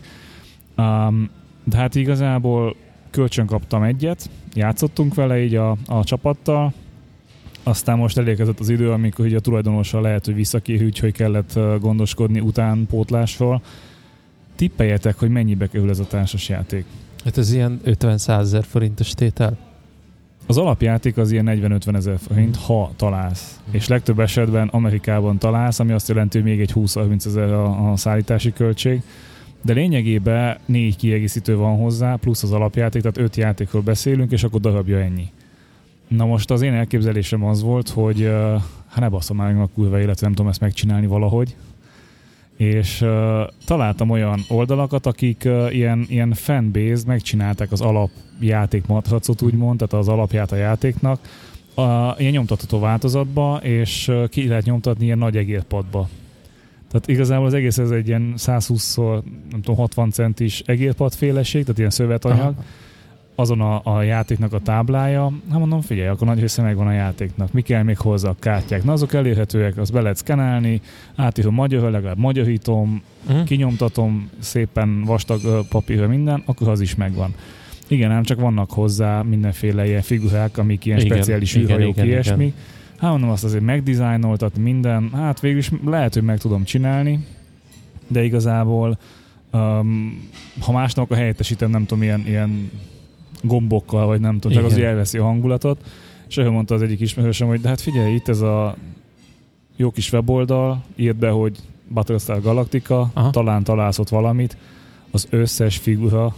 Um, 0.77 1.29
de 1.63 1.77
hát 1.77 1.95
igazából 1.95 2.75
kölcsön 3.09 3.45
kaptam 3.45 3.83
egyet, 3.83 4.29
játszottunk 4.53 5.15
vele 5.15 5.43
így 5.43 5.55
a, 5.55 5.75
a 5.87 6.03
csapattal, 6.03 6.73
aztán 7.63 7.97
most 7.97 8.17
elérkezett 8.17 8.59
az 8.59 8.69
idő, 8.69 8.91
amikor 8.91 9.25
ugye 9.25 9.37
a 9.37 9.39
tulajdonossal 9.39 10.01
lehet, 10.01 10.25
hogy 10.25 10.35
visszakér, 10.35 10.83
úgyhogy 10.83 11.11
kellett 11.11 11.59
gondoskodni 11.79 12.39
utánpótlásról. 12.39 13.61
Tippeljetek, 14.55 15.19
hogy 15.19 15.29
mennyibe 15.29 15.67
kerül 15.67 15.89
ez 15.89 15.99
a 15.99 16.07
társasjáték. 16.07 16.85
Hát 17.23 17.37
ez 17.37 17.53
ilyen 17.53 17.79
50-100 17.85 18.39
ezer 18.39 18.63
forintos 18.63 19.11
tétel? 19.11 19.57
Az 20.45 20.57
alapjáték 20.57 21.17
az 21.17 21.31
ilyen 21.31 21.45
40-50 21.49 21.95
ezer 21.95 22.17
forint, 22.27 22.55
ha 22.55 22.91
találsz. 22.95 23.59
És 23.71 23.87
legtöbb 23.87 24.19
esetben 24.19 24.67
Amerikában 24.67 25.37
találsz, 25.37 25.79
ami 25.79 25.91
azt 25.91 26.07
jelenti, 26.07 26.37
hogy 26.37 26.47
még 26.47 26.59
egy 26.59 26.71
20-30 26.75 27.25
ezer 27.25 27.51
a, 27.51 27.91
a 27.91 27.95
szállítási 27.95 28.53
költség. 28.53 29.01
De 29.61 29.73
lényegében 29.73 30.57
négy 30.65 30.95
kiegészítő 30.95 31.55
van 31.55 31.77
hozzá, 31.77 32.15
plusz 32.15 32.43
az 32.43 32.51
alapjáték, 32.51 33.01
tehát 33.01 33.17
öt 33.17 33.35
játékról 33.35 33.81
beszélünk, 33.81 34.31
és 34.31 34.43
akkor 34.43 34.59
darabja 34.59 34.97
ennyi. 34.97 35.29
Na 36.07 36.25
most 36.25 36.51
az 36.51 36.61
én 36.61 36.73
elképzelésem 36.73 37.43
az 37.43 37.61
volt, 37.61 37.89
hogy 37.89 38.31
hát 38.87 38.99
ne 38.99 39.09
baszom 39.09 39.37
már 39.37 39.53
meg 39.53 39.61
a 39.61 39.69
kurva 39.73 39.99
élet, 39.99 40.21
nem 40.21 40.33
tudom 40.33 40.51
ezt 40.51 40.59
megcsinálni 40.59 41.07
valahogy. 41.07 41.55
És 42.59 43.01
uh, 43.01 43.09
találtam 43.65 44.09
olyan 44.09 44.39
oldalakat, 44.47 45.05
akik 45.05 45.43
uh, 45.45 45.75
ilyen, 45.75 46.05
ilyen 46.09 46.33
fanbase 46.33 47.03
megcsinálták 47.05 47.71
az 47.71 47.81
alapjáték 47.81 48.85
matracot, 48.85 49.41
úgymond, 49.41 49.77
tehát 49.77 49.93
az 49.93 50.07
alapját 50.07 50.51
a 50.51 50.55
játéknak, 50.55 51.19
a, 51.75 52.15
ilyen 52.17 52.31
nyomtatható 52.31 52.79
változatba, 52.79 53.59
és 53.63 54.07
uh, 54.07 54.27
ki 54.27 54.47
lehet 54.47 54.65
nyomtatni 54.65 55.05
ilyen 55.05 55.17
nagy 55.17 55.37
egérpadba. 55.37 56.09
Tehát 56.91 57.07
igazából 57.07 57.45
az 57.45 57.53
egész 57.53 57.77
ez 57.77 57.91
egy 57.91 58.07
ilyen 58.07 58.33
120-szor, 58.37 59.21
nem 59.51 59.61
tudom, 59.61 59.75
60 59.75 60.11
centis 60.11 60.59
egérpadféleség, 60.65 61.61
tehát 61.61 61.77
ilyen 61.77 61.89
szövetanyag, 61.89 62.39
Aha. 62.39 62.63
Azon 63.39 63.61
a, 63.61 63.81
a 63.83 64.01
játéknak 64.01 64.53
a 64.53 64.59
táblája, 64.59 65.31
hát 65.49 65.59
mondom, 65.59 65.81
figyelj, 65.81 66.07
akkor 66.07 66.27
nagy 66.27 66.39
része 66.39 66.61
megvan 66.61 66.87
a 66.87 66.91
játéknak. 66.91 67.51
Mi 67.51 67.61
kell 67.61 67.83
még 67.83 67.97
hozzá 67.97 68.29
a 68.29 68.35
kártyák? 68.39 68.83
Na, 68.83 68.91
azok 68.91 69.13
elérhetőek, 69.13 69.77
azt 69.77 69.91
be 69.93 70.01
lehet 70.01 70.17
szkenálni, 70.17 70.81
átírom 71.15 71.53
magyarra, 71.53 71.89
legalább 71.89 72.17
magyarítom, 72.17 73.01
Uh-huh. 73.27 73.43
kinyomtatom 73.43 74.29
szépen 74.39 75.03
vastag 75.03 75.65
papírra 75.69 76.07
minden, 76.07 76.43
akkor 76.45 76.67
az 76.67 76.81
is 76.81 76.95
megvan. 76.95 77.33
Igen, 77.87 78.11
ám 78.11 78.23
csak 78.23 78.39
vannak 78.39 78.71
hozzá 78.71 79.21
mindenféle 79.21 79.87
ilyen 79.87 80.01
figurák, 80.01 80.57
amik 80.57 80.85
ilyen 80.85 80.99
Igen, 80.99 81.11
speciális 81.11 81.55
űrhajók, 81.55 81.97
ilyesmi. 81.97 82.43
igen. 82.43 82.55
Hát 82.97 83.11
mondom, 83.11 83.29
azt 83.29 83.43
azért 83.43 83.63
megdizájnoltatni 83.63 84.61
minden, 84.61 85.09
hát 85.13 85.39
végül 85.39 85.57
is 85.57 85.71
lehet, 85.85 86.13
hogy 86.13 86.23
meg 86.23 86.37
tudom 86.37 86.63
csinálni, 86.63 87.19
de 88.07 88.23
igazából 88.23 88.97
um, 89.51 90.29
ha 90.59 90.71
másnak 90.71 91.11
a 91.11 91.15
helyettesítem, 91.15 91.69
nem 91.69 91.85
tudom, 91.85 92.03
ilyen, 92.03 92.23
ilyen 92.27 92.71
gombokkal, 93.41 94.05
vagy 94.05 94.19
nem 94.19 94.39
tudom, 94.39 94.57
csak 94.57 94.65
az, 94.65 94.71
Igen. 94.71 94.83
hogy 94.83 94.93
elveszi 94.93 95.17
a 95.17 95.23
hangulatot, 95.23 95.83
és 96.29 96.37
olyan 96.37 96.53
mondta 96.53 96.75
az 96.75 96.81
egyik 96.81 96.99
ismerősöm, 96.99 97.47
hogy 97.47 97.61
de 97.61 97.67
hát 97.67 97.81
figyelj, 97.81 98.13
itt 98.13 98.27
ez 98.27 98.41
a 98.41 98.75
jó 99.75 99.91
kis 99.91 100.11
weboldal, 100.11 100.83
írd 100.95 101.15
be, 101.15 101.29
hogy 101.29 101.57
Battlestar 101.93 102.41
Galactica, 102.41 103.09
Aha. 103.13 103.29
talán 103.29 103.63
találsz 103.63 103.99
ott 103.99 104.09
valamit, 104.09 104.57
az 105.11 105.27
összes 105.29 105.77
figura 105.77 106.35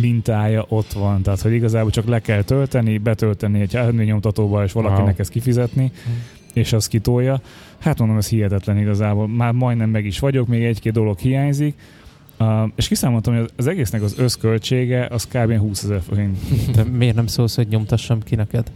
mintája 0.00 0.64
ott 0.68 0.92
van, 0.92 1.22
tehát 1.22 1.40
hogy 1.40 1.52
igazából 1.52 1.90
csak 1.90 2.06
le 2.06 2.20
kell 2.20 2.42
tölteni, 2.42 2.98
betölteni 2.98 3.60
egy 3.60 3.94
nyomtatóba, 3.94 4.64
és 4.64 4.72
valakinek 4.72 5.06
Wow. 5.06 5.14
ezt 5.18 5.30
kifizetni, 5.30 5.92
és 6.52 6.72
az 6.72 6.88
kitolja. 6.88 7.40
Hát 7.78 7.98
mondom, 7.98 8.16
ez 8.16 8.28
hihetetlen 8.28 8.78
igazából. 8.78 9.28
Már 9.28 9.52
majdnem 9.52 9.90
meg 9.90 10.04
is 10.06 10.18
vagyok, 10.18 10.46
még 10.46 10.64
egy-két 10.64 10.92
dolog 10.92 11.18
hiányzik, 11.18 11.74
Uh, 12.38 12.70
és 12.74 12.88
kiszámoltam, 12.88 13.36
hogy 13.36 13.50
az 13.56 13.66
egésznek 13.66 14.02
az 14.02 14.18
összköltsége 14.18 15.06
az 15.10 15.26
kb. 15.26 15.56
20 15.58 15.82
ezer 15.82 16.00
forint. 16.00 16.38
De 16.76 16.82
miért 16.84 17.14
nem 17.14 17.26
szólsz, 17.26 17.56
hogy 17.56 17.68
nyomtassam 17.68 18.22
ki 18.22 18.34
neked? 18.34 18.70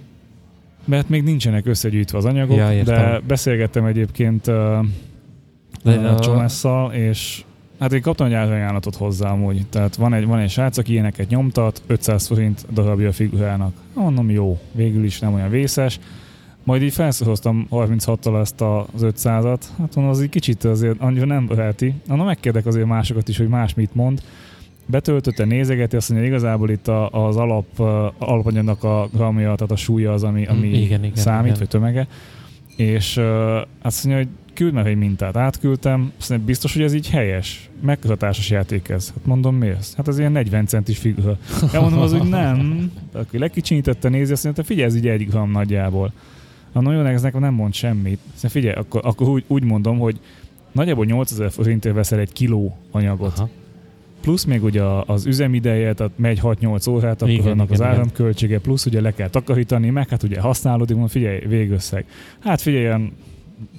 Mert 0.84 1.08
még 1.08 1.22
nincsenek 1.22 1.66
összegyűjtve 1.66 2.18
az 2.18 2.24
anyagok, 2.24 2.56
Ja, 2.56 2.72
értem. 2.72 2.94
de 2.94 3.20
beszélgettem 3.26 3.84
egyébként 3.84 4.46
uh, 4.46 4.54
De 5.82 5.96
uh, 5.96 6.10
a- 6.10 6.18
Csomesszal, 6.18 6.92
és 6.92 7.44
Hát 7.80 7.92
én 7.92 8.00
kaptam 8.00 8.26
egy 8.26 8.32
ajánlatot 8.32 8.96
hozzá 8.96 9.30
amúgy. 9.30 9.66
Tehát 9.66 9.96
van 9.96 10.14
egy, 10.14 10.26
van 10.26 10.38
egy 10.38 10.50
srác, 10.50 10.76
aki 10.78 10.92
ilyeneket 10.92 11.28
nyomtat, 11.28 11.82
500 11.86 12.26
forint 12.26 12.66
darabja 12.72 13.08
a 13.08 13.12
figurának. 13.12 13.72
Mondom, 13.94 14.30
jó, 14.30 14.60
végül 14.72 15.04
is 15.04 15.18
nem 15.18 15.34
olyan 15.34 15.50
vészes. 15.50 16.00
Majd 16.64 16.82
így 16.82 16.92
felszoroztam 16.92 17.66
36-tal 17.70 18.40
ezt 18.40 18.60
az 18.60 19.02
500-at. 19.02 19.62
Hát 19.78 19.94
mondom, 19.94 20.08
az 20.08 20.20
egy 20.20 20.28
kicsit 20.28 20.64
azért 20.64 21.00
annyira 21.00 21.26
nem 21.26 21.46
verti. 21.46 21.94
Mondom, 22.06 22.26
megkérdek 22.26 22.66
azért 22.66 22.86
másokat 22.86 23.28
is, 23.28 23.36
hogy 23.36 23.48
más 23.48 23.74
mit 23.74 23.94
mond. 23.94 24.22
Betöltötte, 24.86 25.44
nézegeti, 25.44 25.96
azt 25.96 26.10
mondja, 26.10 26.28
igazából 26.28 26.70
itt 26.70 26.88
a, 26.88 27.08
az 27.10 27.36
alap, 27.36 27.80
alapanyagnak 28.18 28.84
a 28.84 29.08
gramja, 29.12 29.54
tehát 29.54 29.72
a 29.72 29.76
súlya 29.76 30.12
az, 30.12 30.22
ami, 30.24 30.46
ami 30.46 30.68
igen, 30.68 31.04
igen, 31.04 31.16
számít, 31.16 31.46
igen. 31.46 31.58
vagy 31.58 31.68
tömege. 31.68 32.06
És 32.76 33.16
uh, 33.16 33.24
azt 33.82 34.04
mondja, 34.04 34.24
hogy 34.24 34.32
küld 34.54 34.72
meg 34.72 34.86
egy 34.86 34.96
mintát. 34.96 35.36
Átküldtem, 35.36 36.12
azt 36.18 36.28
mondja, 36.28 36.46
biztos, 36.46 36.72
hogy 36.72 36.82
ez 36.82 36.92
így 36.92 37.10
helyes. 37.10 37.70
Mekkora 37.82 38.16
társas 38.16 38.50
játék 38.50 38.88
ez? 38.88 39.08
Hát 39.08 39.26
mondom, 39.26 39.56
mi 39.56 39.68
ez? 39.68 39.94
Hát 39.96 40.08
ez 40.08 40.18
ilyen 40.18 40.32
40 40.32 40.66
centis 40.66 40.98
figura. 40.98 41.38
Ja, 41.72 41.80
mondom, 41.80 42.00
az 42.00 42.12
úgy 42.12 42.28
nem. 42.28 42.90
Aki 43.12 43.38
lekicsinyítette, 43.38 44.08
nézi, 44.08 44.32
azt 44.32 44.44
mondja, 44.44 44.64
figyelj, 44.64 44.86
ez 44.86 44.96
így 44.96 45.08
egy 45.08 45.28
gram 45.28 45.50
nagyjából. 45.50 46.12
Ez 46.74 47.22
nekem 47.22 47.40
nem 47.40 47.54
mond 47.54 47.74
semmit. 47.74 48.18
Azt 48.34 48.52
figyelj, 48.52 48.74
akkor, 48.74 49.00
akkor 49.04 49.28
úgy, 49.28 49.44
úgy 49.46 49.64
mondom, 49.64 49.98
hogy 49.98 50.20
nagyjából 50.72 51.04
8000 51.04 51.50
forintért 51.50 51.94
veszel 51.94 52.18
egy 52.18 52.32
kiló 52.32 52.76
anyagot. 52.90 53.38
Aha. 53.38 53.48
Plusz 54.20 54.44
még 54.44 54.64
ugye 54.64 54.82
az 54.82 55.26
üzemideje, 55.26 55.92
tehát 55.92 56.12
megy 56.16 56.40
6-8 56.42 56.90
órát, 56.90 57.22
akkor 57.22 57.34
Igen, 57.34 57.46
annak 57.46 57.70
igen, 57.70 57.80
az 57.80 57.86
áramköltsége, 57.86 58.60
plusz 58.60 58.86
ugye 58.86 59.00
le 59.00 59.12
kell 59.12 59.28
takarítani, 59.28 59.90
meg 59.90 60.08
hát 60.08 60.22
ugye 60.22 60.40
használódik, 60.40 60.96
mondom, 60.96 61.08
figyelj, 61.08 61.38
végösszeg. 61.46 62.04
Hát 62.38 62.60
figyelj, 62.60 63.10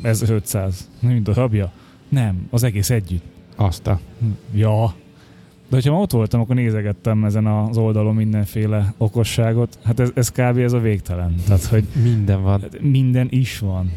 ez 0.02 0.30
500, 0.30 0.90
mint 1.00 1.28
a 1.28 1.34
rabja. 1.34 1.72
Nem, 2.10 2.48
az 2.50 2.64
egész 2.64 2.90
együtt. 2.90 3.24
Azt 3.56 3.88
a... 3.88 4.00
Ja. 4.54 4.94
De 5.72 5.78
hogyha 5.78 5.92
ma 5.94 6.02
ott 6.02 6.12
voltam, 6.12 6.42
akkor 6.42 6.56
nézegettem 6.56 7.24
ezen 7.24 7.46
az 7.48 7.78
oldalon 7.78 8.16
mindenféle 8.16 8.94
okosságot. 8.98 9.78
Hát 9.84 10.00
ez, 10.00 10.12
ez 10.14 10.32
kb. 10.32 10.58
ez 10.58 10.74
a 10.74 10.80
végtelen. 10.80 11.36
Tehát, 11.46 11.64
hogy 11.64 11.84
Minden 12.04 12.42
van. 12.42 12.64
minden 12.80 13.28
is 13.30 13.60
van. 13.60 13.92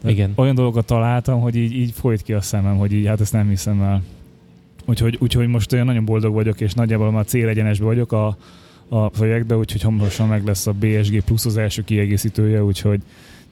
Tehát 0.00 0.16
Igen. 0.16 0.32
Olyan 0.34 0.54
dolgokat 0.54 0.86
találtam, 0.86 1.40
hogy 1.40 1.56
így, 1.56 1.72
így 1.72 1.92
folyt 1.92 2.22
ki 2.22 2.32
a 2.32 2.40
szemem, 2.40 2.76
hogy 2.76 2.92
így, 2.92 3.06
hát 3.06 3.20
ezt 3.20 3.32
nem 3.32 3.48
hiszem 3.48 3.82
el. 3.82 4.02
Úgyhogy, 4.86 5.16
úgyhogy 5.20 5.46
most 5.46 5.72
olyan 5.72 5.86
nagyon 5.86 6.04
boldog 6.04 6.34
vagyok, 6.34 6.60
és 6.60 6.72
nagyjából 6.72 7.10
már 7.10 7.24
célegyenesben 7.24 7.86
vagyok 7.88 8.12
a, 8.12 8.36
a 8.88 9.08
projektben, 9.08 9.58
úgyhogy 9.58 9.82
hamarosan 9.82 10.28
meg 10.28 10.44
lesz 10.44 10.66
a 10.66 10.72
BSG 10.72 11.22
plusz 11.24 11.44
az 11.46 11.56
első 11.56 11.84
kiegészítője, 11.84 12.64
úgyhogy 12.64 13.00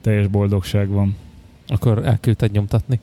teljes 0.01 0.27
boldogság 0.27 0.89
van. 0.89 1.15
Akkor 1.67 2.05
elküldted 2.05 2.51
nyomtatni? 2.51 2.99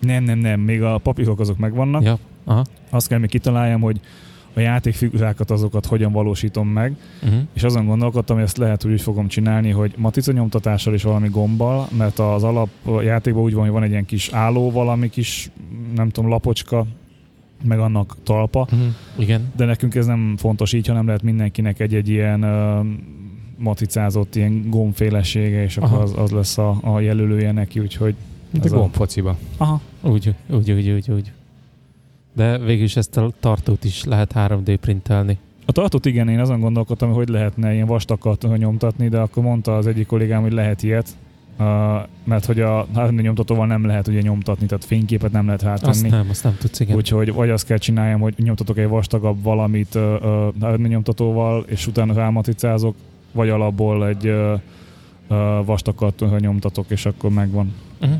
Nem, 0.00 0.24
nem, 0.24 0.38
nem, 0.38 0.60
még 0.60 0.82
a 0.82 0.98
papírok 0.98 1.40
azok 1.40 1.58
megvannak. 1.58 2.02
Ja. 2.02 2.18
Aha. 2.48 2.64
Azt 2.90 3.08
kell 3.08 3.18
még 3.18 3.28
kitaláljam, 3.28 3.80
hogy 3.80 4.00
a 4.54 4.60
játékfigurákat 4.60 5.50
azokat 5.50 5.86
hogyan 5.86 6.12
valósítom 6.12 6.68
meg, 6.68 6.96
Uh-huh. 7.22 7.40
és 7.52 7.62
azon 7.62 7.86
gondolkodtam, 7.86 8.36
hogy 8.36 8.44
ezt 8.44 8.56
lehet 8.56 8.84
úgy 8.84 9.00
fogom 9.00 9.26
csinálni, 9.28 9.70
hogy 9.70 9.94
matrica 9.96 10.32
nyomtatással 10.32 10.94
és 10.94 11.02
valami 11.02 11.28
gombbal, 11.28 11.88
mert 11.96 12.18
az 12.18 12.42
alap 12.42 12.68
játékban 13.02 13.42
úgy 13.42 13.52
van, 13.54 13.62
hogy 13.64 13.72
van 13.72 13.82
egy 13.82 13.90
ilyen 13.90 14.04
kis 14.04 14.28
álló, 14.32 14.70
valami 14.70 15.08
kis, 15.08 15.50
nem 15.94 16.08
tudom, 16.08 16.30
lapocska, 16.30 16.86
meg 17.64 17.78
annak 17.78 18.16
talpa, 18.22 18.60
Uh-huh. 18.72 18.88
Igen. 19.18 19.52
de 19.56 19.64
nekünk 19.64 19.94
ez 19.94 20.06
nem 20.06 20.34
fontos 20.38 20.72
így, 20.72 20.86
hanem 20.86 21.06
lehet 21.06 21.22
mindenkinek 21.22 21.80
egy-egy 21.80 22.08
ilyen 22.08 22.44
uh, 22.44 22.86
matricázott 23.58 24.36
ilyen 24.36 24.70
gombfélesége, 24.70 25.62
és 25.62 25.76
akkor 25.76 25.98
az, 26.00 26.12
az 26.16 26.30
lesz 26.30 26.58
a, 26.58 26.78
a 26.82 27.00
jelölője 27.00 27.52
neki, 27.52 27.80
úgyhogy 27.80 28.14
Mint 28.50 28.64
a- 28.64 28.68
gombfociba. 28.76 29.36
aha, 29.56 29.80
Úgy, 30.02 30.34
úgy, 30.50 30.70
úgy, 30.70 30.90
úgy, 30.90 31.10
úgy. 31.10 31.32
De 32.38 32.58
végül 32.58 32.84
is 32.84 32.96
ezt 32.96 33.16
a 33.16 33.32
tartót 33.40 33.84
is 33.84 34.04
lehet 34.04 34.32
3D 34.34 34.76
printelni. 34.80 35.38
A 35.66 35.72
tartót 35.72 36.06
igen, 36.06 36.28
én 36.28 36.38
azon 36.38 36.60
gondolkodtam, 36.60 37.12
hogy 37.12 37.28
lehetne 37.28 37.72
ilyen 37.74 37.86
vastakat 37.86 38.46
nyomtatni, 38.56 39.08
de 39.08 39.18
akkor 39.18 39.42
mondta 39.42 39.76
az 39.76 39.86
egyik 39.86 40.06
kollégám, 40.06 40.42
hogy 40.42 40.52
lehet 40.52 40.82
ilyet, 40.82 41.08
uh, 41.58 41.66
mert 42.24 42.44
hogy 42.44 42.60
a 42.60 42.86
3D 42.94 43.22
nyomtatóval 43.22 43.66
nem 43.66 43.86
lehet 43.86 44.08
ugye 44.08 44.20
nyomtatni, 44.20 44.66
tehát 44.66 44.84
fényképet 44.84 45.32
nem 45.32 45.46
lehet 45.46 45.62
Azt 45.62 45.84
hátenni. 45.84 46.08
nem, 46.08 46.26
azt 46.30 46.44
nem 46.44 46.56
tudsz, 46.60 46.80
igen. 46.80 46.96
Úgyhogy 46.96 47.32
vagy 47.32 47.50
azt 47.50 47.66
kell 47.66 47.78
csináljam, 47.78 48.20
hogy 48.20 48.34
nyomtatok 48.36 48.78
egy 48.78 48.88
vastagabb 48.88 49.42
valamit 49.42 49.94
uh, 49.94 50.02
uh, 50.02 50.54
3D 50.60 50.88
nyomtatóval, 50.88 51.64
és 51.66 51.86
utána 51.86 52.12
rámatricázok, 52.12 52.94
vagy 53.32 53.48
alapból 53.48 54.08
egy 54.08 54.26
uh, 54.26 54.60
uh, 55.28 55.64
vastakat 55.64 56.24
nyomtatok, 56.38 56.84
és 56.88 57.06
akkor 57.06 57.30
megvan. 57.30 57.74
Uh-huh. 58.00 58.18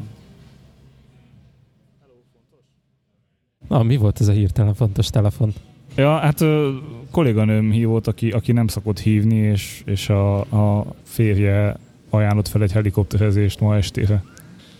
Na, 3.68 3.82
mi 3.82 3.96
volt 3.96 4.20
ez 4.20 4.28
a 4.28 4.32
hirtelen 4.32 4.74
fontos 4.74 5.06
telefon? 5.06 5.52
Ja, 5.96 6.16
hát 6.16 6.40
uh, 6.40 6.68
kolléganőm 7.10 7.70
hívott, 7.70 8.06
aki, 8.06 8.30
aki 8.30 8.52
nem 8.52 8.66
szokott 8.66 8.98
hívni, 8.98 9.36
és, 9.36 9.82
és 9.86 10.08
a, 10.08 10.38
a 10.40 10.86
férje 11.02 11.76
ajánlott 12.10 12.48
fel 12.48 12.62
egy 12.62 12.72
helikopterezést 12.72 13.60
ma 13.60 13.76
estére. 13.76 14.24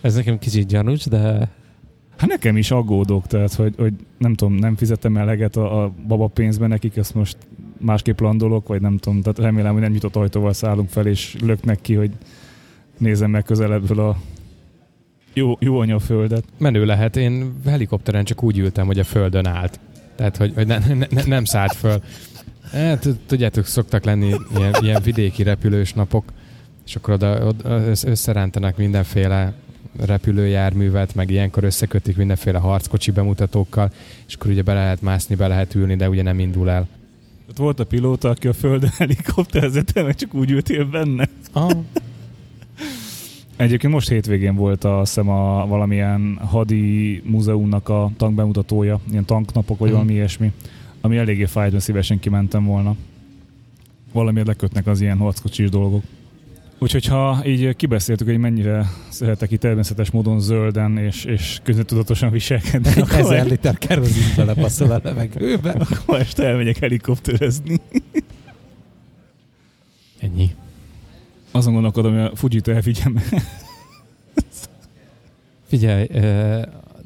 Ez 0.01 0.15
nekem 0.15 0.39
kicsit 0.39 0.67
gyanús, 0.67 1.05
de 1.05 1.51
Hát 2.19 2.29
nekem 2.29 2.57
is 2.57 2.71
aggódok, 2.71 3.27
tehát 3.27 3.55
hogy, 3.55 3.75
hogy 3.77 3.93
nem 4.19 4.35
tudom, 4.35 4.55
nem 4.55 4.77
fizettem 4.77 5.17
eleget 5.17 5.57
a, 5.57 5.83
a 5.83 5.93
baba 6.07 6.27
pénzben 6.27 6.69
nekik, 6.69 6.97
ezt 6.97 7.15
most 7.15 7.37
másképp 7.81 8.21
landolok, 8.21 8.69
vagy 8.69 8.81
nem 8.81 8.97
tudom, 8.97 9.23
tehát 9.23 9.39
remélem, 9.39 9.73
hogy 9.73 9.83
nem 9.83 9.93
nyitott 9.93 10.17
ajtóval 10.17 10.53
szállunk 10.53 10.89
fel, 10.89 11.07
és 11.07 11.37
löknek 11.41 11.81
ki, 11.81 11.95
hogy 11.95 12.11
nézem 12.99 13.31
meg 13.31 13.43
közelebbről 13.43 14.01
a 14.01 14.17
jó, 15.39 15.57
jó 15.61 15.79
anyaföldet. 15.79 16.45
Menő 16.59 16.85
lehet. 16.85 17.17
Én 17.17 17.53
helikopteren 17.67 18.25
csak 18.25 18.43
úgy 18.43 18.59
ültem, 18.59 18.87
hogy 18.87 18.99
a 18.99 19.05
földön 19.05 19.47
állt. 19.47 19.81
Tehát, 20.17 20.37
hogy, 20.37 20.53
hogy 20.55 20.67
ne, 20.67 20.79
ne, 20.79 20.95
ne, 21.11 21.23
nem 21.25 21.45
szállt 21.45 21.75
föl. 21.75 22.03
Hát, 22.73 23.09
tudjátok, 23.27 23.67
szoktak 23.67 24.05
lenni 24.05 24.35
ilyen, 24.57 24.75
ilyen 24.81 25.03
vidéki 25.03 25.43
repülős 25.43 25.93
napok, 25.93 26.25
és 26.87 26.97
akkor 26.97 27.15
oda, 27.15 27.47
oda 27.47 27.87
össz- 27.87 28.07
összerántanak 28.07 28.77
mindenféle 28.77 29.53
repülőjárművet, 30.07 31.15
meg 31.15 31.31
ilyenkor 31.31 31.65
összekötik 31.65 32.17
mindenféle 32.17 32.59
harckocsi 32.59 33.11
bemutatókkal, 33.11 33.91
és 34.27 34.35
akkor 34.35 34.51
ugye 34.51 34.63
be 34.63 34.75
lehet 34.75 35.03
mászni, 35.03 35.35
be 35.35 35.47
lehet 35.47 35.75
ülni, 35.75 35.97
de 35.97 36.09
ugye 36.09 36.23
nem 36.23 36.39
indul 36.39 36.71
el. 36.71 36.89
Ott 37.49 37.57
volt 37.57 37.81
a 37.81 37.85
pilóta, 37.85 38.29
aki 38.29 38.49
a 38.49 38.53
földön 38.53 38.91
helikopterezett, 38.99 39.95
meg 39.95 40.15
csak 40.15 40.35
úgy 40.35 40.51
ültél 40.51 40.85
benne. 40.85 41.29
Ah. 41.53 41.71
Egyébként 43.59 43.93
most 43.93 44.09
hétvégén 44.09 44.55
volt 44.55 44.85
a, 44.85 44.99
hiszem 44.99 45.29
a 45.29 45.67
valamilyen 45.67 46.39
hadi 46.45 47.23
múzeumnak 47.25 47.89
a 47.89 48.11
tankbemutatója, 48.17 49.01
ilyen 49.11 49.25
tanknapok 49.25 49.79
vagy 49.79 49.89
Mhm. 49.89 49.97
valami 49.97 50.15
ilyesmi, 50.15 50.53
ami 51.01 51.17
eléggé 51.17 51.45
fájt, 51.45 51.73
mert 51.73 51.85
szívesen 51.85 52.19
kimentem 52.19 52.65
volna. 52.65 52.97
Valamiért 54.13 54.47
lekötnek 54.47 54.87
az 54.87 55.01
ilyen 55.01 55.19
harckocsis 55.19 55.69
dolgok. 55.71 56.03
Úgyhogy 56.79 57.05
ha 57.07 57.43
így 57.47 57.77
kibeszéltük, 57.77 58.27
hogy 58.27 58.39
mennyire 58.39 58.87
szeretek 59.09 59.51
itt 59.51 59.61
természetes 59.61 60.11
módon 60.11 60.41
zölden 60.41 60.99
és, 60.99 61.25
és 61.25 61.61
közöttudatosan 61.63 62.31
viselkedni, 62.31 62.91
akkor 63.01 63.19
ezer 63.19 63.47
liter 63.47 63.79
kerozin 63.79 64.33
belepasszol 64.37 64.91
a 64.91 65.01
levegőbe. 65.03 65.87
ma 66.07 66.19
este 66.19 66.45
elmegyek 66.47 66.77
helikopterezni. 66.77 67.77
Ennyi. 70.21 70.51
Azon 71.59 71.73
gondolkodom, 71.73 72.13
hogy 72.13 72.31
a 72.33 72.37
Fujit 72.37 72.69
elvigyem. 72.69 73.17
Figyelj, 75.67 76.07
eh, 76.13 76.63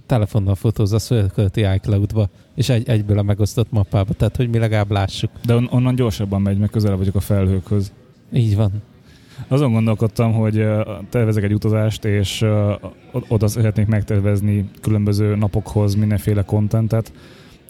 telefonnal 0.06 0.54
fotózzasz, 0.54 1.06
fölkölti 1.06 1.60
iCloud-ba, 1.60 2.28
és 2.54 2.68
egy, 2.68 2.88
egyből 2.88 3.18
a 3.18 3.22
megosztott 3.22 3.70
mappába, 3.70 4.12
tehát 4.14 4.36
hogy 4.36 4.50
mi 4.50 4.58
legalább 4.58 4.90
lássuk. 4.90 5.30
De 5.44 5.54
on- 5.54 5.68
onnan 5.70 5.94
gyorsabban 5.94 6.42
megy, 6.42 6.58
mert 6.58 6.72
közel 6.72 6.96
vagyok 6.96 7.14
a 7.14 7.20
felhőkhöz. 7.20 7.92
Így 8.32 8.56
van. 8.56 8.70
Azon 9.48 9.72
gondolkodtam, 9.72 10.32
hogy 10.32 10.66
tervezek 11.08 11.42
egy 11.42 11.54
utazást, 11.54 12.04
és 12.04 12.44
oda 13.28 13.48
szeretnék 13.48 13.86
megtervezni 13.86 14.70
különböző 14.80 15.36
napokhoz 15.36 15.94
mindenféle 15.94 16.42
kontentet, 16.42 17.12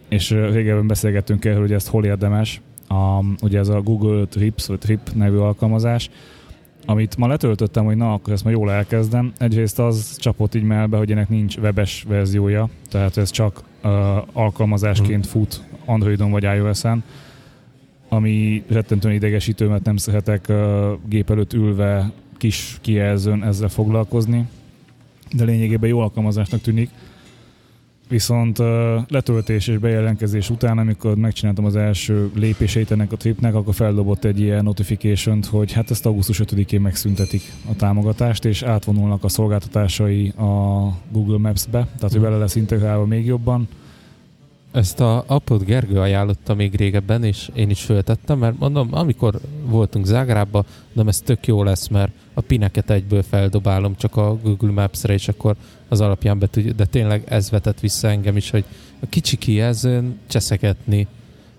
és 0.09 0.31
régebben 0.31 0.87
beszélgettünk 0.87 1.45
erről, 1.45 1.61
hogy 1.61 1.73
ezt 1.73 1.89
hol 1.89 2.05
érdemes. 2.05 2.61
A, 2.89 3.25
ugye 3.43 3.59
ez 3.59 3.69
a 3.69 3.81
Google 3.81 4.25
Trips, 4.25 4.67
vagy 4.67 4.79
Trip 4.79 5.11
nevű 5.15 5.37
alkalmazás, 5.37 6.11
amit 6.87 7.17
ma 7.17 7.27
letöltöttem, 7.27 7.85
hogy 7.85 7.97
na, 7.97 8.13
akkor 8.13 8.33
ezt 8.33 8.45
ma 8.45 8.51
jól 8.51 8.71
elkezdem. 8.71 9.33
Egyrészt 9.39 9.79
az 9.79 10.17
csapott 10.19 10.55
így 10.55 10.63
melbe, 10.63 10.97
hogy 10.97 11.11
ennek 11.11 11.29
nincs 11.29 11.57
webes 11.57 12.05
verziója, 12.09 12.69
tehát 12.89 13.17
ez 13.17 13.31
csak 13.31 13.63
ö, 13.83 14.19
alkalmazásként 14.33 15.27
fut 15.27 15.63
Androidon 15.85 16.31
vagy 16.31 16.43
iOS-en, 16.43 17.05
ami 18.09 18.63
rettentően 18.69 19.15
idegesítő, 19.15 19.69
mert 19.69 19.85
nem 19.85 19.97
szeretek 19.97 20.47
uh, 20.49 20.57
gép 21.09 21.31
előtt 21.31 21.53
ülve 21.53 22.13
kis 22.37 22.79
kijelzőn 22.81 23.45
ezzel 23.45 23.69
foglalkozni, 23.69 24.49
de 25.33 25.45
lényegében 25.45 25.89
jó 25.89 25.99
alkalmazásnak 25.99 26.61
tűnik. 26.61 26.91
Viszont 28.13 28.59
letöltés 29.09 29.69
és 29.69 29.79
bejelentkezés 29.79 30.51
után, 30.51 30.79
amikor 30.79 31.17
megcsináltam 31.17 31.65
az 31.65 31.77
első 31.77 32.31
lépéseit 32.35 32.91
ennek 32.91 33.13
a 33.13 33.17
tripnek, 33.17 33.55
akkor 33.55 33.75
feldobott 33.75 34.25
egy 34.25 34.41
ilyen 34.41 34.65
notification 34.65 35.43
hogy 35.51 35.73
hát 35.73 35.91
ezt 35.91 36.07
augusztus 36.07 36.41
5-én 36.45 36.81
megszüntetik 36.81 37.43
a 37.71 37.77
támogatást, 37.77 38.45
és 38.45 38.63
átvonulnak 38.63 39.25
a 39.25 39.29
szolgáltatásai 39.29 40.29
a 40.29 40.89
Google 41.13 41.39
Maps-be, 41.39 41.79
tehát 41.79 42.01
hogy 42.01 42.13
Mhm. 42.13 42.23
bele 42.23 42.37
lesz 42.37 42.55
integrálva 42.57 43.07
még 43.07 43.27
jobban, 43.27 43.69
Ezt 44.73 45.01
a 45.01 45.25
appot 45.27 45.65
Gergő 45.65 46.01
ajánlotta 46.01 46.55
még 46.55 46.75
régebben, 46.75 47.25
és 47.25 47.51
én 47.55 47.71
is 47.71 47.83
föltettem, 47.83 48.39
mert 48.39 48.59
mondom, 48.59 48.89
amikor 48.91 49.41
voltunk 49.65 50.07
Zágrába, 50.07 50.65
mondom, 50.87 51.09
ez 51.09 51.21
tök 51.21 51.47
jó 51.47 51.63
lesz, 51.63 51.89
mert 51.89 52.13
a 52.35 52.41
pineket 52.41 52.91
egyből 52.91 53.23
feldobálom 53.23 53.97
csak 53.97 54.17
a 54.17 54.37
Google 54.43 54.71
Maps-re, 54.71 55.13
és 55.13 55.29
akkor 55.29 55.57
az 55.89 56.01
alapján 56.01 56.39
be 56.39 56.47
tudja, 56.47 56.73
de 56.73 56.85
tényleg 56.85 57.25
ez 57.29 57.51
vetett 57.51 57.81
vissza 57.81 58.09
engem 58.09 58.37
is, 58.37 58.51
hogy 58.51 58.65
a 59.01 59.07
kicsi 59.09 59.37
kijelzőn 59.37 60.19
cseszegetni 60.27 61.07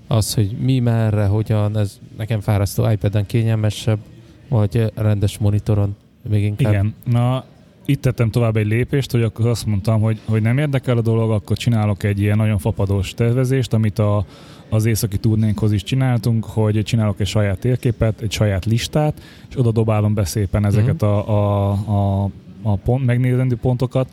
az, 0.07 0.33
hogy 0.33 0.55
mi, 0.59 0.79
merre, 0.79 1.25
hogyan, 1.25 1.77
ez 1.77 1.99
nekem 2.17 2.41
fárasztó 2.41 2.89
iPad-en 2.89 3.25
kényelmesebb, 3.25 3.99
vagy 4.47 4.91
rendes 4.95 5.37
monitoron 5.37 5.95
még 6.29 6.43
inkább. 6.43 6.71
Igen. 6.71 6.95
Na, 7.03 7.45
itt 7.85 8.01
tettem 8.01 8.29
tovább 8.29 8.57
egy 8.57 8.67
lépést, 8.67 9.11
hogy 9.11 9.23
akkor 9.23 9.47
azt 9.47 9.65
mondtam, 9.65 10.01
hogy, 10.01 10.19
hogy 10.25 10.41
nem 10.41 10.57
érdekel 10.57 10.97
a 10.97 11.01
dolog, 11.01 11.31
akkor 11.31 11.57
csinálok 11.57 12.03
egy 12.03 12.19
ilyen 12.19 12.37
nagyon 12.37 12.57
fapados 12.57 13.13
tervezést, 13.13 13.73
amit 13.73 13.99
a, 13.99 14.25
az 14.69 14.85
északi 14.85 15.17
turnénkhoz 15.17 15.71
is 15.71 15.83
csináltunk, 15.83 16.45
hogy 16.45 16.83
csinálok 16.83 17.19
egy 17.19 17.27
saját 17.27 17.59
térképet, 17.59 18.21
egy 18.21 18.31
saját 18.31 18.65
listát, 18.65 19.21
és 19.49 19.57
oda 19.57 19.71
dobálom 19.71 20.13
be 20.13 20.25
szépen 20.25 20.65
ezeket 20.65 21.01
Mhm. 21.01 21.11
a, 21.11 21.29
a, 21.29 21.71
a, 21.71 22.29
a 22.61 22.75
pont, 22.75 23.05
megnézendő 23.05 23.55
pontokat, 23.55 24.09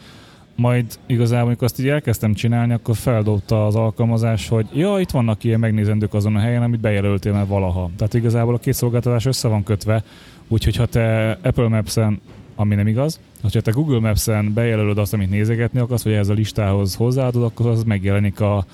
majd 0.56 0.98
igazából, 1.06 1.46
amikor 1.46 1.64
azt 1.64 1.80
így 1.80 1.88
elkezdtem 1.88 2.34
csinálni, 2.34 2.72
akkor 2.72 2.96
feldobta 2.96 3.66
az 3.66 3.74
alkalmazás, 3.74 4.48
hogy 4.48 4.66
ja, 4.72 4.98
itt 4.98 5.10
vannak 5.10 5.44
ilyen 5.44 5.60
megnézendők 5.60 6.14
azon 6.14 6.36
a 6.36 6.38
helyen, 6.38 6.62
amit 6.62 6.80
bejelöltél 6.80 7.32
már 7.32 7.46
valaha. 7.46 7.90
Tehát 7.96 8.14
igazából 8.14 8.54
a 8.54 8.58
két 8.58 8.74
szolgáltatás 8.74 9.26
össze 9.26 9.48
van 9.48 9.62
kötve, 9.62 10.02
úgyhogy 10.48 10.76
ha 10.76 10.86
te 10.86 11.38
Apple 11.42 11.68
Maps-en 11.68 12.20
ami 12.60 12.74
nem 12.74 12.86
igaz. 12.86 13.20
Ha 13.42 13.48
te 13.60 13.70
Google 13.70 14.00
Maps-en 14.00 14.52
bejelölöd 14.52 14.98
azt, 14.98 15.12
amit 15.12 15.30
nézegetni 15.30 15.78
akarsz, 15.80 16.02
vagy 16.02 16.12
ez 16.12 16.28
a 16.28 16.32
listához 16.32 16.94
hozzáadod, 16.94 17.42
akkor 17.42 17.66
az 17.66 17.82
megjelenik 17.82 18.40
a, 18.40 18.64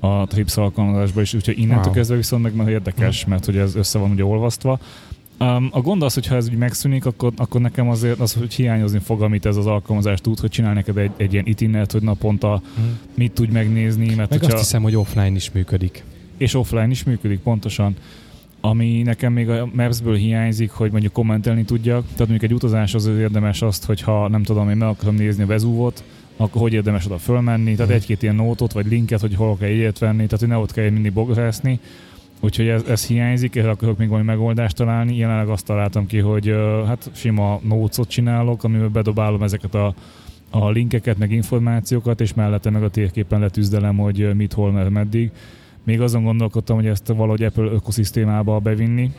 a 0.00 0.26
Trips 0.26 0.56
alkalmazásban 0.56 1.22
is, 1.22 1.34
úgyhogy 1.34 1.58
innentől 1.58 1.84
Wow. 1.84 1.92
kezdve 1.94 2.16
viszont 2.16 2.42
meg 2.42 2.54
már 2.54 2.68
érdekes, 2.68 3.24
mert 3.24 3.44
hogy 3.44 3.56
ez 3.56 3.74
össze 3.74 3.98
van 3.98 4.10
ugye 4.10 4.24
olvasztva. 4.24 4.78
Um, 5.40 5.68
a 5.72 5.80
gond 5.80 6.02
az, 6.02 6.14
hogy 6.14 6.26
ha 6.26 6.34
ez 6.36 6.48
úgy 6.48 6.56
megszűnik, 6.56 7.06
akkor, 7.06 7.32
akkor 7.36 7.60
nekem 7.60 7.88
azért 7.88 8.20
az, 8.20 8.34
hogy 8.34 8.54
hiányozni 8.54 8.98
fog, 8.98 9.22
amit 9.22 9.46
ez 9.46 9.56
az 9.56 9.66
alkalmazás 9.66 10.20
tud, 10.20 10.38
hogy 10.40 10.50
csinál 10.50 10.74
neked 10.74 10.96
egy, 10.96 11.10
egy 11.16 11.32
ilyen 11.32 11.46
itinert, 11.46 11.92
hogy 11.92 12.02
naponta 12.02 12.62
Mhm. 12.76 12.86
mit 13.14 13.32
tudj 13.32 13.52
megnézni, 13.52 14.06
mert 14.06 14.16
Meg 14.30 14.38
hogyha, 14.38 14.46
azt 14.54 14.56
hiszem, 14.64 14.82
hogy 14.82 14.96
offline 14.96 15.30
is 15.36 15.50
működik. 15.52 16.04
és 16.36 16.54
offline 16.54 16.88
is 16.88 17.04
működik 17.04 17.38
pontosan. 17.40 17.96
Ami 18.60 19.02
nekem 19.02 19.32
még 19.32 19.48
a 19.48 19.68
Maps-ből 19.74 20.14
hiányzik, 20.14 20.70
hogy 20.70 20.90
mondjuk 20.90 21.12
kommentelni 21.12 21.64
tudjak. 21.64 22.02
Tehát 22.02 22.18
mondjuk 22.18 22.42
egy 22.42 22.52
utazás 22.52 22.94
az 22.94 23.06
érdemes 23.06 23.62
azt, 23.62 23.84
hogyha 23.84 24.28
nem 24.28 24.42
tudom, 24.42 24.70
én 24.70 24.76
meg 24.76 24.88
akarom 24.88 25.14
nézni 25.14 25.42
a 25.42 25.46
Vezúvot, 25.46 26.04
akkor 26.36 26.60
hogy 26.60 26.72
érdemes 26.72 27.06
oda 27.06 27.18
fölmenni, 27.18 27.72
tehát 27.72 27.86
Mhm. 27.86 27.96
egy-két 28.00 28.22
ilyen 28.22 28.34
nótot 28.34 28.72
vagy 28.72 28.86
linket, 28.86 29.20
hogy 29.20 29.34
hol 29.34 29.56
kell 29.56 29.68
ilyet 29.70 29.98
venni, 29.98 30.24
tehát 30.24 30.38
hogy 30.38 30.48
ne 30.48 30.56
ott 30.56 30.72
kell 30.72 30.90
mindig 30.90 31.12
bográszni. 31.12 31.80
Úgyhogy 32.40 32.68
ez, 32.68 32.82
ez 32.88 33.06
hiányzik, 33.06 33.56
erre 33.56 33.70
akarok 33.70 33.98
még 33.98 34.08
valami 34.08 34.26
megoldást 34.26 34.76
találni. 34.76 35.16
Jelenleg 35.16 35.48
azt 35.48 35.64
találtam 35.66 36.06
ki, 36.06 36.18
hogy 36.18 36.54
hát 36.86 37.10
sima 37.14 37.60
nócot 37.68 38.08
csinálok, 38.08 38.64
amiben 38.64 38.92
bedobálom 38.92 39.42
ezeket 39.42 39.74
a, 39.74 39.94
a 40.50 40.70
linkeket, 40.70 41.18
meg 41.18 41.32
információkat, 41.32 42.20
és 42.20 42.34
mellette 42.34 42.70
meg 42.70 42.82
a 42.82 42.88
térképen 42.90 43.40
letűzdelem, 43.40 43.96
hogy 43.96 44.34
mit, 44.34 44.52
hol, 44.52 44.72
med- 44.72 44.90
meddig. 44.90 45.30
Még 45.86 46.00
azon 46.00 46.24
gondolkodtam, 46.24 46.76
hogy 46.76 46.86
ezt 46.86 47.06
valahogy 47.06 47.42
Apple 47.42 47.64
ökoszisztémába 47.64 48.58
bevinni, 48.58 49.12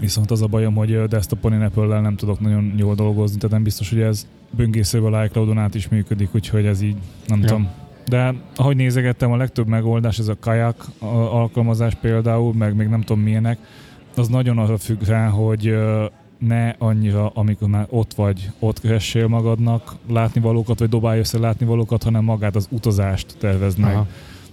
viszont 0.00 0.30
az 0.30 0.42
a 0.42 0.46
bajom, 0.46 0.74
hogy 0.74 1.02
desktopon 1.08 1.52
én 1.52 1.60
Apple-lel 1.62 2.00
nem 2.00 2.16
tudok 2.16 2.40
nagyon 2.40 2.72
jól 2.76 2.94
dolgozni, 2.94 3.36
tehát 3.36 3.50
nem 3.54 3.62
biztos, 3.62 3.90
hogy 3.90 4.00
ez 4.00 4.26
böngészővel 4.50 5.24
iCloud-on 5.24 5.58
át 5.58 5.74
is 5.74 5.88
működik, 5.88 6.28
úgyhogy 6.34 6.66
ez 6.66 6.80
így, 6.82 6.96
nem 7.26 7.40
Ja. 7.40 7.46
tudom. 7.46 7.68
De 8.08 8.34
ahogy 8.56 8.76
nézegettem, 8.76 9.32
a 9.32 9.36
legtöbb 9.36 9.66
megoldás, 9.66 10.18
ez 10.18 10.28
a 10.28 10.36
Kayak 10.40 10.86
a- 10.98 11.04
alkalmazás 11.14 11.94
például, 11.94 12.54
meg 12.54 12.76
még 12.76 12.88
nem 12.88 13.00
tudom 13.00 13.22
milyenek, 13.22 13.58
az 14.16 14.28
nagyon 14.28 14.58
arra 14.58 14.76
függ 14.78 15.02
rá, 15.02 15.28
hogy 15.28 15.74
ne 16.38 16.68
annyira, 16.78 17.28
amikor 17.34 17.68
már 17.68 17.86
ott 17.90 18.14
vagy, 18.14 18.50
ott 18.58 18.80
keressél 18.80 19.26
magadnak 19.26 19.94
látnivalókat, 20.08 20.78
vagy 20.78 20.88
dobálj 20.88 21.18
össze 21.18 21.38
látnivalókat, 21.38 22.02
hanem 22.02 22.24
magát 22.24 22.56
az 22.56 22.66
utazást 22.70 23.36
tervezd 23.38 23.78
meg. 23.78 23.94
Aha. 23.94 24.06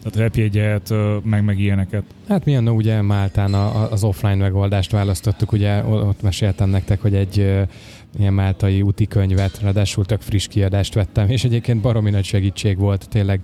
Tehát 0.10 0.30
repjegyet, 0.30 0.94
meg, 1.24 1.44
meg 1.44 1.60
ilyeneket. 1.60 2.04
Hát 2.28 2.46
mi 2.46 2.56
annak 2.56 2.76
ugye 2.76 3.02
Máltán 3.02 3.54
a, 3.54 3.92
az 3.92 4.04
offline 4.04 4.36
megoldást 4.36 4.92
választottuk, 4.92 5.52
ugye 5.52 5.84
ott 5.84 6.22
meséltem 6.22 6.70
nektek, 6.70 7.02
hogy 7.02 7.16
egy 7.16 7.38
ilyen 8.20 8.34
máltai 8.34 8.82
úti 8.82 9.08
könyvet, 9.08 9.60
ráadásul 9.62 10.06
tök 10.06 10.22
friss 10.22 10.48
kiadást 10.48 10.94
vettem, 10.94 11.30
és 11.30 11.44
egyébként 11.44 11.82
baromi 11.82 12.10
nagy 12.10 12.24
segítség 12.24 12.78
volt, 12.78 13.10
tényleg 13.10 13.40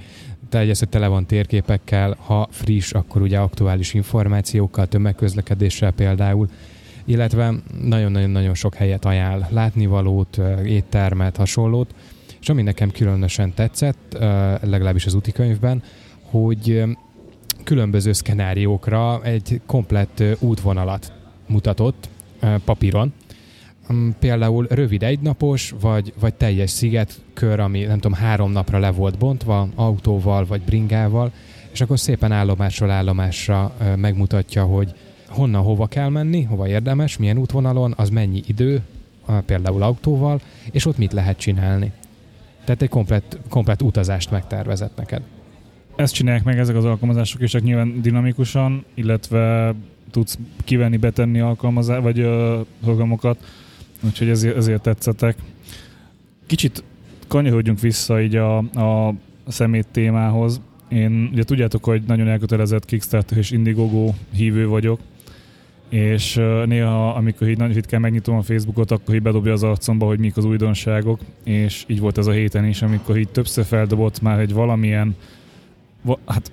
te 0.49 0.57
hogy 0.57 0.89
tele 0.89 1.07
van 1.07 1.25
térképekkel, 1.25 2.17
ha 2.19 2.47
friss, 2.51 2.91
akkor 2.91 3.21
ugye 3.21 3.37
aktuális 3.37 3.93
információkkal, 3.93 4.87
tömegközlekedéssel 4.87 5.91
például, 5.91 6.47
illetve 7.05 7.53
nagyon-nagyon-nagyon 7.81 8.53
sok 8.53 8.75
helyet 8.75 9.05
ajánl, 9.05 9.47
látnivalót, 9.49 10.39
éttermet, 10.65 11.37
hasonlót, 11.37 11.95
és 12.41 12.49
ami 12.49 12.61
nekem 12.61 12.91
különösen 12.91 13.53
tetszett, 13.53 14.17
legalábbis 14.61 15.05
az 15.05 15.13
úti 15.13 15.31
könyvben, 15.31 15.83
hogy 16.33 16.83
különböző 17.63 18.13
szkenáriókra 18.13 19.23
egy 19.23 19.61
komplett 19.65 20.23
útvonalat 20.39 21.13
mutatott 21.47 22.09
papíron. 22.65 23.13
Mm, 23.93 24.09
Például 24.19 24.67
rövid 24.69 25.03
egynapos, 25.03 25.73
vagy, 25.81 26.13
vagy 26.19 26.33
teljes 26.33 26.69
szigetkör, 26.69 27.59
ami 27.59 27.83
nem 27.83 27.99
tudom, 27.99 28.17
három 28.17 28.51
napra 28.51 28.79
le 28.79 28.91
volt 28.91 29.17
bontva, 29.17 29.67
autóval 29.75 30.45
vagy 30.45 30.61
bringával, 30.61 31.31
és 31.71 31.81
akkor 31.81 31.99
szépen 31.99 32.31
állomásról 32.31 32.89
állomásra 32.89 33.73
megmutatja, 33.95 34.65
hogy 34.65 34.93
honnan 35.27 35.63
hova 35.63 35.87
kell 35.87 36.09
menni, 36.09 36.43
hova 36.43 36.67
érdemes, 36.67 37.17
milyen 37.17 37.37
útvonalon, 37.37 37.93
az 37.97 38.09
mennyi 38.09 38.43
idő, 38.47 38.81
például 39.45 39.81
autóval, 39.81 40.41
és 40.71 40.85
ott 40.85 40.97
mit 40.97 41.13
lehet 41.13 41.37
csinálni. 41.37 41.91
Tehát 42.65 42.81
egy 42.81 42.89
komplett, 42.89 43.37
komplett 43.49 43.81
utazást 43.81 44.31
megtervezett 44.31 44.97
neked. 44.97 45.21
Ezt 45.95 46.13
csinálják 46.13 46.43
meg 46.43 46.59
ezek 46.59 46.75
az 46.75 46.85
alkalmazások, 46.85 47.41
és 47.41 47.51
csak 47.51 47.61
nyilván 47.61 48.01
dinamikusan, 48.01 48.85
illetve 48.93 49.73
tudsz 50.11 50.37
kivenni, 50.63 50.97
betenni 50.97 51.39
alkalmazás, 51.39 52.01
vagy 52.01 52.19
ö, 52.19 52.59
programokat, 52.81 53.43
úgyhogy 54.03 54.29
ezért, 54.29 54.57
ezért 54.57 54.81
tetszettek. 54.81 55.37
Kicsit 56.45 56.83
kanyarodjunk 57.27 57.79
vissza 57.79 58.21
így 58.21 58.35
a, 58.35 58.57
a 58.57 59.13
szemét 59.47 59.87
témához. 59.91 60.61
Én 60.89 61.29
ugye 61.31 61.43
tudjátok, 61.43 61.83
hogy 61.83 62.01
nagyon 62.07 62.27
elkötelezett 62.27 62.85
Kickstarter 62.85 63.37
és 63.37 63.51
Indiegogo 63.51 64.13
hívő 64.35 64.67
vagyok, 64.67 64.99
és 65.89 66.35
néha, 66.65 67.09
amikor 67.09 67.47
így 67.47 67.57
nagyon 67.57 67.73
ritkán 67.73 68.01
megnyitom 68.01 68.35
a 68.35 68.41
Facebookot, 68.41 68.91
akkor 68.91 69.15
így 69.15 69.21
bedobja 69.21 69.51
az 69.51 69.63
arcomba, 69.63 70.05
hogy 70.05 70.19
mik 70.19 70.37
az 70.37 70.45
újdonságok, 70.45 71.19
és 71.43 71.83
így 71.87 71.99
volt 71.99 72.17
ez 72.17 72.27
a 72.27 72.31
héten 72.31 72.65
is, 72.65 72.81
amikor 72.81 73.17
így 73.17 73.29
többször 73.29 73.65
feldobott 73.65 74.21
már 74.21 74.39
egy 74.39 74.53
valamilyen 74.53 75.07
va, 75.07 75.41
hát 76.25 76.51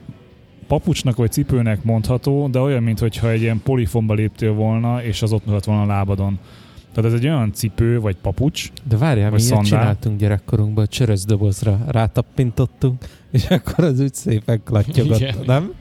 papucsnak 0.66 1.16
vagy 1.16 1.32
cipőnek 1.32 1.82
mondható, 1.84 2.48
de 2.48 2.58
olyan, 2.58 2.82
mintha 2.82 3.30
egy 3.30 3.40
ilyen 3.40 3.60
polifonba 3.64 4.14
léptél 4.14 4.52
volna, 4.52 5.02
és 5.04 5.22
az 5.22 5.32
ott 5.32 5.46
maradt 5.46 5.64
volna 5.64 5.82
a 5.82 5.86
lábadon. 5.86 6.38
Tehát 6.94 7.12
ez 7.12 7.18
egy 7.18 7.26
olyan 7.26 7.52
cipő 7.52 8.00
vagy 8.00 8.16
papucs, 8.16 8.70
De 8.88 8.96
várjál, 8.96 9.24
mi 9.30 9.30
Vagy 9.30 9.40
ilyet 9.40 9.52
szandál. 9.64 9.78
csináltunk 9.80 10.18
gyerekkorunkban, 10.20 10.86
csörösdobozra 10.88 11.78
rátappintottunk, 11.88 13.04
és 13.30 13.46
akkor 13.50 13.84
az 13.84 14.00
úgy 14.00 14.14
szépen 14.14 14.60
klattyogott, 14.64 15.20
Igen. 15.20 15.34
nem? 15.46 15.72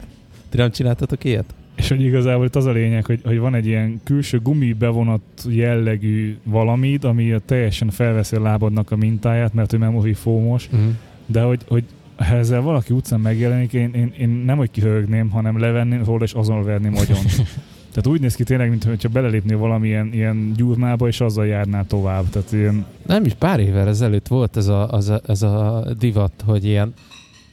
Ti 0.50 0.58
nem 0.58 0.72
csináltatok 0.72 1.24
ilyet? 1.24 1.54
és 1.76 1.88
hogy 1.90 2.02
igazából 2.02 2.46
itt 2.46 2.56
az 2.56 2.66
a 2.66 2.72
lényeg, 2.72 3.06
hogy, 3.06 3.22
hogy 3.24 3.40
van 3.40 3.56
egy 3.56 3.66
ilyen 3.66 4.02
külső 4.04 4.40
gumi 4.40 4.74
bevonat 4.74 5.22
jellegű 5.48 6.38
valamit, 6.44 7.04
ami 7.04 7.36
teljesen 7.46 7.90
felveszi 7.90 8.36
a 8.36 8.42
lábadnak 8.42 8.92
a 8.92 8.96
mintáját, 8.96 9.54
mert 9.54 9.70
hogy 9.72 9.80
memory 9.80 10.14
fómos, 10.14 10.70
Uh-huh. 10.72 10.90
de 11.26 11.42
hogy, 11.42 11.62
hogy 11.68 11.84
ha 12.28 12.36
ezzel 12.36 12.62
valaki 12.62 12.94
utcán 12.94 13.20
megjelenik, 13.20 13.74
én, 13.74 13.92
én, 13.94 14.14
én 14.20 14.30
nem 14.30 14.58
hogy 14.58 14.72
kihögném, 14.72 15.30
hanem 15.30 15.60
levenném 15.60 16.04
róla 16.04 16.24
és 16.24 16.34
azon 16.34 16.64
verném 16.64 16.96
agyon. 16.96 17.20
Tehát 17.94 18.08
úgy 18.08 18.22
néz 18.22 18.36
ki 18.36 18.44
tényleg, 18.44 18.70
mintha 18.70 19.10
belelépnél 19.10 19.58
valamilyen 19.58 20.14
ilyen 20.14 20.54
gyurmába, 20.56 21.08
és 21.08 21.22
azzal 21.22 21.46
járnál 21.48 21.86
tovább. 21.88 22.30
Tehát 22.30 22.52
ilyen, 22.52 22.86
Nem 23.06 23.26
is 23.26 23.34
pár 23.34 23.60
évvel 23.60 23.88
ezelőtt 23.88 24.28
volt 24.28 24.58
ez 24.58 24.68
a, 24.68 24.90
az 24.92 25.10
a, 25.10 25.22
ez 25.28 25.42
a 25.42 25.86
divat, 26.00 26.32
hogy 26.46 26.66
ilyen 26.66 26.94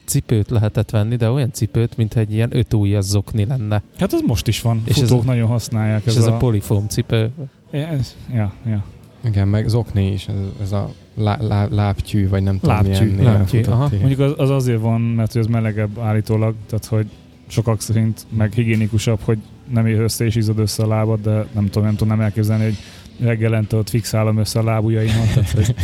cipőt 0.05 0.51
lehetett 0.51 0.91
venni, 0.91 1.17
de 1.17 1.31
olyan 1.31 1.53
cipőt, 1.53 1.97
mint 1.97 2.15
egy 2.17 2.33
ilyen 2.33 2.57
öt 2.57 2.75
ujjas 2.75 3.05
zokni 3.05 3.45
lenne. 3.45 3.83
hát 3.99 4.13
az 4.13 4.23
most 4.27 4.47
is 4.47 4.61
van. 4.61 4.83
És 4.85 4.97
És 4.97 5.03
ez 5.03 5.09
Futók 5.09 5.23
a- 5.23 5.27
nagyon 5.27 5.49
használják. 5.49 6.03
És 6.05 6.17
ez 6.17 6.27
a 6.27 6.37
polifóm 6.37 6.87
cipő. 6.89 7.31
ez, 7.71 8.17
ja, 8.35 8.53
ja. 8.67 8.85
Igen, 9.25 9.49
meg 9.49 9.69
zokni 9.69 10.13
is, 10.13 10.27
ez, 10.29 10.35
ez 10.63 10.73
a 10.73 10.91
lá, 11.17 11.39
lá, 11.41 11.67
lábtyű, 11.71 12.29
vagy 12.29 12.43
nem 12.43 12.59
tudom 12.59 12.75
Lábtyű, 12.75 13.11
milyen 13.11 13.33
lábtyű, 13.33 13.63
aha. 13.63 13.89
ilyen. 13.91 14.01
Mondjuk 14.07 14.21
az, 14.21 14.33
az 14.37 14.51
azért 14.51 14.81
van, 14.81 15.01
mert 15.01 15.33
hogy 15.33 15.41
ez 15.41 15.47
melegebb 15.47 15.99
állítólag, 15.99 16.55
tehát 16.67 16.85
hogy 16.85 17.07
sokak 17.47 17.81
szerint 17.81 18.27
meg 18.29 18.53
higiénikusabb, 18.53 19.21
hogy 19.21 19.39
nem 19.73 19.87
ér 19.87 20.01
össze 20.01 20.25
és 20.25 20.35
izzad 20.35 20.59
össze 20.59 20.83
a 20.83 20.87
lábad, 20.87 21.21
de 21.21 21.47
nem 21.53 21.65
tudom, 21.65 21.85
nem 21.85 21.97
tudom 21.97 22.09
nem 22.09 22.21
elképzelni, 22.21 22.65
hogy 22.65 22.77
reggelente 23.21 23.77
ott 23.77 23.89
fixálom 23.89 24.39
össze 24.39 24.59
a 24.59 24.63
lábujjaimat, 24.63 25.35
tehát 25.35 25.51
hogy 25.51 25.75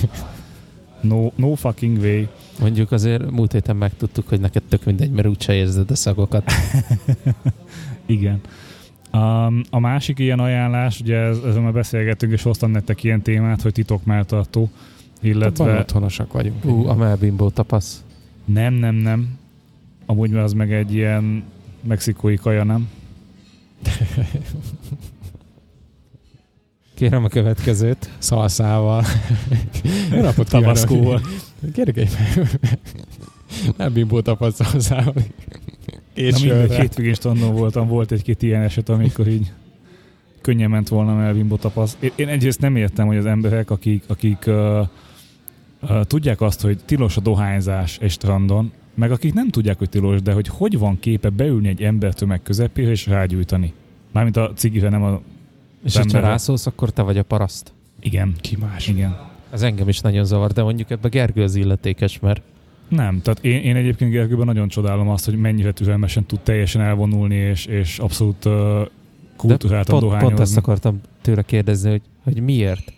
no, 1.00 1.30
no 1.36 1.54
fucking 1.54 1.98
way. 1.98 2.24
Mondjuk 2.60 2.92
azért 2.92 3.30
múlt 3.30 3.52
héten 3.52 3.76
megtudtuk, 3.76 4.28
hogy 4.28 4.40
neked 4.40 4.62
tök 4.68 4.84
mindegy, 4.84 5.10
mert 5.10 5.28
úgyse 5.28 5.54
érzed 5.54 5.90
a 5.90 5.94
szagokat. 5.94 6.52
Igen. 8.06 8.40
Um, 9.12 9.62
a 9.70 9.78
másik 9.78 10.18
ilyen 10.18 10.38
ajánlás, 10.38 11.00
ugye 11.00 11.16
ez, 11.16 11.38
ezzel 11.38 11.60
már 11.60 11.72
beszélgettünk, 11.72 12.32
és 12.32 12.42
hoztam 12.42 12.70
nektek 12.70 13.02
ilyen 13.02 13.22
témát, 13.22 13.62
hogy 13.62 13.72
titok 13.72 14.04
melltartó, 14.04 14.60
Van 14.60 15.01
illetve 15.22 15.78
otthonosak 15.78 16.32
vagyunk. 16.32 16.64
Ú, 16.64 16.86
a 16.86 16.94
melbimbó 16.94 17.50
tapasz. 17.50 18.04
nem, 18.44 18.74
nem, 18.74 18.94
nem. 18.94 19.38
Amúgy 20.06 20.30
mert 20.30 20.44
az 20.44 20.52
meg 20.52 20.72
egy 20.72 20.94
ilyen 20.94 21.44
mexikói 21.80 22.36
kaja, 22.36 22.64
nem? 22.64 22.88
Kérem 26.94 27.24
a 27.24 27.28
következőt, 27.28 28.10
szalszával. 28.18 29.04
Jó 30.12 30.20
napot 30.20 30.48
Tabaszkóval. 30.48 31.20
Kérjük 31.72 31.96
egy 31.96 32.10
nem 33.76 33.92
bimbó 33.92 34.20
tapasztalszával. 34.20 35.14
Na 36.14 36.38
mindegy, 36.40 36.74
hétvégén 36.74 37.14
standon 37.14 37.54
voltam, 37.54 37.88
volt 37.88 38.12
egy-két 38.12 38.42
ilyen 38.42 38.62
eset, 38.62 38.88
amikor 38.88 39.28
így 39.28 39.52
könnyen 40.40 40.70
ment 40.70 40.88
volna 40.88 41.14
Melvin 41.14 41.48
Botapasz. 41.48 41.96
Én, 42.00 42.10
én 42.16 42.28
egyrészt 42.28 42.60
nem 42.60 42.76
értem, 42.76 43.06
hogy 43.06 43.16
az 43.16 43.26
emberek, 43.26 43.70
akik, 43.70 44.04
akik 44.06 44.44
uh, 44.46 44.88
tudják 46.02 46.40
azt, 46.40 46.60
hogy 46.60 46.78
tilos 46.84 47.16
a 47.16 47.20
dohányzás 47.20 47.98
egy 47.98 48.10
strandon, 48.10 48.72
meg 48.94 49.10
akik 49.10 49.34
nem 49.34 49.48
tudják, 49.48 49.78
hogy 49.78 49.88
tilos, 49.88 50.22
de 50.22 50.32
hogy 50.32 50.48
hogy 50.48 50.78
van 50.78 50.98
képe 51.00 51.28
beülni 51.28 51.68
egy 51.68 51.82
embertömeg 51.82 52.42
közepére 52.42 52.90
és 52.90 53.06
rágyújtani. 53.06 53.72
Mármint 54.12 54.36
a 54.36 54.52
cigire, 54.54 54.88
nem 54.88 55.02
a... 55.02 55.20
És 55.84 55.96
ha 55.96 56.20
rászólsz, 56.20 56.66
akkor 56.66 56.90
te 56.90 57.02
vagy 57.02 57.18
a 57.18 57.22
paraszt. 57.22 57.72
Igen, 58.00 58.34
Ki 58.40 58.56
más? 58.56 58.88
igen. 58.88 59.30
Ez 59.50 59.62
engem 59.62 59.88
is 59.88 60.00
nagyon 60.00 60.24
zavar, 60.24 60.52
de 60.52 60.62
mondjuk 60.62 60.90
ebbe 60.90 61.08
Gergő 61.08 61.42
az 61.42 61.54
illetékes, 61.54 62.18
mert 62.20 62.42
Nem, 62.88 63.20
tehát 63.22 63.44
én, 63.44 63.60
én 63.60 63.76
egyébként 63.76 64.10
Gergőben 64.10 64.46
nagyon 64.46 64.68
csodálom 64.68 65.08
azt, 65.08 65.24
hogy 65.24 65.36
mennyire 65.36 65.72
türelmesen 65.72 66.24
tud 66.24 66.40
teljesen 66.40 66.82
elvonulni, 66.82 67.34
és, 67.34 67.66
és 67.66 67.98
abszolút 67.98 68.44
uh, 68.44 68.52
kultúráltan 69.36 69.98
pont, 69.98 70.00
pont 70.00 70.20
dohányozni. 70.20 70.42
ezt 70.42 70.56
akartam 70.56 71.00
tőle 71.22 71.42
kérdezni, 71.42 71.90
hogy, 71.90 72.02
hogy 72.22 72.42
miért? 72.42 72.92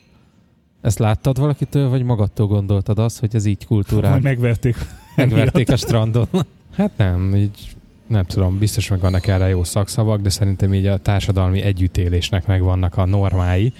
Ezt 0.84 0.98
láttad 0.98 1.38
valakitől, 1.38 1.88
vagy 1.88 2.02
magadtól 2.02 2.46
gondoltad 2.46 2.98
azt, 2.98 3.20
hogy 3.20 3.34
ez 3.34 3.44
így 3.44 3.66
kultúrál? 3.66 4.10
Majd 4.10 4.22
megverték. 4.22 4.76
Megverték 5.16 5.70
a 5.70 5.76
strandon. 5.76 6.28
Hát 6.76 6.90
nem, 6.96 7.36
így 7.36 7.76
nem 8.06 8.24
tudom, 8.24 8.58
biztos 8.58 8.88
meg 8.88 9.00
vannak 9.00 9.26
erre 9.26 9.48
jó 9.48 9.64
szakszavak, 9.64 10.20
de 10.20 10.28
szerintem 10.28 10.74
így 10.74 10.86
a 10.86 10.96
társadalmi 10.96 11.60
együttélésnek 11.60 12.46
megvannak 12.46 12.96
a 12.96 13.04
normái, 13.04 13.72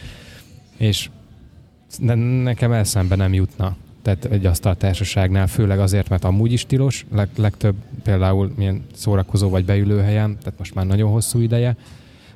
és 0.76 1.11
ne, 1.98 2.14
nekem 2.42 2.72
eszembe 2.72 3.16
nem 3.16 3.32
jutna. 3.32 3.76
Tehát 4.02 4.24
egy 4.24 4.46
asztaltársaságnál, 4.46 5.46
főleg 5.46 5.78
azért, 5.78 6.09
mert 6.09 6.24
amúgy 6.24 6.52
is 6.52 6.66
tilos, 6.66 7.07
leg, 7.12 7.28
legtöbb 7.36 7.74
például 8.02 8.52
milyen 8.57 8.84
szórakozó 8.94 9.48
vagy 9.48 9.64
beülőhelyen, 9.64 10.38
tehát 10.38 10.59
most 10.59 10.74
már 10.74 10.86
nagyon 10.86 11.11
hosszú 11.11 11.40
ideje, 11.40 11.76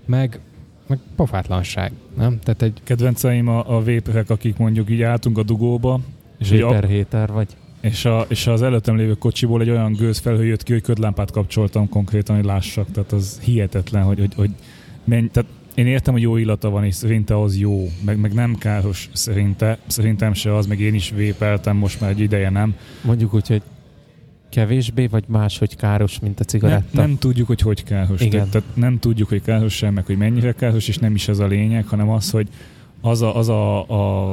meg, 0.04 0.40
meg 0.88 0.98
pofátlanság, 1.16 1.92
nem? 2.16 2.38
Tehát 2.42 2.62
egy 2.62 2.80
Kedvenceim 2.84 3.48
a, 3.48 3.76
a 3.76 3.82
véperek, 3.82 4.30
akik 4.30 4.56
mondjuk 4.56 4.90
így 4.90 5.02
álltunk 5.02 5.38
a 5.38 5.42
dugóba, 5.42 6.00
és, 6.38 6.46
Zséper 6.46 6.84
héter 6.84 7.32
vagy. 7.32 7.56
és, 7.80 8.04
a, 8.04 8.26
és 8.28 8.46
az 8.46 8.62
előttem 8.62 8.96
lévő 8.96 9.14
kocsiból 9.14 9.60
egy 9.60 9.70
olyan 9.70 9.92
gőzfelhő 9.92 10.44
jött 10.44 10.62
ki, 10.62 10.72
hogy 10.72 10.82
ködlámpát 10.82 11.30
kapcsoltam 11.30 11.88
konkrétan, 11.88 12.36
hogy 12.36 12.44
lássak. 12.44 12.90
Tehát 12.92 13.12
az 13.12 13.40
hihetetlen, 13.42 14.02
hogy, 14.02 14.18
hogy, 14.18 14.34
hogy 14.34 14.50
menj, 15.04 15.26
tehát 15.26 15.50
én 15.74 15.86
értem, 15.86 16.12
hogy 16.12 16.22
jó 16.22 16.36
illata 16.36 16.70
van, 16.70 16.84
és 16.84 16.94
szerinte 16.94 17.40
az 17.40 17.58
jó, 17.58 17.88
meg, 18.04 18.18
meg 18.20 18.32
nem 18.32 18.54
káros 18.54 19.08
szerinte, 19.12 19.78
szerintem 19.86 20.32
se 20.32 20.56
az, 20.56 20.66
meg 20.66 20.80
én 20.80 20.94
is 20.94 21.10
vépeltem, 21.10 21.76
most 21.76 22.00
már 22.00 22.10
egy 22.10 22.20
ideje 22.20 22.50
nem. 22.50 22.74
Mondjuk 23.04 23.34
úgy, 23.34 23.46
hogy 23.46 23.62
kevésbé 24.50 25.06
vagy 25.06 25.24
máshogy 25.26 25.76
káros, 25.76 26.18
mint 26.18 26.40
a 26.40 26.44
Nem, 26.46 26.46
cigaretta. 26.46 27.00
nem 27.00 27.18
tudjuk, 27.18 27.46
hogy 27.46 27.60
hogy 27.60 27.84
káros. 27.84 28.20
Igen. 28.20 28.48
Tehát, 28.50 28.66
nem 28.74 28.98
tudjuk, 28.98 29.28
hogy 29.28 29.42
káros 29.42 29.74
sem, 29.74 29.94
meg 29.94 30.06
hogy 30.06 30.16
mennyire 30.16 30.52
káros, 30.52 30.88
és 30.88 30.96
nem 30.98 31.14
is 31.14 31.28
ez 31.28 31.38
a 31.38 31.46
lényeg, 31.46 31.86
hanem 31.86 32.08
az, 32.08 32.30
hogy 32.30 32.48
az 33.00 33.22
a, 33.22 33.36
az 33.36 33.48
a, 33.48 33.78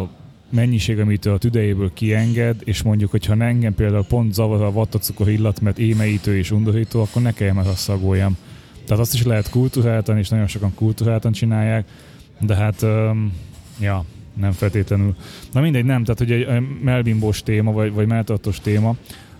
a 0.02 0.10
mennyiség, 0.50 1.00
amit 1.00 1.26
a 1.26 1.38
tüdejéből 1.38 1.94
kienged, 1.94 2.62
és 2.64 2.82
mondjuk, 2.82 3.12
hogyha 3.12 3.44
engem 3.44 3.76
például 3.76 4.06
pont 4.06 4.34
zavar 4.34 4.62
a 4.62 4.72
vattacukor 4.72 5.30
illat, 5.30 5.62
mert 5.62 5.80
émeítő 5.80 6.38
és 6.38 6.52
undorító, 6.52 7.02
akkor 7.02 7.22
ne 7.22 7.34
kelljen 7.34 7.56
meg 7.56 7.66
azt 7.66 7.78
szagoljam. 7.78 8.38
Tehát 8.86 9.02
azt 9.04 9.14
is 9.14 9.24
lehet 9.24 9.50
kultúráltan, 9.50 10.18
és 10.18 10.30
nagyon 10.30 10.48
sokan 10.48 10.74
kultúráltan 10.74 11.32
csinálják, 11.32 11.86
de 12.40 12.56
hát, 12.56 12.82
um, 12.82 13.34
ja, 13.80 14.06
nem 14.34 14.52
feltétlenül. 14.52 15.16
Na 15.52 15.62
mindegy, 15.62 15.86
nem, 15.86 16.04
tehát 16.04 16.20
hogy 16.20 16.32
egy 16.32 16.48
melbimbós 16.84 17.44
téma, 17.44 17.72
vagy, 17.72 17.94
vagy 17.94 18.08
melltartós 18.08 18.60
téma, 18.60 18.96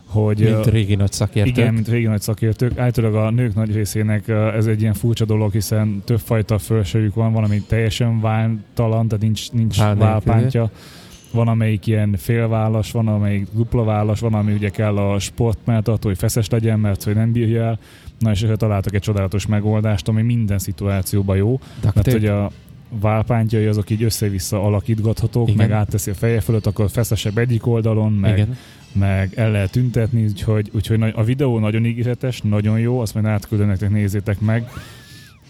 hogy... 0.06 0.40
Mint 0.40 0.66
régi 0.66 0.96
nagy 0.96 1.12
szakértők. 1.12 1.58
igen, 1.58 1.74
mint 1.74 1.88
régi 1.88 2.06
nagy 2.06 2.22
szakértők. 2.22 2.78
Általában 2.78 3.26
a 3.26 3.30
nők 3.30 3.56
nagy 3.56 3.74
részének 3.74 4.28
ez 4.28 4.66
egy 4.66 4.82
ilyen 4.82 4.94
furcsa 4.94 5.26
dolog, 5.26 5.52
hiszen 5.52 6.02
többfajta 6.06 6.58
fölsőjük 6.58 7.14
van, 7.14 7.34
van, 7.34 7.44
ami 7.44 7.62
teljesen 7.62 8.22
váltalan, 8.22 9.08
tehát 9.08 9.24
nincs, 9.24 9.52
nincs 9.52 9.78
válpántja. 9.78 10.70
Van, 11.32 11.48
amelyik 11.48 11.88
ilyen 11.88 12.16
félválas, 12.18 12.92
van, 12.92 13.08
amelyik 13.08 13.48
dupla 13.54 13.84
válas, 13.84 14.20
van, 14.20 14.34
ami 14.34 14.54
ugye 14.54 14.70
kell 14.70 14.98
a 14.98 15.20
sportmelltartó, 15.20 16.08
hogy 16.08 16.18
feszes 16.18 16.50
legyen, 16.50 16.80
mert 16.80 17.04
hogy 17.04 17.16
nem 17.16 17.32
bírja 17.32 17.64
el. 17.64 17.80
Na 18.20 18.32
és 18.32 18.46
találtak 18.56 18.94
egy 18.94 19.02
csodálatos 19.02 19.46
megoldást, 19.46 20.08
ami 20.08 20.22
minden 20.22 20.60
szituációban 20.60 21.38
jó. 21.38 21.60
Duct 21.82 21.96
Mert 21.96 22.12
hogy 22.12 22.26
a 22.26 22.52
válpántjai 23.02 23.66
azok 23.66 23.90
így 23.90 24.04
össze-vissza 24.04 24.64
alakítgathatók, 24.64 25.48
Igen. 25.50 25.68
meg 25.68 25.78
átteszi 25.78 26.10
a 26.12 26.14
feje 26.14 26.42
fölött, 26.42 26.66
akkor 26.66 26.90
feszesebb 26.90 27.38
egyik 27.38 27.68
oldalon, 27.68 28.12
meg 28.12 28.34
Igen. 28.34 28.58
Meg 28.96 29.32
el 29.36 29.52
lehet 29.52 29.72
tüntetni, 29.72 30.24
úgyhogy, 30.24 30.70
úgyhogy 30.74 31.12
a 31.16 31.24
videó 31.24 31.60
nagyon 31.60 31.86
ígéretes, 31.86 32.42
nagyon 32.42 32.80
jó, 32.80 33.00
azt 33.00 33.14
majd 33.14 33.26
átküldöm 33.26 33.68
nektek, 33.68 33.90
nézzétek 33.90 34.40
meg. 34.40 34.70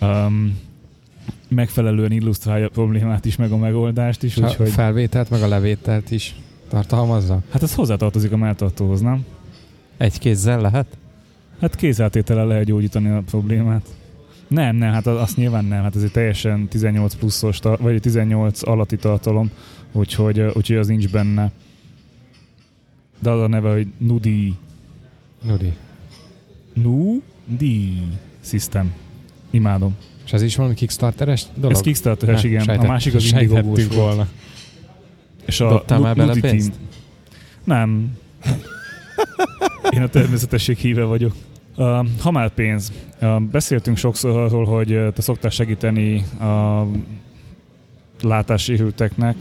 Um, 0.02 0.58
megfelelően 1.48 2.12
illusztrálja 2.12 2.66
a 2.66 2.70
problémát 2.70 3.26
is, 3.26 3.36
meg 3.36 3.52
a 3.52 3.58
megoldást 3.58 4.24
is, 4.24 4.38
a 4.38 4.46
úgyhogy 4.46 4.70
felvételt, 4.70 5.30
meg 5.30 5.42
a 5.42 5.48
levételt 5.48 6.12
is 6.12 6.36
tartalmazza. 6.70 7.40
hát 7.52 7.64
ez 7.64 7.74
hozzátartozik 7.76 8.32
a 8.32 8.38
melltartóhoz, 8.38 9.02
nem? 9.02 9.26
Egy 9.98 10.20
kézzel 10.20 10.62
lehet? 10.62 10.98
Hát 11.62 11.76
kézáltétele 11.76 12.44
lehet 12.44 12.66
gyógyítani 12.66 13.10
a 13.10 13.22
problémát. 13.30 13.86
Nem, 14.48 14.76
nem, 14.76 14.92
hát 14.92 15.08
az- 15.08 15.22
azt 15.22 15.38
nyilván 15.38 15.66
nem, 15.66 15.82
hát 15.84 15.96
ez 15.96 16.04
egy 16.04 16.12
teljesen 16.12 16.68
18 16.68 17.16
pluszos, 17.16 17.60
vagy 17.80 18.02
18 18.02 18.68
alatti 18.68 18.96
tartalom, 18.98 19.52
úgyhogy, 19.92 20.40
úgyhogy 20.40 20.76
az 20.78 20.88
nincs 20.88 21.10
benne. 21.10 21.52
De 23.20 23.30
az 23.30 23.42
a 23.42 23.48
neve, 23.48 23.72
hogy 23.72 23.88
Nudi 23.98 24.56
Nudi. 25.42 25.74
Nudi 26.74 28.02
System. 28.42 28.94
Imádom. 29.50 29.96
És 30.26 30.34
ez 30.34 30.42
is 30.42 30.56
valami 30.56 30.74
Kickstarteres 30.76 31.46
dolog? 31.56 31.72
Ez 31.72 31.82
Kickstarter-es, 31.82 32.44
igen. 32.44 32.64
sejtett- 32.64 32.86
a 32.86 32.88
másik 32.88 33.14
az 33.16 33.26
Indiegogo 33.26 33.76
volna. 33.96 34.28
És 35.46 35.60
a 35.60 35.70
Dobtál 35.70 36.00
már 36.00 36.16
bele 36.16 36.40
pénzt? 36.40 36.74
Nem. 37.64 38.18
Én 39.90 40.02
a 40.02 40.08
természetesség 40.08 40.78
híve 40.78 41.04
vagyok. 41.04 41.36
Uh, 41.78 42.08
ha 42.20 42.32
már 42.32 42.50
pénz. 42.50 42.92
Uh, 43.22 43.42
beszéltünk 43.42 43.98
sokszor 43.98 44.38
arról, 44.40 44.66
hogy 44.66 44.92
uh, 44.92 45.14
te 45.14 45.22
szoktál 45.22 45.50
segíteni 45.52 46.24
a 46.40 46.86
látássérülteknek. 48.22 49.36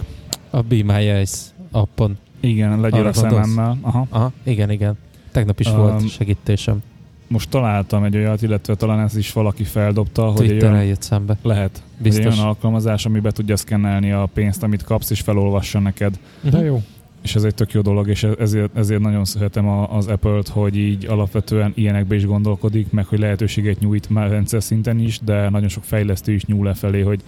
A 0.51 0.63
Be 0.63 0.83
My 0.85 0.93
Eyes 1.09 1.31
appon. 1.71 2.19
Igen, 2.45 2.81
legyél 2.81 3.07
a 3.07 3.13
szememmel. 3.13 3.79
Aha. 3.81 4.07
Aha, 4.11 4.33
igen, 4.43 4.71
igen. 4.71 4.95
Tegnap 5.33 5.61
is 5.61 5.67
Um, 5.67 5.77
volt 5.77 6.09
segítésem. 6.11 6.83
Most 7.29 7.49
találtam 7.51 8.05
egy 8.05 8.17
olyat, 8.17 8.43
illetve 8.43 8.75
talán 8.75 9.01
ez 9.01 9.17
is 9.17 9.33
valaki 9.33 9.65
feldobta, 9.65 10.25
hogy 10.25 10.51
egy 10.51 10.63
olyan, 10.63 10.85
jött 10.85 11.03
szembe. 11.03 11.37
lehet, 11.43 11.83
Biztos. 11.99 12.25
egy 12.25 12.33
olyan 12.33 12.47
alkalmazás, 12.47 13.07
ami 13.07 13.21
be 13.21 13.31
tudja 13.31 13.57
szkennelni 13.57 14.13
a 14.13 14.29
pénzt, 14.35 14.63
amit 14.63 14.83
kapsz, 14.83 15.11
és 15.11 15.21
felolvassa 15.21 15.79
neked. 15.79 16.19
De 16.51 16.59
jó. 16.65 16.83
és 17.23 17.35
ez 17.35 17.43
egy 17.45 17.55
tök 17.55 17.73
jó 17.73 17.81
dolog, 17.81 18.09
és 18.09 18.27
ezért, 18.39 18.77
ezért 18.77 19.01
nagyon 19.01 19.25
szeretem 19.25 19.69
az 19.69 20.07
Apple-t, 20.07 20.49
hogy 20.49 20.77
így 20.77 21.07
alapvetően 21.07 21.73
ilyenekbe 21.75 22.15
is 22.15 22.27
gondolkodik, 22.27 22.91
meg 22.91 23.07
hogy 23.07 23.19
lehetőséget 23.19 23.81
nyújt 23.81 24.11
már 24.11 24.31
rendszer 24.31 24.63
szinten 24.63 24.99
is, 24.99 25.21
de 25.25 25.49
nagyon 25.49 25.69
sok 25.69 25.85
fejlesztő 25.85 26.33
is 26.33 26.45
nyúl 26.45 26.65
lefelé, 26.65 27.01
hogy 27.01 27.21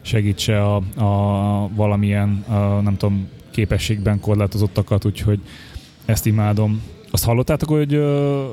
segítse 0.00 0.62
a, 0.62 0.76
a 0.96 1.68
valamilyen, 1.74 2.44
a, 2.48 2.80
nem 2.80 2.96
tudom, 2.96 3.28
képességben 3.52 4.20
korlátozottakat, 4.20 5.04
úgyhogy 5.04 5.40
ezt 6.04 6.26
imádom. 6.26 6.82
Azt 7.10 7.24
hallottátok, 7.24 7.68
hogy 7.68 7.94
uh, 7.94 8.44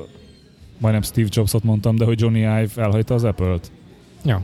majdnem 0.78 1.02
Steve 1.02 1.28
Jobsot 1.32 1.64
mondtam, 1.64 1.96
de 1.96 2.06
hogy 2.06 2.22
Johnny 2.22 2.40
Ive 2.40 2.70
elhagyta 2.76 3.14
az 3.14 3.24
Apple-t? 3.24 3.72
Ja. 4.26 4.42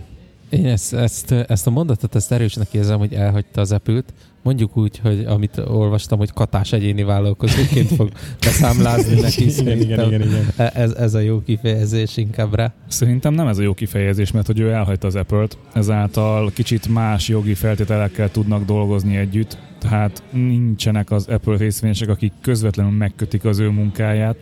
Én 0.50 0.66
ezt, 0.66 0.94
ezt, 0.94 1.32
ezt 1.32 1.68
a 1.68 1.70
mondatot, 1.70 2.16
ezt 2.16 2.32
erősnek 2.32 2.74
érzem, 2.74 3.00
hogy 3.00 3.14
elhagyta 3.14 3.62
az 3.62 3.72
Apple-t. 3.72 4.14
Mondjuk 4.46 4.78
úgy, 4.78 4.98
hogy 4.98 5.24
amit 5.28 5.58
olvastam, 5.58 6.18
hogy 6.18 6.32
katás 6.34 6.72
egyéni 6.72 7.04
vállalkozóként 7.04 7.88
fog 7.88 8.12
beszámlázni 8.40 9.20
neki. 9.22 9.60
igen, 9.60 9.80
igen, 9.80 10.06
igen, 10.06 10.22
igen. 10.22 10.72
Ez, 10.74 10.92
ez 10.92 11.14
a 11.14 11.20
jó 11.20 11.42
kifejezés 11.42 12.18
inkább 12.18 12.56
rá. 12.56 12.74
Szerintem 12.88 13.34
nem 13.34 13.48
ez 13.48 13.58
a 13.58 13.62
jó 13.62 13.74
kifejezés, 13.74 14.32
mert 14.32 14.46
hogy 14.48 14.60
ő 14.60 14.72
elhagyta 14.72 15.08
az 15.08 15.16
Apple-t, 15.16 15.58
ezáltal 15.74 16.52
kicsit 16.54 16.88
más 16.88 17.28
jogi 17.28 17.54
feltételekkel 17.54 18.32
tudnak 18.32 18.66
dolgozni 18.66 19.18
együtt, 19.18 19.58
tehát 19.80 20.24
nincsenek 20.32 21.12
az 21.12 21.28
Apple 21.28 21.58
részvényesek, 21.58 22.10
akik 22.10 22.34
közvetlenül 22.42 22.92
megkötik 22.92 23.46
az 23.46 23.60
ő 23.60 23.70
munkáját, 23.70 24.38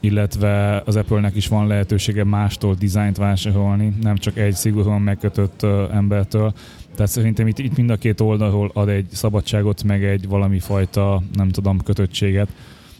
illetve 0.00 0.82
az 0.86 0.96
Apple-nek 0.96 1.36
is 1.36 1.48
van 1.48 1.66
lehetősége 1.66 2.24
mástól 2.24 2.74
dizájnt 2.74 3.16
vásárolni, 3.16 3.92
nem 4.02 4.16
csak 4.16 4.38
egy 4.38 4.54
szigorúan 4.54 5.00
megkötött 5.00 5.62
embertől. 5.92 6.54
Tehát 7.00 7.14
szerintem 7.14 7.46
itt, 7.46 7.58
itt 7.58 7.76
mind 7.76 7.90
a 7.90 7.96
két 7.96 8.20
oldalról 8.20 8.70
ad 8.74 8.88
egy 8.88 9.06
szabadságot, 9.12 9.82
meg 9.82 10.04
egy 10.04 10.28
valami 10.28 10.58
fajta, 10.58 11.22
nem 11.34 11.48
tudom, 11.48 11.78
kötöttséget. 11.78 12.48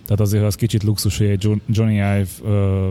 Tehát 0.05 0.21
azért 0.21 0.45
az 0.45 0.55
kicsit 0.55 0.83
luxus, 0.83 1.19
hogy 1.19 1.27
egy 1.27 1.49
Johnny 1.67 1.95
Ive 1.95 2.27
uh, 2.43 2.89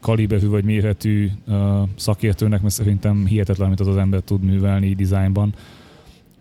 kaliberű 0.00 0.48
vagy 0.48 0.64
méretű 0.64 1.30
uh, 1.46 1.54
szakértőnek, 1.96 2.60
mert 2.60 2.74
szerintem 2.74 3.26
hihetetlen, 3.26 3.66
amit 3.66 3.80
az 3.80 3.86
az 3.86 3.96
ember 3.96 4.20
tud 4.20 4.42
művelni 4.42 4.94
dizájnban. 4.94 5.54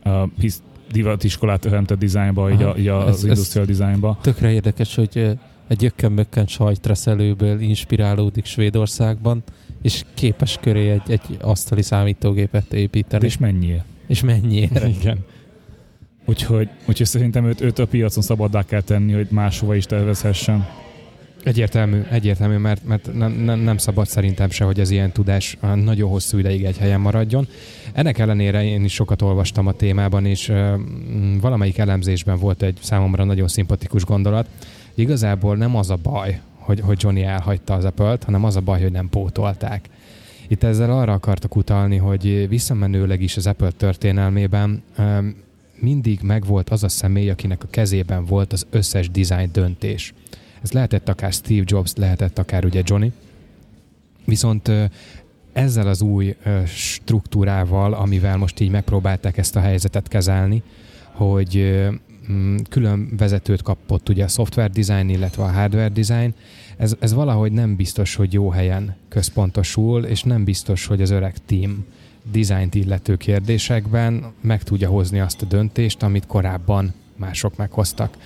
Uh, 0.05 0.29
hisz 0.39 0.61
divatiskolát 0.91 1.59
teremtett 1.59 1.99
dizájnba, 1.99 2.51
így, 2.51 2.63
a, 2.63 2.75
így 2.77 2.87
az 2.87 3.15
ez, 3.15 3.23
industrial 3.23 3.65
dizájnba. 3.65 4.17
Tökre 4.21 4.51
érdekes, 4.51 4.95
hogy 4.95 5.37
egy 5.67 5.85
ökkenbökken 5.85 6.45
sajtreszelőből 6.45 7.59
inspirálódik 7.59 8.45
Svédországban, 8.45 9.43
és 9.81 10.03
képes 10.13 10.57
köré 10.61 10.89
egy, 10.89 11.11
egy 11.11 11.37
asztali 11.41 11.81
számítógépet 11.81 12.73
építeni. 12.73 13.25
És 13.25 13.37
mennyire? 13.37 13.85
És 14.07 14.21
mennyire. 14.21 14.87
Igen. 14.87 15.25
Úgyhogy, 16.25 16.69
úgyhogy 16.85 17.07
szerintem 17.07 17.45
őt, 17.45 17.61
őt 17.61 17.79
a 17.79 17.87
piacon 17.87 18.23
szabaddá 18.23 18.63
kell 18.63 18.81
tenni, 18.81 19.13
hogy 19.13 19.27
máshova 19.29 19.75
is 19.75 19.85
tervezhessen. 19.85 20.67
Egyértelmű, 21.43 22.01
egyértelmű, 22.09 22.57
mert, 22.57 22.85
mert 22.85 23.13
nem, 23.13 23.31
nem, 23.31 23.59
nem 23.59 23.77
szabad 23.77 24.07
szerintem 24.07 24.49
se, 24.49 24.63
hogy 24.63 24.79
ez 24.79 24.89
ilyen 24.89 25.11
tudás 25.11 25.57
nagyon 25.75 26.09
hosszú 26.09 26.37
ideig 26.37 26.63
egy 26.63 26.77
helyen 26.77 26.99
maradjon. 26.99 27.47
Ennek 27.93 28.17
ellenére 28.17 28.63
én 28.63 28.83
is 28.83 28.93
sokat 28.93 29.21
olvastam 29.21 29.67
a 29.67 29.71
témában, 29.71 30.25
és 30.25 30.51
valamelyik 31.41 31.77
elemzésben 31.77 32.37
volt 32.37 32.61
egy 32.61 32.77
számomra 32.81 33.23
nagyon 33.23 33.47
szimpatikus 33.47 34.05
gondolat, 34.05 34.47
igazából 34.95 35.55
nem 35.55 35.75
az 35.75 35.89
a 35.89 35.97
baj, 36.03 36.39
hogy, 36.55 36.79
hogy 36.79 36.97
Johnny 37.01 37.23
elhagyta 37.23 37.73
az 37.73 37.85
apple 37.85 38.17
hanem 38.25 38.43
az 38.43 38.55
a 38.55 38.61
baj, 38.61 38.81
hogy 38.81 38.91
nem 38.91 39.09
pótolták. 39.09 39.89
Itt 40.47 40.63
ezzel 40.63 40.91
arra 40.91 41.13
akartak 41.13 41.55
utalni, 41.55 41.97
hogy 41.97 42.47
visszamenőleg 42.49 43.21
is 43.21 43.37
az 43.37 43.47
Apple 43.47 43.71
történelmében 43.71 44.83
mindig 45.79 46.19
megvolt 46.21 46.69
az 46.69 46.83
a 46.83 46.89
személy, 46.89 47.29
akinek 47.29 47.63
a 47.63 47.67
kezében 47.69 48.25
volt 48.25 48.53
az 48.53 48.65
összes 48.69 49.09
design 49.09 49.49
döntés. 49.51 50.13
Ez 50.61 50.71
lehetett 50.71 51.09
akár 51.09 51.33
Steve 51.33 51.63
Jobs, 51.65 51.93
lehetett 51.95 52.39
akár 52.39 52.65
ugye 52.65 52.81
Johnny. 52.85 53.11
Viszont 54.25 54.71
ezzel 55.53 55.87
az 55.87 56.01
új 56.01 56.35
struktúrával, 56.65 57.93
amivel 57.93 58.37
most 58.37 58.59
így 58.59 58.69
megpróbálták 58.69 59.37
ezt 59.37 59.55
a 59.55 59.59
helyzetet 59.59 60.07
kezelni, 60.07 60.63
hogy 61.11 61.83
külön 62.69 63.09
vezetőt 63.17 63.61
kapott 63.61 64.09
ugye 64.09 64.23
a 64.23 64.27
software 64.27 64.69
design, 64.69 65.09
illetve 65.09 65.43
a 65.43 65.51
hardware 65.51 65.89
design. 65.89 66.33
Ez, 66.77 66.95
ez 66.99 67.13
valahogy 67.13 67.51
nem 67.51 67.75
biztos, 67.75 68.15
hogy 68.15 68.33
jó 68.33 68.49
helyen 68.49 68.95
központosul, 69.09 70.03
és 70.03 70.23
nem 70.23 70.43
biztos, 70.43 70.85
hogy 70.85 71.01
az 71.01 71.09
öreg 71.09 71.35
team 71.45 71.85
dizájnt 72.31 72.75
illető 72.75 73.15
kérdésekben 73.15 74.31
meg 74.41 74.63
tudja 74.63 74.89
hozni 74.89 75.19
azt 75.19 75.41
a 75.41 75.45
döntést, 75.45 76.03
amit 76.03 76.25
korábban 76.25 76.93
mások 77.15 77.57
meghoztak. 77.57 78.17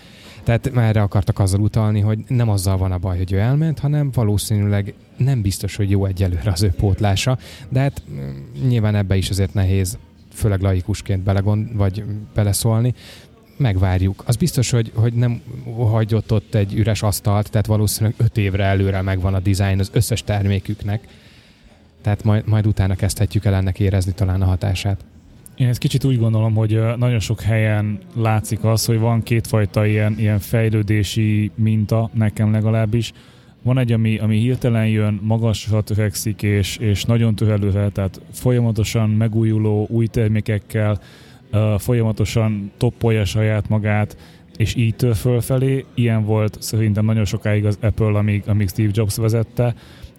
Tehát 0.43 0.67
erre 0.77 1.01
akartak 1.01 1.39
azzal 1.39 1.59
utalni, 1.59 1.99
hogy 1.99 2.19
nem 2.27 2.49
azzal 2.49 2.77
van 2.77 2.91
a 2.91 2.97
baj, 2.97 3.17
hogy 3.17 3.31
ő 3.31 3.39
elment, 3.39 3.79
hanem 3.79 4.11
valószínűleg 4.13 4.93
nem 5.17 5.41
biztos, 5.41 5.75
hogy 5.75 5.89
jó 5.89 6.05
egyelőre 6.05 6.51
az 6.51 6.61
ő 6.61 6.69
pótlása, 6.69 7.37
de 7.69 7.79
hát 7.79 8.01
mm, 8.11 8.67
nyilván 8.67 8.95
ebbe 8.95 9.15
is 9.15 9.29
azért 9.29 9.53
nehéz 9.53 9.97
főleg 10.33 10.61
laikusként 10.61 11.23
belegond, 11.23 11.75
vagy 11.75 12.03
beleszólni, 12.33 12.93
megvárjuk. 13.61 14.23
Az 14.25 14.35
biztos, 14.35 14.69
hogy, 14.69 14.91
hogy 14.93 15.13
nem 15.13 15.41
hagyott 15.75 16.31
ott 16.31 16.55
egy 16.55 16.73
üres 16.73 17.01
asztalt, 17.03 17.49
tehát 17.49 17.65
valószínűleg 17.67 18.15
öt 18.17 18.37
évre 18.37 18.63
előre 18.63 19.01
megvan 19.01 19.33
a 19.33 19.39
design 19.39 19.79
az 19.79 19.89
összes 19.93 20.23
terméküknek. 20.23 21.07
Tehát 22.01 22.23
majd, 22.23 22.47
majd 22.47 22.67
utána 22.67 22.95
kezdhetjük 22.95 23.45
el 23.45 23.53
ennek 23.53 23.79
érezni 23.79 24.11
talán 24.11 24.41
a 24.41 24.45
hatását. 24.45 25.03
Én 25.55 25.67
ezt 25.67 25.79
kicsit 25.79 26.03
úgy 26.03 26.19
gondolom, 26.19 26.53
hogy 26.53 26.81
nagyon 26.97 27.19
sok 27.19 27.41
helyen 27.41 27.99
látszik 28.15 28.63
az, 28.63 28.85
hogy 28.85 28.99
van 28.99 29.23
kétfajta 29.23 29.85
ilyen, 29.85 30.15
ilyen 30.17 30.39
fejlődési 30.39 31.51
minta, 31.55 32.09
nekem 32.13 32.51
legalábbis. 32.51 33.11
Van 33.61 33.77
egy, 33.77 33.91
ami, 33.91 34.17
ami 34.17 34.37
hirtelen 34.37 34.87
jön, 34.87 35.19
magasra 35.23 35.81
törekszik, 35.81 36.43
és, 36.43 36.77
és 36.77 37.03
nagyon 37.03 37.35
töhelővel, 37.35 37.91
tehát 37.91 38.21
folyamatosan 38.31 39.09
megújuló 39.09 39.87
új 39.89 40.07
termékekkel, 40.07 40.99
folyamatosan 41.77 42.71
toppolja 42.77 43.25
saját 43.25 43.69
magát, 43.69 44.17
és 44.57 44.75
így 44.75 44.95
tör 44.95 45.15
fölfelé. 45.15 45.85
Ilyen 45.93 46.25
volt 46.25 46.57
szerintem 46.61 47.05
nagyon 47.05 47.25
sokáig 47.25 47.65
az 47.65 47.77
Apple, 47.81 48.17
amíg, 48.17 48.43
amíg 48.47 48.69
Steve 48.69 48.91
Jobs 48.93 49.15
vezette, 49.15 49.75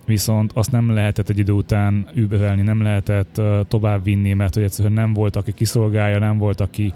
viszont 0.07 0.51
azt 0.55 0.71
nem 0.73 0.91
lehetett 0.91 1.29
egy 1.29 1.39
idő 1.39 1.53
után 1.53 2.09
überelni, 2.15 2.63
nem 2.63 2.83
lehetett 2.83 3.41
tovább 3.69 4.05
vinni, 4.05 4.33
mert 4.33 4.55
hogy 4.55 4.63
egyszerűen 4.63 4.95
nem 4.95 5.13
volt, 5.13 5.37
aki 5.37 5.53
kiszolgálja, 5.53 6.19
nem 6.19 6.39
volt, 6.39 6.61
aki 6.61 6.93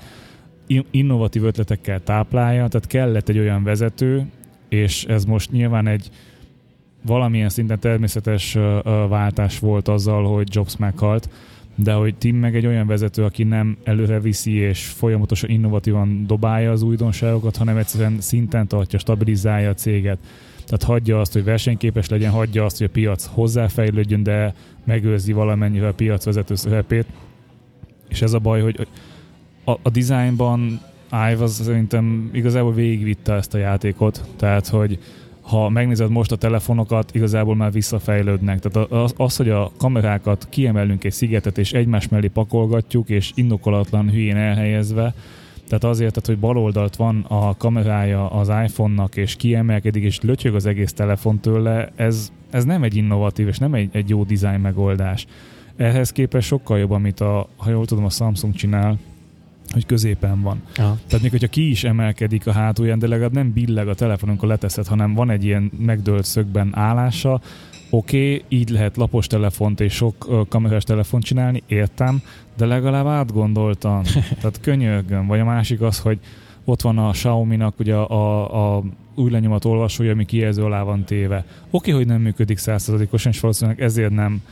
innovatív 0.91 1.45
ötletekkel 1.45 2.01
táplálja, 2.01 2.69
tehát 2.69 2.87
kellett 2.87 3.29
egy 3.29 3.39
olyan 3.39 3.63
vezető, 3.63 4.27
és 4.69 5.05
ez 5.05 5.25
most 5.25 5.51
nyilván 5.51 5.87
egy 5.87 6.11
valamilyen 7.03 7.49
szinten 7.49 7.81
természetes 7.81 8.55
uh, 8.55 8.63
váltás 9.09 9.59
volt 9.59 9.89
azzal, 9.89 10.25
hogy 10.35 10.49
Jobs 10.55 10.77
meghalt, 10.77 11.29
de 11.77 11.93
hogy 11.93 12.15
Tim 12.15 12.37
meg 12.37 12.57
egy 12.57 12.67
olyan 12.67 12.87
vezető, 12.87 13.25
aki 13.25 13.45
nem 13.45 13.77
előre 13.85 14.21
viszi 14.21 14.53
és 14.53 14.87
folyamatosan 14.87 15.51
innovatívan 15.51 16.27
dobálja 16.27 16.71
az 16.71 16.83
újdonságokat, 16.83 17.57
hanem 17.57 17.77
egyszerűen 17.77 18.21
szinten 18.21 18.67
tartja, 18.67 18.99
stabilizálja 18.99 19.71
a 19.71 19.75
céget. 19.75 20.19
Tehát 20.65 20.83
hagyja 20.83 21.21
azt, 21.21 21.33
hogy 21.33 21.45
versenyképes 21.45 22.09
legyen, 22.09 22.31
hagyja 22.31 22.65
azt, 22.65 22.79
hogy 22.79 22.87
a 22.87 22.93
piac 22.93 23.27
hozzáfejlődjön, 23.27 24.23
de 24.23 24.55
megőrzi 24.85 25.33
valamennyivel 25.33 25.89
a 25.89 25.95
piac 25.95 26.25
vezető 26.25 26.55
szerepét. 26.55 27.07
És 28.09 28.23
ez 28.23 28.33
a 28.33 28.39
baj, 28.39 28.61
hogy 28.61 28.87
a, 29.65 29.71
a 29.83 29.91
designban 29.91 30.81
Ive 31.11 31.43
az 31.43 31.53
szerintem 31.53 32.31
igazából 32.33 32.73
végigvitte 32.73 33.33
ezt 33.33 33.55
a 33.55 33.59
játékot, 33.59 34.25
tehát 34.37 34.69
hogy 34.69 34.99
ha 35.47 35.69
megnézed 35.69 36.11
most 36.11 36.33
a 36.33 36.37
telefonokat, 36.37 37.15
igazából 37.15 37.57
már 37.57 37.73
visszafejlődnek. 37.73 38.61
Tehát 38.61 38.91
az, 38.93 39.15
az, 39.17 39.37
hogy 39.37 39.49
a 39.49 39.71
kamerákat 39.77 40.47
kiemelünk 40.51 41.05
egy 41.05 41.13
szigetet, 41.13 41.59
és 41.59 41.73
egymás 41.73 42.09
mellé 42.09 42.27
pakolgatjuk, 42.27 43.09
és 43.09 43.33
indokolatlan 43.35 44.11
hülyén 44.11 44.37
elhelyezve, 44.37 45.15
tehát 45.69 45.85
azért, 45.85 46.11
tehát, 46.11 46.27
hogy 46.27 46.39
baloldalt 46.39 46.97
van 46.97 47.25
a 47.29 47.57
kamerája 47.57 48.31
az 48.31 48.49
iPhone-nak, 48.49 49.17
és 49.17 49.37
kiemelkedik, 49.37 50.03
és 50.03 50.21
lötyög 50.21 50.55
az 50.55 50.67
egész 50.67 50.93
telefon 50.93 51.39
tőle, 51.41 51.89
ez, 51.97 52.33
ez 52.51 52.65
nem 52.65 52.83
egy 52.83 52.97
innovatív, 52.97 53.49
és 53.49 53.59
nem 53.59 53.75
egy, 53.75 53.89
egy 53.93 54.09
jó 54.09 54.25
design 54.25 54.61
megoldás. 54.61 55.27
Ehhez 55.77 56.13
képest 56.13 56.47
sokkal 56.47 56.79
jobb, 56.79 56.91
amit 56.91 57.21
a, 57.21 57.49
ha 57.57 57.71
jól 57.71 57.87
tudom, 57.87 58.05
a 58.05 58.11
Samsung 58.11 58.55
csinál, 58.55 58.99
hogy 59.77 59.87
középen 59.87 60.43
van. 60.43 60.63
Aha. 60.77 60.99
Tehát 61.07 61.23
még 61.23 61.31
hogyha 61.31 61.47
ki 61.47 61.71
is 61.71 61.85
emelkedik 61.85 62.47
a 62.47 62.53
hátulján, 62.53 62.99
de 62.99 63.07
legalább 63.07 63.33
nem 63.33 63.53
billeg 63.53 63.89
a 63.89 63.95
telefonunkon 63.95 64.49
leteszed, 64.49 64.87
hanem 64.87 65.15
van 65.15 65.31
egy 65.31 65.45
ilyen 65.45 65.71
megdőlt 65.79 66.25
szögben 66.25 66.71
állása, 66.75 67.41
oké, 67.91 68.35
okay, 68.35 68.45
így 68.49 68.69
lehet 68.69 68.97
lapos 68.97 69.27
telefont 69.27 69.81
és 69.81 69.95
sok 69.95 70.47
kamerás 70.49 70.85
telefont 70.85 71.25
csinálni, 71.25 71.63
értem, 71.67 72.23
de 72.57 72.67
legalább 72.67 73.07
átgondoltan. 73.07 74.03
Tehát 74.41 74.61
könyörgöm. 74.61 75.27
Vagy 75.27 75.41
a 75.41 75.45
másik 75.45 75.81
az, 75.81 75.99
hogy 75.99 76.19
ott 76.65 76.81
van 76.83 76.99
a 76.99 77.11
Xiaomi-nak 77.11 77.79
ugye 77.79 77.95
a, 77.95 78.11
a, 78.11 78.77
a 78.77 78.83
új 79.15 79.31
lenyomat 79.31 79.65
olvasója, 79.65 80.13
ami 80.13 80.25
kijelző 80.25 80.63
alá 80.63 80.83
van 80.83 81.05
téve. 81.05 81.37
Oké, 81.37 81.47
okay, 81.71 81.93
hogy 81.93 82.07
nem 82.07 82.21
működik 82.21 82.59
százszerzalékosan, 82.59 83.33
és 83.33 83.41
valószínűleg 83.41 83.81
ezért 83.81 84.13
nem 84.13 84.43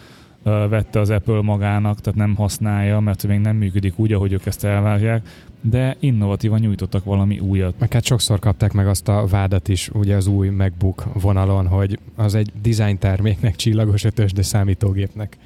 vette 0.44 1.00
az 1.00 1.10
Apple 1.10 1.42
magának, 1.42 2.00
tehát 2.00 2.18
nem 2.18 2.34
használja, 2.34 3.00
mert 3.00 3.26
még 3.26 3.38
nem 3.38 3.56
működik 3.56 3.98
úgy, 3.98 4.12
ahogy 4.12 4.32
ők 4.32 4.46
ezt 4.46 4.64
elvárják, 4.64 5.26
de 5.60 5.96
innovatívan 6.00 6.60
nyújtottak 6.60 7.04
valami 7.04 7.38
újat. 7.38 7.74
Meg 7.78 7.92
hát 7.92 8.04
sokszor 8.04 8.38
kapták 8.38 8.72
meg 8.72 8.86
azt 8.86 9.08
a 9.08 9.26
vádat 9.26 9.68
is 9.68 9.90
ugye 9.92 10.16
az 10.16 10.26
új 10.26 10.48
MacBook 10.48 11.04
vonalon, 11.12 11.66
hogy 11.66 11.98
az 12.16 12.34
egy 12.34 12.52
design 12.62 12.98
terméknek 12.98 13.56
csillagos 13.56 14.04
ötös, 14.04 14.32
de 14.32 14.42
számítógépnek 14.42 15.36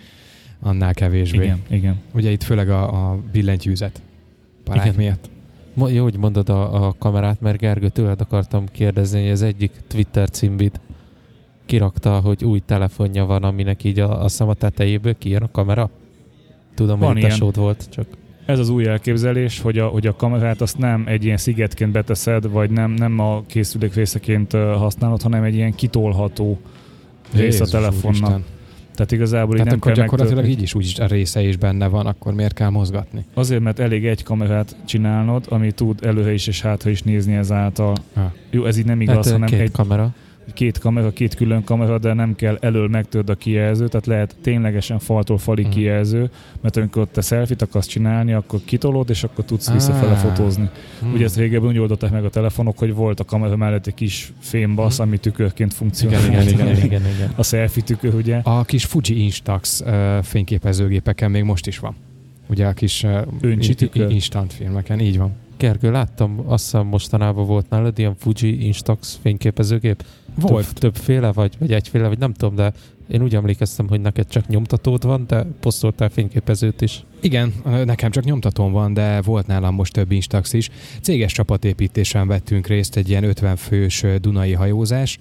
annál 0.61 0.95
kevésbé. 0.95 1.45
Igen, 1.45 1.63
igen. 1.69 2.01
Ugye 2.13 2.31
itt 2.31 2.43
főleg 2.43 2.71
a, 2.71 3.11
a 3.11 3.19
billentyűzet 3.33 4.03
parák 4.65 4.85
igen. 4.85 4.97
miatt. 4.97 5.31
Jó, 5.95 6.03
hogy 6.03 6.17
mondod 6.17 6.49
a, 6.49 6.87
a 6.87 6.95
kamerát, 6.99 7.41
mert 7.41 7.59
Gergő, 7.59 7.89
tőled 7.89 8.21
akartam 8.21 8.65
kérdezni, 8.73 9.23
hogy 9.23 9.31
az 9.31 9.43
egyik 9.43 9.73
Twitter 9.87 10.31
címbit 10.31 10.81
kirakta, 11.69 12.21
hogy 12.21 12.45
új 12.45 12.63
telefonja 12.67 13.25
van, 13.25 13.43
aminek 13.43 13.85
így 13.85 14.01
a, 14.01 14.25
a 14.25 14.29
szem 14.29 14.49
a 14.49 14.55
tetejéből 14.55 15.19
kijön 15.19 15.43
a 15.43 15.51
kamera? 15.51 15.91
tudom, 16.75 16.99
Van 16.99 17.09
hogy 17.09 17.17
ilyen. 17.17 17.31
tesód 17.31 17.57
volt, 17.57 17.87
csak 17.91 18.07
Ez 18.47 18.59
az 18.59 18.69
új 18.69 18.87
elképzelés, 18.87 19.61
hogy 19.61 19.79
a, 19.79 19.87
hogy 19.87 20.07
a 20.07 20.17
kamerát 20.17 20.61
azt 20.61 20.79
nem 20.79 21.05
egy 21.07 21.25
ilyen 21.25 21.37
szigetként 21.37 21.93
beteszed, 21.93 22.51
vagy 22.51 22.71
nem, 22.71 22.91
nem 22.91 23.19
a 23.19 23.43
készülék 23.47 23.95
részeként 23.95 24.53
használod, 24.53 25.23
hanem 25.23 25.43
egy 25.43 25.55
ilyen 25.55 25.75
kitolható 25.75 26.59
rész 27.33 27.61
a 27.61 27.67
telefonnak. 27.67 28.05
Úristen. 28.05 28.45
Tehát 28.95 29.13
igazából 29.13 29.57
így 29.57 29.63
Tehát 29.63 29.71
nem 29.71 29.79
akkor 29.79 29.93
kell 29.93 30.03
gyakorlatilag 30.03 30.45
megtölteni. 30.45 30.53
így 30.57 30.63
is 30.63 30.75
úgy 30.75 30.85
is 30.85 30.99
a 30.99 31.07
része 31.07 31.43
is 31.43 31.57
benne 31.57 31.87
van, 31.87 32.07
akkor 32.07 32.35
miért 32.35 32.55
kell 32.55 32.69
mozgatni? 32.69 33.25
Azért, 33.35 33.61
mert 33.63 33.79
elég 33.79 34.07
egy 34.07 34.23
kamerát 34.23 34.77
csinálnod, 34.85 35.47
ami 35.49 35.73
tud 35.73 35.99
előre 36.05 36.33
is 36.33 36.47
és 36.47 36.63
hátra 36.63 36.91
is 36.91 37.03
nézni 37.03 37.35
ezáltal. 37.35 37.97
Ah. 38.15 38.23
Jó, 38.51 38.65
ez 38.65 38.79
így 38.79 38.85
nem 38.85 39.01
igaz, 39.01 39.15
hát, 39.15 39.33
hanem 39.33 39.49
két 39.49 39.61
egy, 39.61 39.71
kamera. 39.71 40.15
Két 40.55 40.79
kamera, 40.79 41.13
két 41.13 41.35
külön 41.35 41.65
kamera, 41.65 41.99
de 41.99 42.13
nem 42.13 42.35
kell 42.35 42.59
elől 42.61 42.89
megtörd 42.89 43.29
a 43.31 43.35
kijelző, 43.35 43.89
tehát 43.89 44.07
lehet 44.07 44.37
ténylegesen 44.43 44.99
faltól 44.99 45.39
falig 45.39 45.65
Mhm. 45.67 45.75
kijelző, 45.75 46.31
mert 46.61 46.77
amikor 46.77 47.07
te 47.13 47.21
selfit 47.21 47.63
akarsz 47.63 47.87
csinálni, 47.87 48.33
akkor 48.33 48.61
kitolod, 48.65 49.11
és 49.11 49.25
akkor 49.25 49.45
tudsz 49.45 49.69
Ah. 49.69 49.75
visszafele 49.75 50.15
fotózni. 50.15 50.69
Hmm. 51.01 51.13
Ugye 51.13 51.25
ezt 51.25 51.37
régebben 51.37 51.69
úgy 51.71 51.79
oldották 51.79 52.11
meg 52.11 52.25
a 52.25 52.31
telefonok, 52.31 52.79
hogy 52.79 52.95
volt 52.95 53.21
a 53.21 53.25
kamera 53.25 53.57
mellett 53.57 53.87
egy 53.87 53.95
kis 53.95 54.33
fémbasz, 54.41 54.99
Mhm. 54.99 55.09
ami 55.09 55.19
tükörként 55.19 55.75
funkcionál. 55.75 56.27
igen, 56.27 56.43
igen, 56.49 56.67
igen. 56.67 56.85
igen, 56.85 57.03
igen. 57.17 57.33
A 57.37 57.43
selfie 57.43 57.83
tükör, 57.83 58.15
ugye? 58.15 58.41
A 58.43 58.65
kis 58.65 58.85
Fuji 58.85 59.23
Instax 59.23 59.81
uh, 59.81 60.23
fényképezőgépeken 60.23 61.31
még 61.31 61.43
most 61.43 61.67
is 61.67 61.79
van. 61.79 61.95
Ugye 62.51 62.67
a 62.67 62.73
kis 62.73 63.03
uh, 63.43 64.11
instant 64.11 64.53
filmeken, 64.53 65.01
így 65.01 65.19
van. 65.19 65.33
Gergő, 65.59 65.91
láttam, 65.91 66.43
azt 66.47 66.65
hiszem 66.65 66.87
mostanában 66.87 67.47
volt 67.47 67.71
nálad 67.71 67.99
ilyen 67.99 68.15
Fuji 68.19 68.67
Instax 68.67 69.19
fényképezőgép. 69.23 70.05
Volt. 70.35 70.65
Több, 70.67 70.79
többféle, 70.79 71.33
vagy, 71.33 71.55
vagy 71.59 71.73
egyféle, 71.73 72.09
vagy 72.09 72.19
nem 72.19 72.33
tudom, 72.33 72.55
de 72.55 72.73
én 73.09 73.23
úgy 73.23 73.35
emlékeztem, 73.35 73.89
hogy 73.89 74.01
neked 74.01 74.27
csak 74.27 74.47
nyomtatód 74.47 75.05
van, 75.05 75.25
de 75.27 75.47
posztoltál 75.61 76.09
fényképezőt 76.09 76.81
is. 76.81 77.05
Igen, 77.21 77.55
nekem 77.65 78.11
csak 78.11 78.25
nyomtatón 78.25 78.73
van, 78.73 78.95
de 78.95 79.21
volt 79.23 79.47
nálam 79.47 79.75
most 79.75 79.93
több 79.93 80.13
Instax 80.13 80.53
is. 80.53 80.71
Céges 81.03 81.33
csapatépítésen 81.33 82.27
vettünk 82.27 82.67
részt 82.67 82.97
egy 82.97 83.09
ilyen 83.09 83.25
50 83.25 83.57
fős 83.57 84.05
Dunai 84.21 84.53
hajózás, 84.53 85.19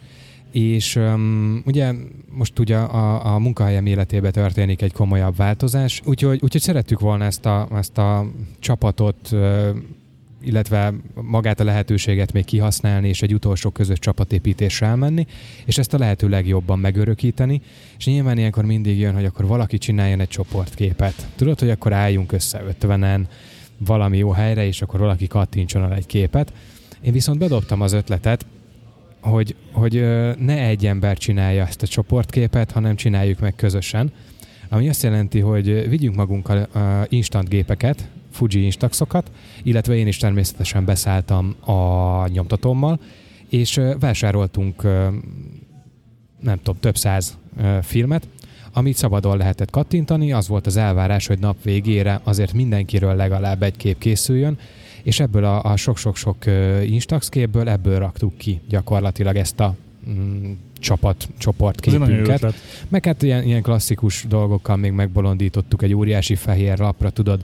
és 0.52 0.96
um, 0.96 1.62
ugye 1.66 1.94
most 2.32 2.60
ugye 2.60 2.78
a, 2.78 3.34
a 3.34 3.40
munkahelyem 3.40 3.86
életébe 3.86 4.32
történik 4.32 4.82
egy 4.82 4.94
komolyabb 4.94 5.36
változás, 5.36 6.02
úgyhogy, 6.06 6.40
úgyhogy 6.42 6.62
szerettük 6.62 7.00
volna 7.00 7.26
ezt 7.26 7.46
a, 7.46 7.68
ezt 7.76 7.98
a 7.98 8.26
csapatot 8.60 9.36
illetve 10.48 10.94
magát 11.14 11.60
a 11.60 11.64
lehetőséget 11.64 12.34
még 12.34 12.46
kihasználni, 12.46 13.08
és 13.08 13.22
egy 13.22 13.34
utolsó 13.34 13.70
közös 13.70 14.00
csapatépítésre 14.00 14.88
elmenni, 14.88 15.26
és 15.66 15.78
ezt 15.78 15.94
a 15.94 15.98
lehető 15.98 16.30
legjobban 16.30 16.80
megörökíteni, 16.80 17.62
és 17.98 18.06
nyilván 18.06 18.38
ilyenkor 18.38 18.66
mindig 18.66 19.00
jön, 19.00 19.14
hogy 19.14 19.26
akkor 19.26 19.46
valaki 19.46 19.78
csináljon 19.78 20.20
egy 20.20 20.28
csoportképet. 20.28 21.28
Tudod, 21.36 21.60
hogy 21.60 21.70
akkor 21.70 21.94
álljunk 21.94 22.32
össze 22.32 22.64
ötvenen 22.68 23.28
valami 23.78 24.18
jó 24.18 24.32
helyre, 24.32 24.66
és 24.66 24.82
akkor 24.82 25.00
valaki 25.00 25.28
kattintson 25.28 25.84
el 25.84 25.94
egy 25.94 26.06
képet. 26.06 26.54
Én 27.02 27.12
viszont 27.12 27.40
bedobtam 27.40 27.82
az 27.82 27.94
ötletet, 27.94 28.46
hogy, 29.20 29.56
hogy 29.72 29.94
ne 30.40 30.58
egy 30.58 30.86
ember 30.86 31.18
csinálja 31.18 31.66
ezt 31.66 31.82
a 31.82 31.88
csoportképet, 31.88 32.72
hanem 32.72 32.96
csináljuk 32.96 33.40
meg 33.40 33.56
közösen. 33.56 34.12
Ami 34.70 34.90
azt 34.90 35.04
jelenti, 35.04 35.40
hogy 35.40 35.90
vigyünk 35.90 36.16
magunkkal 36.16 36.68
instant 37.10 37.50
gépeket, 37.50 38.10
Fuji 38.38 38.64
Instaxokat, 38.64 39.32
illetve 39.64 39.96
én 39.96 40.08
is 40.08 40.18
természetesen 40.18 40.86
beszálltam 40.86 41.56
a 41.66 42.28
nyomtatómmal, 42.28 43.00
és 43.50 43.82
vásároltunk 44.00 44.82
nem 46.40 46.58
tudom, 46.58 46.80
több 46.80 46.98
száz 46.98 47.38
filmet, 47.82 48.28
amit 48.74 48.96
szabadon 48.96 49.38
lehetett 49.38 49.70
kattintani, 49.70 50.32
az 50.32 50.48
volt 50.48 50.66
az 50.66 50.78
elvárás, 50.78 51.28
hogy 51.28 51.40
nap 51.40 51.64
végére 51.64 52.22
azért 52.24 52.54
mindenkiről 52.54 53.16
legalább 53.16 53.64
egy 53.64 53.78
kép 53.78 53.98
készüljön, 53.98 54.58
és 55.04 55.20
ebből 55.20 55.44
a, 55.44 55.76
sok-sok-sok 55.76 56.46
Instax 56.84 57.30
képből 57.30 57.70
ebből 57.70 58.00
raktuk 58.00 58.38
ki 58.38 58.62
gyakorlatilag 58.70 59.36
ezt 59.36 59.60
a 59.60 59.76
mm, 60.10 60.52
csapat, 60.80 61.28
csoport 61.38 61.88
Ez 61.88 61.94
egy 61.94 62.00
nagyon 62.00 62.16
jó 62.16 62.22
képünket. 62.22 62.44
ötlet. 62.44 62.62
Meg 62.88 63.06
hát 63.06 63.24
ilyen, 63.24 63.44
ilyen 63.44 63.62
klasszikus 63.62 64.26
dolgokkal 64.28 64.76
még 64.76 64.92
megbolondítottuk 64.92 65.82
egy 65.82 65.94
óriási 65.94 66.36
fehér 66.36 66.80
lapra, 66.80 67.10
tudod, 67.10 67.42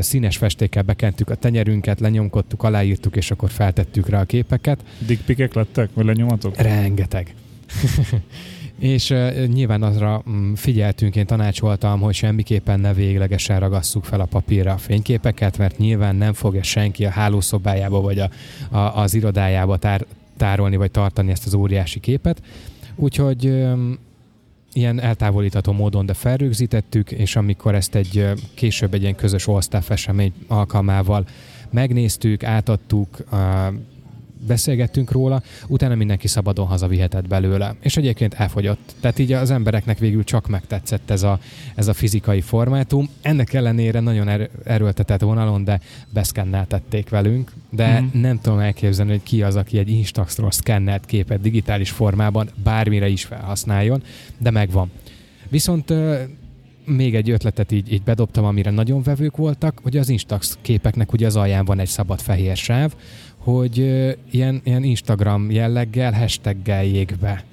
színes 0.00 0.36
festékkel 0.36 0.82
bekentük 0.82 1.30
a 1.30 1.34
tenyerünket, 1.34 2.00
lenyomkodtuk, 2.00 2.62
aláírtuk, 2.62 3.16
és 3.16 3.30
akkor 3.30 3.50
feltettük 3.50 4.08
rá 4.08 4.20
a 4.20 4.24
képeket. 4.24 4.84
Dickpikek 5.06 5.54
lettek, 5.54 5.88
vagy 5.94 6.04
lenyomatok? 6.04 6.56
Rengeteg. 6.56 7.34
és 8.78 9.10
uh, 9.10 9.46
nyilván 9.46 9.82
azra 9.82 10.22
mm, 10.30 10.52
figyeltünk, 10.52 11.16
én 11.16 11.26
tanácsoltam, 11.26 12.00
hogy 12.00 12.14
semmiképpen 12.14 12.80
ne 12.80 12.94
véglegesen 12.94 13.60
ragasszuk 13.60 14.04
fel 14.04 14.20
a 14.20 14.24
papírra 14.24 14.72
a 14.72 14.76
fényképeket, 14.76 15.58
mert 15.58 15.78
nyilván 15.78 16.16
nem 16.16 16.32
fogja 16.32 16.62
senki 16.62 17.04
a 17.04 17.10
hálószobájába 17.10 18.00
vagy 18.00 18.18
a, 18.18 18.30
a, 18.70 19.00
az 19.00 19.14
irodájába 19.14 19.76
tár, 19.76 20.06
tárolni 20.38 20.76
vagy 20.76 20.90
tartani 20.90 21.30
ezt 21.30 21.46
az 21.46 21.54
óriási 21.54 22.00
képet. 22.00 22.42
Úgyhogy 22.94 23.66
ilyen 24.72 25.00
eltávolítható 25.00 25.72
módon, 25.72 26.06
de 26.06 26.14
felrögzítettük, 26.14 27.10
és 27.10 27.36
amikor 27.36 27.74
ezt 27.74 27.94
egy 27.94 28.24
később 28.54 28.94
egy 28.94 29.02
ilyen 29.02 29.14
közös 29.14 29.46
all 29.46 29.60
esemény 29.88 30.32
alkalmával 30.46 31.26
megnéztük, 31.70 32.44
átadtuk, 32.44 33.24
beszélgettünk 34.46 35.10
róla, 35.10 35.42
utána 35.66 35.94
mindenki 35.94 36.28
szabadon 36.28 36.66
hazavihetett 36.66 37.28
belőle. 37.28 37.74
És 37.80 37.96
egyébként 37.96 38.34
elfogyott. 38.34 38.94
Tehát 39.00 39.18
így 39.18 39.32
az 39.32 39.50
embereknek 39.50 39.98
végül 39.98 40.24
csak 40.24 40.48
megtetszett 40.48 41.10
ez 41.10 41.22
a, 41.22 41.38
ez 41.74 41.88
a 41.88 41.92
fizikai 41.92 42.40
formátum. 42.40 43.08
Ennek 43.22 43.52
ellenére 43.52 44.00
nagyon 44.00 44.28
er- 44.28 44.50
erőltetett 44.64 45.20
vonalon, 45.20 45.64
de 45.64 45.80
beszkenneltették 46.10 47.08
velünk, 47.08 47.52
de 47.70 48.00
Mhm. 48.00 48.18
nem 48.20 48.40
tudom 48.40 48.58
elképzelni, 48.58 49.10
hogy 49.10 49.22
ki 49.22 49.42
az, 49.42 49.56
aki 49.56 49.78
egy 49.78 49.90
Instaxról 49.90 50.50
szkennelt 50.50 51.04
képet 51.06 51.40
digitális 51.40 51.90
formában 51.90 52.48
bármire 52.64 53.08
is 53.08 53.24
felhasználjon, 53.24 54.02
de 54.38 54.50
megvan. 54.50 54.90
Viszont 55.48 55.92
még 56.84 57.14
egy 57.14 57.30
ötletet 57.30 57.72
így, 57.72 57.92
így 57.92 58.02
bedobtam, 58.02 58.44
amire 58.44 58.70
nagyon 58.70 59.02
vevők 59.02 59.36
voltak, 59.36 59.78
hogy 59.82 59.96
az 59.96 60.08
Instax 60.08 60.58
képeknek 60.62 61.12
ugye 61.12 61.26
az 61.26 61.36
alján 61.36 61.64
van 61.64 61.78
egy 61.78 61.88
szabad 61.88 62.20
fehér 62.20 62.56
sáv, 62.56 62.94
hogy 63.52 63.78
ilyen, 64.30 64.60
ilyen 64.64 64.82
Instagram 64.82 65.50
jelleggel, 65.50 66.12
hashtaggel 66.12 66.84
jég 66.84 67.16
be. 67.20 67.44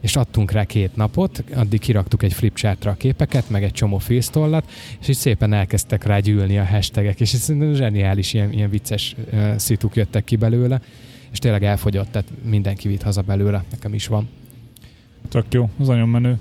És 0.00 0.16
adtunk 0.16 0.50
rá 0.50 0.64
két 0.64 0.96
napot, 0.96 1.44
addig 1.54 1.80
kiraktuk 1.80 2.22
egy 2.22 2.32
flipchartra 2.32 2.90
a 2.90 2.94
képeket, 2.94 3.50
meg 3.50 3.62
egy 3.62 3.72
csomó 3.72 3.98
filztollat, 3.98 4.70
és 5.00 5.08
így 5.08 5.16
szépen 5.16 5.52
elkezdtek 5.52 6.04
rá 6.04 6.18
gyűlni 6.18 6.58
a 6.58 6.64
hashtagek, 6.64 7.20
és 7.20 7.32
ez 7.32 7.52
zseniális, 7.74 8.34
ilyen, 8.34 8.52
ilyen 8.52 8.70
vicces 8.70 9.14
uh, 9.32 9.56
szituk 9.56 9.96
jöttek 9.96 10.24
ki 10.24 10.36
belőle, 10.36 10.80
és 11.32 11.38
tényleg 11.38 11.64
elfogyott, 11.64 12.10
tehát 12.10 12.28
mindenki 12.44 12.88
vitt 12.88 13.02
haza 13.02 13.22
belőle, 13.22 13.64
nekem 13.70 13.94
is 13.94 14.06
van. 14.06 14.28
Tök 15.28 15.44
jó, 15.50 15.70
az 15.78 15.86
nagyon 15.86 16.08
menő. 16.08 16.38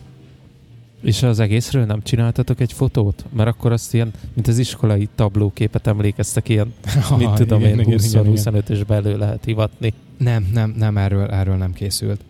És 1.02 1.24
az 1.24 1.40
egészről 1.40 1.86
nem 1.86 2.04
csináltatok 2.04 2.60
egy 2.60 2.74
fotót? 2.74 3.26
Mert 3.36 3.50
akkor 3.50 3.72
azt 3.72 3.94
ilyen, 3.94 4.12
mint 4.34 4.48
az 4.48 4.58
iskolai 4.58 5.10
tablóképet 5.16 5.88
emlékeztek, 5.88 6.50
ilyen, 6.50 6.74
mit 7.18 7.28
Ah, 7.28 7.38
tudom 7.38 7.62
én, 7.62 7.80
igen, 7.80 7.80
igen, 7.80 8.00
igen. 8.04 8.24
20-25-ös 8.26 8.84
belül 8.88 9.18
lehet 9.18 9.46
hivatni. 9.46 9.94
Nem, 10.18 10.50
nem, 10.54 10.74
nem 10.78 10.98
erről, 10.98 11.28
erről 11.28 11.56
nem 11.56 11.74
készült. 11.74 12.22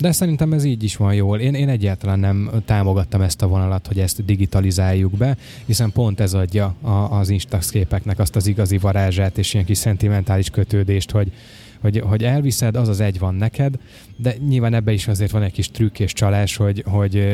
De 0.00 0.12
szerintem 0.12 0.52
ez 0.52 0.64
így 0.64 0.82
is 0.82 0.96
van 0.96 1.14
jól. 1.14 1.38
Én, 1.38 1.54
én 1.54 1.68
egyáltalán 1.68 2.18
nem 2.18 2.50
támogattam 2.64 3.20
ezt 3.20 3.42
a 3.42 3.48
vonalat, 3.48 3.86
hogy 3.86 3.98
ezt 3.98 4.24
digitalizáljuk 4.24 5.12
be, 5.12 5.36
hiszen 5.66 5.92
pont 5.92 6.20
ez 6.20 6.34
adja 6.34 6.74
a, 6.80 6.88
az 6.90 7.28
Instax 7.28 7.70
képeknek 7.70 8.18
azt 8.18 8.36
az 8.36 8.46
igazi 8.46 8.78
varázsát 8.78 9.38
és 9.38 9.54
ilyen 9.54 9.66
kis 9.66 9.78
szentimentális 9.78 10.50
kötődést, 10.50 11.10
hogy, 11.10 11.32
hogy, 11.80 11.98
hogy 11.98 12.24
elviszed, 12.24 12.76
az 12.76 12.88
az 12.88 13.00
egy 13.00 13.18
van 13.18 13.34
neked, 13.34 13.74
de 14.16 14.34
nyilván 14.48 14.74
ebbe 14.74 14.92
is 14.92 15.08
azért 15.08 15.30
van 15.30 15.42
egy 15.42 15.52
kis 15.52 15.70
trükk 15.70 15.98
és 15.98 16.12
csalás, 16.12 16.56
hogy, 16.56 16.84
hogy 16.86 17.26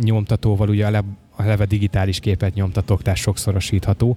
nyomtatóval 0.00 0.68
ugye 0.68 0.84
eleve, 0.84 1.06
eleve 1.36 1.64
digitális 1.64 2.20
képet 2.20 2.54
nyomtatok, 2.54 3.02
tehát 3.02 3.18
sokszorosítható. 3.18 4.16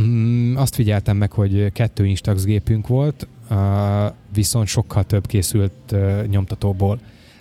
Mm, 0.00 0.56
azt 0.56 0.74
figyeltem 0.74 1.16
meg, 1.16 1.32
hogy 1.32 1.72
kettő 1.72 2.06
Instax 2.06 2.44
gépünk 2.44 2.86
volt, 2.86 3.26
viszont 4.32 4.66
sokkal 4.66 5.04
több 5.04 5.26
készült 5.26 5.94
nyomtatóból. 6.30 7.00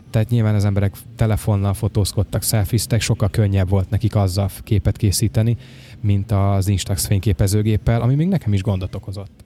Tehát 0.09 0.30
nyilván 0.30 0.55
az 0.55 0.65
emberek 0.65 0.95
telefonnal 1.15 1.73
fotózkodtak, 1.73 2.41
szelfiztek, 2.41 3.01
sokkal 3.01 3.30
könnyebb 3.30 3.69
volt 3.69 3.89
nekik 3.89 4.15
azzal 4.15 4.49
képet 4.63 4.97
készíteni, 4.97 5.57
mint 6.01 6.32
az 6.32 6.67
Instax 6.67 7.05
fényképezőgéppel, 7.05 8.01
ami 8.01 8.15
még 8.15 8.28
nekem 8.28 8.53
is 8.53 8.61
gondot 8.61 8.95
okozott. 8.95 9.45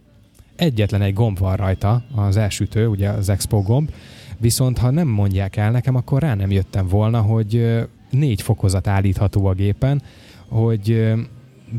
Egyetlen 0.62 1.02
egy 1.02 1.14
gomb 1.14 1.40
van 1.40 1.56
rajta, 1.56 2.04
az 2.16 2.38
elsütő, 2.38 2.88
ugye 2.88 3.10
az 3.10 3.30
Expo 3.30 3.62
gomb, 3.62 3.92
viszont 4.38 4.78
ha 4.78 4.90
nem 4.90 5.08
mondják 5.08 5.56
el 5.56 5.72
nekem, 5.72 5.96
akkor 5.96 6.22
rá 6.22 6.36
nem 6.36 6.52
jöttem 6.52 6.88
volna, 6.88 7.22
hogy 7.22 7.80
négy 8.10 8.42
fokozat 8.42 8.88
állítható 8.88 9.46
a 9.46 9.54
gépen, 9.54 10.02
hogy 10.48 11.14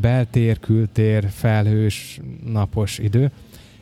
beltér, 0.00 0.58
kültér, 0.58 1.28
felhős, 1.30 2.20
napos 2.52 2.98
idő, 2.98 3.30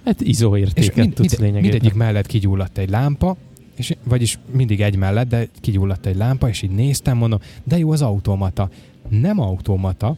Hát 0.05 0.21
izó 0.21 0.57
és 0.57 0.63
értéket 0.63 0.97
mind, 0.97 1.13
tudsz 1.15 1.31
mind, 1.31 1.41
lényegében. 1.43 1.71
mindegyik 1.71 1.95
mellett 1.95 2.27
kigyulladt 2.27 2.79
egy 2.79 2.91
lámpa, 2.91 3.37
és, 3.77 3.97
vagyis 4.05 4.39
mindig 4.53 4.81
egy 4.81 4.97
mellett, 4.97 5.29
de 5.29 5.49
kigyulladt 5.61 6.07
egy 6.07 6.17
lámpa, 6.17 6.49
és 6.49 6.63
így 6.63 6.71
néztem, 6.71 7.17
mondom, 7.17 7.39
de 7.65 7.79
jó 7.79 7.91
az 7.91 8.03
automata. 8.03 8.71
Nem 9.09 9.41
automata, 9.41 10.17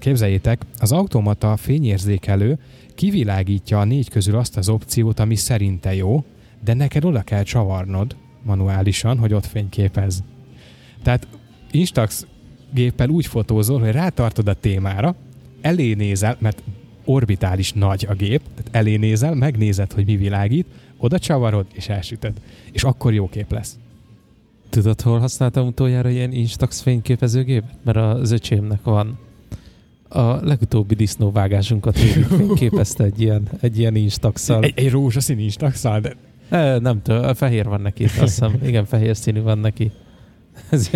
Képzeljétek, 0.00 0.62
az 0.78 0.92
automata 0.92 1.56
fényérzékelő 1.56 2.58
kivilágítja 3.00 3.80
a 3.80 3.84
négy 3.84 4.08
közül 4.08 4.36
azt 4.36 4.56
az 4.56 4.68
opciót, 4.68 5.20
ami 5.20 5.34
szerinte 5.34 5.94
jó, 5.94 6.24
de 6.64 6.74
neked 6.74 7.04
oda 7.04 7.22
kell 7.22 7.42
csavarnod 7.42 8.16
manuálisan, 8.42 9.18
hogy 9.18 9.32
ott 9.34 9.46
fényképez. 9.46 10.22
Tehát 11.02 11.26
Instax 11.70 12.26
géppel 12.74 13.08
úgy 13.08 13.26
fotózol, 13.26 13.80
hogy 13.80 13.90
rátartod 13.90 14.48
a 14.48 14.54
témára, 14.54 15.14
elé 15.60 15.92
nézel, 15.92 16.36
mert 16.38 16.62
orbitális 17.04 17.72
nagy 17.72 18.06
a 18.08 18.14
gép, 18.14 18.40
tehát 18.54 18.68
elé 18.70 18.96
nézel, 18.96 19.34
megnézed, 19.34 19.92
hogy 19.92 20.06
mi 20.06 20.16
világít, 20.16 20.66
oda 20.96 21.18
csavarod, 21.18 21.66
és 21.72 21.88
elsütöd. 21.88 22.40
És 22.72 22.84
akkor 22.84 23.12
jó 23.12 23.28
kép 23.28 23.52
lesz. 23.52 23.78
Tudod, 24.68 25.00
hol 25.00 25.18
használtam 25.18 25.66
utoljára 25.66 26.08
ilyen 26.08 26.32
Instax 26.32 26.80
fényképezőgépet? 26.80 27.74
Mert 27.84 27.96
az 27.96 28.30
öcsémnek 28.30 28.82
van. 28.82 29.18
A 30.12 30.44
legutóbbi 30.46 30.94
disznóvágásunkat 30.94 31.98
fényképezte 31.98 33.04
egy 33.10 33.20
ilyen, 33.20 33.48
egy 33.60 33.78
ilyen 33.78 33.96
Instax-szal. 33.96 34.62
Egy, 34.62 34.72
egy 34.76 34.90
rózsaszín 34.90 35.38
instax 35.38 35.82
de 35.82 36.16
E, 36.50 36.78
nem 36.78 37.02
tudom, 37.02 37.34
fehér 37.34 37.64
van 37.64 37.80
neki, 37.80 38.04
azt 38.04 38.18
hiszem. 38.18 38.58
Igen, 38.66 38.84
fehér 38.84 39.16
színű 39.16 39.40
van 39.40 39.58
neki. 39.58 39.90
Ez, 40.70 40.90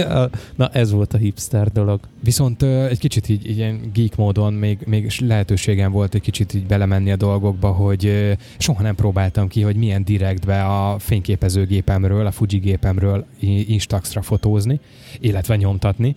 na, 0.57 0.69
ez 0.69 0.91
volt 0.91 1.15
a 1.15 1.17
hipster 1.17 1.73
dolog. 1.73 2.01
Viszont 2.21 2.63
egy 2.63 2.99
kicsit 2.99 3.29
így, 3.29 3.49
így 3.49 3.57
ilyen 3.57 3.91
geek 3.93 4.17
módon 4.17 4.53
még, 4.53 4.79
még 4.87 5.13
lehetőségem 5.19 5.93
volt 5.93 6.15
egy 6.15 6.21
kicsit 6.21 6.55
így 6.55 6.67
belemenni 6.67 7.11
a 7.11 7.17
dolgokba, 7.17 7.69
hogy 7.69 8.35
soha 8.59 8.83
nem 8.83 8.95
próbáltam 8.95 9.49
ki, 9.49 9.61
hogy 9.61 9.77
milyen 9.77 10.05
direktbe 10.05 10.65
a 10.65 10.99
fényképezőgépemről, 10.99 12.27
a 12.27 12.31
Fuji 12.31 12.59
gépemről 12.59 13.27
Instaxra 13.67 14.23
fotózni, 14.23 14.81
illetve 15.21 15.57
nyomtatni. 15.57 16.17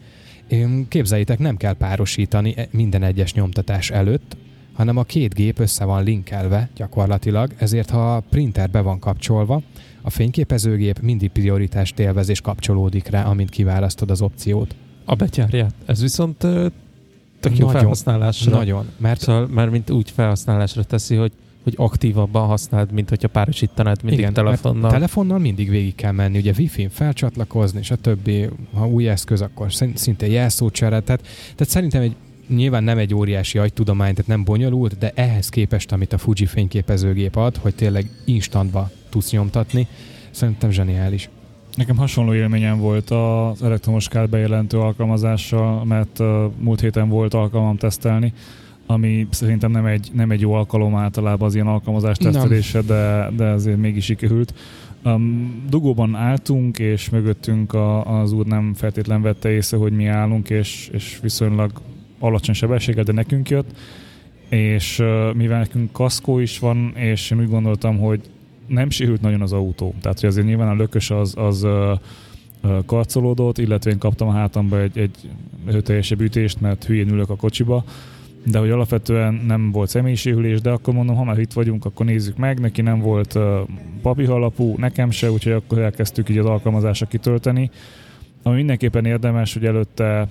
Képzeljétek, 0.87 1.39
nem 1.39 1.57
kell 1.57 1.73
párosítani 1.73 2.53
e- 2.57 2.67
minden 2.71 3.03
egyes 3.03 3.33
nyomtatás 3.33 3.89
előtt, 3.89 4.37
hanem 4.73 4.97
a 4.97 5.03
két 5.03 5.33
gép 5.33 5.59
össze 5.59 5.85
van 5.85 6.03
linkelve 6.03 6.69
gyakorlatilag, 6.75 7.51
ezért 7.57 7.89
ha 7.89 8.15
a 8.15 8.23
printer 8.29 8.69
be 8.69 8.81
van 8.81 8.99
kapcsolva, 8.99 9.61
a 10.01 10.09
fényképezőgép 10.09 10.99
mindig 10.99 11.29
prioritást 11.29 11.99
élvez 11.99 12.29
és 12.29 12.41
kapcsolódik 12.41 13.07
rá, 13.07 13.23
amint 13.23 13.49
kiválasztod 13.49 14.11
az 14.11 14.21
opciót. 14.21 14.75
A 15.05 15.15
betyárját. 15.15 15.73
Ez 15.85 16.01
viszont 16.01 16.37
tök 16.37 17.57
jó 17.57 17.65
Nagyon, 17.65 17.71
felhasználásra. 17.71 18.51
Nagyon, 18.51 18.85
mert 18.97 19.19
Szóval 19.19 19.47
már 19.47 19.69
mint 19.69 19.89
úgy 19.89 20.11
felhasználásra 20.11 20.83
teszi, 20.83 21.15
hogy, 21.15 21.31
hogy 21.67 21.85
aktívabban 21.85 22.47
használd, 22.47 22.91
mint 22.91 23.09
hogyha 23.09 23.27
párosítanád 23.27 24.03
mindig 24.03 24.19
Igen, 24.19 24.33
telefonnal. 24.33 24.91
telefonnal 24.91 25.39
mindig 25.39 25.69
végig 25.69 25.95
kell 25.95 26.11
menni, 26.11 26.37
ugye 26.37 26.53
wifi-n 26.57 26.89
felcsatlakozni, 26.89 27.79
és 27.79 27.91
a 27.91 27.95
többi, 27.95 28.49
ha 28.73 28.87
új 28.87 29.09
eszköz, 29.09 29.41
akkor 29.41 29.73
szin- 29.73 29.97
szintén 29.97 30.31
jelszócsere. 30.31 30.99
Tehát, 30.99 31.21
tehát 31.55 31.69
szerintem 31.69 32.01
egy 32.01 32.15
nyilván 32.47 32.83
nem 32.83 32.97
egy 32.97 33.13
óriási 33.13 33.57
agytudomány, 33.57 34.11
tehát 34.13 34.27
nem 34.27 34.43
bonyolult, 34.43 34.97
de 34.97 35.11
ehhez 35.15 35.49
képest, 35.49 35.91
amit 35.91 36.13
a 36.13 36.17
Fuji 36.17 36.45
fényképezőgép 36.45 37.35
ad, 37.35 37.57
hogy 37.57 37.75
tényleg 37.75 38.09
instantba 38.25 38.89
tudsz 39.09 39.31
nyomtatni, 39.31 39.87
szerintem 40.31 40.69
zseniális. 40.69 41.29
Nekem 41.75 41.97
hasonló 41.97 42.33
élményem 42.33 42.79
volt 42.79 43.09
az 43.09 43.63
elektromos 43.63 44.07
kár 44.07 44.29
bejelentő 44.29 44.79
alkalmazással, 44.79 45.85
mert 45.85 46.19
múlt 46.59 46.79
héten 46.79 47.09
volt 47.09 47.33
alkalmam 47.33 47.77
tesztelni, 47.77 48.33
ami 48.89 49.27
szerintem 49.29 49.71
nem 49.71 49.85
egy, 49.85 50.09
nem 50.13 50.31
egy 50.31 50.41
jó 50.41 50.53
alkalom 50.53 50.95
általában 50.95 51.47
az 51.47 51.55
ilyen 51.55 51.67
alkalmazás 51.67 52.17
tesztelése, 52.17 52.81
de, 52.81 53.29
de 53.35 53.45
azért 53.45 53.77
mégis 53.77 54.05
sikerült. 54.05 54.53
Um, 55.03 55.63
dugóban 55.69 56.15
álltunk, 56.15 56.79
és 56.79 57.09
mögöttünk 57.09 57.73
a, 57.73 58.19
az 58.21 58.31
úr 58.31 58.45
nem 58.45 58.73
feltétlen 58.73 59.21
vette 59.21 59.49
észre, 59.49 59.77
hogy 59.77 59.91
mi 59.91 60.05
állunk, 60.05 60.49
és, 60.49 60.89
és 60.93 61.19
viszonylag 61.21 61.71
alacsony 62.19 62.55
sebességgel, 62.55 63.03
de 63.03 63.11
nekünk 63.11 63.49
jött, 63.49 63.77
és 64.49 64.99
uh, 64.99 65.33
mivel 65.33 65.59
nekünk 65.59 65.91
kaszkó 65.91 66.39
is 66.39 66.59
van, 66.59 66.93
és 66.95 67.31
én 67.31 67.39
úgy 67.39 67.49
gondoltam, 67.49 67.97
hogy 67.97 68.21
nem 68.67 68.89
sérült 68.89 69.21
nagyon 69.21 69.41
az 69.41 69.53
autó. 69.53 69.93
Tehát, 70.01 70.19
hogy 70.19 70.29
azért 70.29 70.45
nyilván 70.45 70.67
a 70.67 70.75
lökös 70.75 71.09
az, 71.09 71.33
az 71.37 71.63
ö, 71.63 71.93
karcolódott, 72.85 73.57
illetve 73.57 73.91
én 73.91 73.97
kaptam 73.97 74.27
a 74.27 74.31
hátamba 74.31 74.81
egy, 74.81 74.97
egy 74.97 75.29
hőteljesebb 75.65 76.21
ütést, 76.21 76.61
mert 76.61 76.85
hülyén 76.85 77.09
ülök 77.09 77.29
a 77.29 77.35
kocsiba, 77.35 77.83
de 78.51 78.59
hogy 78.59 78.69
alapvetően 78.69 79.33
nem 79.33 79.71
volt 79.71 79.89
személyiségülés, 79.89 80.61
de 80.61 80.69
akkor 80.69 80.93
mondom, 80.93 81.15
ha 81.15 81.23
már 81.23 81.39
itt 81.39 81.53
vagyunk, 81.53 81.85
akkor 81.85 82.05
nézzük 82.05 82.37
meg, 82.37 82.59
neki 82.59 82.81
nem 82.81 82.99
volt 82.99 83.35
uh, 83.35 83.59
papír 84.01 84.29
alapú, 84.29 84.75
nekem 84.77 85.11
se, 85.11 85.31
úgyhogy 85.31 85.51
akkor 85.51 85.79
elkezdtük 85.79 86.29
így 86.29 86.37
az 86.37 86.45
alkalmazásra 86.45 87.05
kitölteni. 87.05 87.69
Ami 88.43 88.55
mindenképpen 88.55 89.05
érdemes, 89.05 89.53
hogy 89.53 89.65
előtte 89.65 90.27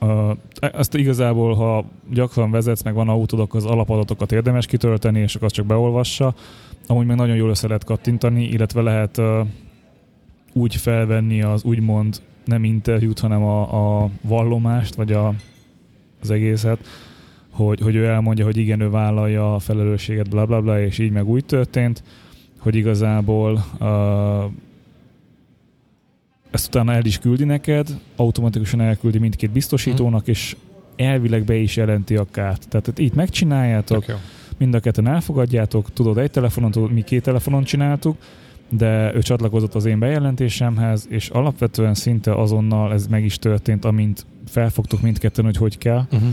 Uh, 0.00 0.36
azt 0.72 0.94
igazából, 0.94 1.54
ha 1.54 1.84
gyakran 2.10 2.50
vezetsz, 2.50 2.82
meg 2.82 2.94
van 2.94 3.08
autód, 3.08 3.40
akkor 3.40 3.60
az 3.60 3.66
alapadatokat 3.66 4.32
érdemes 4.32 4.66
kitölteni, 4.66 5.20
és 5.20 5.34
akkor 5.34 5.46
azt 5.46 5.54
csak 5.54 5.66
beolvassa. 5.66 6.34
Amúgy 6.86 7.06
meg 7.06 7.16
nagyon 7.16 7.36
jól 7.36 7.50
össze 7.50 7.66
lehet 7.66 7.84
kattintani, 7.84 8.44
illetve 8.44 8.82
lehet 8.82 9.20
úgy 10.52 10.74
felvenni 10.74 11.42
az 11.42 11.64
úgymond 11.64 12.22
nem 12.44 12.64
interjút, 12.64 13.18
hanem 13.18 13.42
a, 13.42 14.02
a 14.04 14.10
vallomást, 14.20 14.94
vagy 14.94 15.12
a, 15.12 15.34
az 16.22 16.30
egészet, 16.30 16.78
hogy, 17.50 17.80
hogy 17.80 17.94
ő 17.94 18.06
elmondja, 18.06 18.44
hogy 18.44 18.56
igen, 18.56 18.80
ő 18.80 18.90
vállalja 18.90 19.54
a 19.54 19.58
felelősséget, 19.58 20.28
bla 20.28 20.46
bla 20.46 20.60
bla, 20.60 20.80
és 20.80 20.98
így 20.98 21.10
meg 21.10 21.28
úgy 21.28 21.44
történt, 21.44 22.02
hogy 22.58 22.74
igazából 22.74 23.64
uh, 23.80 24.44
ezt 26.50 26.66
utána 26.66 26.92
el 26.92 27.04
is 27.04 27.18
küldi 27.18 27.44
neked, 27.44 28.00
automatikusan 28.16 28.80
elküldi 28.80 29.18
mindkét 29.18 29.50
biztosítónak, 29.50 30.28
és 30.28 30.56
elvileg 30.96 31.44
be 31.44 31.54
is 31.54 31.76
jelenti 31.76 32.16
a 32.16 32.26
kárt. 32.30 32.68
Tehát 32.68 32.98
itt 32.98 33.14
megcsináljátok, 33.14 34.04
mind 34.58 34.74
a 34.74 34.80
ketten 34.80 35.06
elfogadjátok, 35.06 35.92
tudod 35.92 36.18
egy 36.18 36.30
telefonon, 36.30 36.70
tudod, 36.70 36.92
mi 36.92 37.02
két 37.02 37.22
telefonon 37.22 37.64
csináltuk, 37.64 38.16
de 38.68 39.14
ő 39.14 39.22
csatlakozott 39.22 39.74
az 39.74 39.84
én 39.84 39.98
bejelentésemhez, 39.98 41.06
és 41.10 41.28
alapvetően 41.28 41.94
szinte 41.94 42.34
azonnal 42.34 42.92
ez 42.92 43.06
meg 43.06 43.24
is 43.24 43.38
történt, 43.38 43.84
amint 43.84 44.26
felfogtuk 44.48 45.00
mindketten, 45.00 45.44
hogy 45.44 45.56
hogy 45.56 45.78
kell. 45.78 46.06
Uh-huh. 46.12 46.28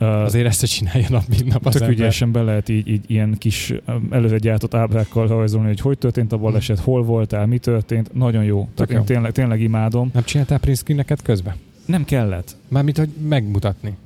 Uh, 0.00 0.22
Azért 0.22 0.46
ezt 0.46 0.60
se 0.60 0.66
csinálja 0.66 1.06
nap, 1.10 1.22
mint 1.28 1.44
nap 1.44 1.66
az 1.66 1.72
Tök 1.72 1.82
ember. 1.82 1.98
ügyesen 1.98 2.32
be 2.32 2.42
lehet 2.42 2.68
így, 2.68 2.88
így 2.88 3.04
ilyen 3.06 3.34
kis 3.38 3.74
um, 3.86 4.08
előre 4.10 4.38
gyártott 4.38 4.74
ábrákkal 4.74 5.26
rajzolni, 5.26 5.66
hogy 5.66 5.80
hogy 5.80 5.98
történt 5.98 6.32
a 6.32 6.36
baleset, 6.36 6.78
hol 6.78 7.02
voltál, 7.02 7.46
mi 7.46 7.58
történt. 7.58 8.14
Nagyon 8.14 8.44
jó. 8.44 8.68
Tehát 8.74 8.92
jó. 8.92 8.98
én 8.98 9.04
tényleg, 9.04 9.32
tényleg 9.32 9.60
imádom. 9.60 10.10
Nem 10.12 10.24
csináltál 10.24 10.58
print 10.58 10.78
screeneket 10.78 11.22
közben? 11.22 11.54
Nem 11.86 12.04
kellett. 12.04 12.56
Mármint, 12.68 12.98
hogy 12.98 13.08
megmutatni. 13.28 13.96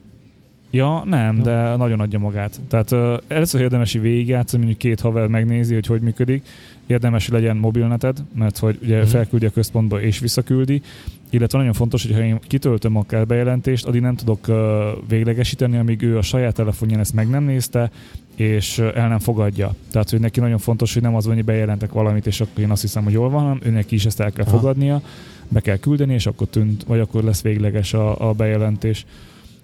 Ja, 0.70 1.02
nem, 1.04 1.36
Jó. 1.36 1.42
de 1.42 1.76
nagyon 1.76 2.00
adja 2.00 2.18
magát. 2.18 2.60
Tehát 2.68 2.90
uh, 2.90 3.16
először 3.28 3.60
érdemes 3.60 3.94
így 3.94 4.02
végigjátszani, 4.02 4.62
mondjuk 4.64 4.82
két 4.82 5.00
haver 5.00 5.26
megnézi, 5.26 5.74
hogy 5.74 5.86
hogy 5.86 6.00
működik. 6.00 6.46
Érdemes, 6.92 7.28
legyen 7.28 7.56
mobilneted, 7.56 8.18
mert 8.34 8.58
hogy 8.58 8.78
ugye 8.82 8.98
Mhm. 8.98 9.06
felküldi 9.06 9.46
a 9.46 9.50
központba 9.50 10.00
és 10.00 10.18
visszaküldi. 10.18 10.82
Illetve 11.30 11.58
nagyon 11.58 11.72
fontos, 11.72 12.02
hogy 12.06 12.14
ha 12.14 12.22
én 12.22 12.38
kitöltöm 12.46 12.96
akár 12.96 13.26
bejelentést, 13.26 13.86
addig 13.86 14.00
nem 14.00 14.16
tudok 14.16 14.48
uh, 14.48 14.56
véglegesíteni, 15.08 15.76
amíg 15.76 16.02
ő 16.02 16.16
a 16.18 16.22
saját 16.22 16.54
telefonján 16.54 17.00
ezt 17.00 17.14
meg 17.14 17.28
nem 17.28 17.44
nézte, 17.44 17.90
és 18.36 18.78
el 18.78 19.08
nem 19.08 19.18
fogadja. 19.18 19.74
Tehát, 19.90 20.10
hogy 20.10 20.20
neki 20.20 20.40
nagyon 20.40 20.58
fontos, 20.58 20.92
hogy 20.92 21.02
nem 21.02 21.14
az 21.14 21.26
van, 21.26 21.34
hogy 21.34 21.44
bejelentek 21.44 21.92
valamit, 21.92 22.26
és 22.26 22.40
akkor 22.40 22.62
én 22.62 22.70
azt 22.70 22.82
hiszem, 22.82 23.04
hogy 23.04 23.12
jól 23.12 23.30
van, 23.30 23.42
hanem 23.42 23.60
őnek 23.64 23.90
is 23.90 24.04
ezt 24.04 24.20
el 24.20 24.32
kell 24.32 24.44
Aha. 24.46 24.56
fogadnia, 24.56 25.02
be 25.48 25.60
kell 25.60 25.76
küldeni, 25.76 26.14
és 26.14 26.26
akkor 26.26 26.46
tűnt, 26.46 26.84
vagy 26.84 27.00
akkor 27.00 27.24
lesz 27.24 27.42
végleges 27.42 27.94
a, 27.94 28.28
a 28.28 28.32
bejelentés. 28.32 29.04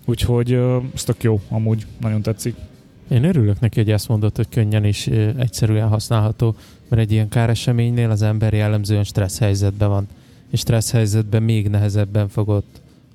Úgyhogy 0.05 0.55
uh, 0.55 0.83
ez 0.95 1.05
tök 1.05 1.23
jó, 1.23 1.41
amúgy 1.49 1.87
nagyon 2.01 2.23
tetszik. 2.23 2.55
Én 3.09 3.25
örülök 3.25 3.61
neki, 3.61 3.81
hogy 3.81 3.91
ezt 3.91 4.09
mondod, 4.09 4.37
hogy 4.37 4.49
könnyen 4.49 4.85
és 4.85 5.07
egyszerűen 5.39 5.89
használható, 5.89 6.55
mert 6.89 7.03
egy 7.03 7.13
ilyen 7.13 7.29
káreseménynél 7.29 8.11
az 8.11 8.23
ember 8.23 8.53
jellemzően 8.53 9.05
stressz 9.05 9.39
helyzetben 9.39 9.89
van, 9.89 10.09
és 10.51 10.61
stressz 10.61 10.91
helyzetben 10.91 11.43
még 11.43 11.69
nehezebben 11.69 12.29
fogod 12.29 12.63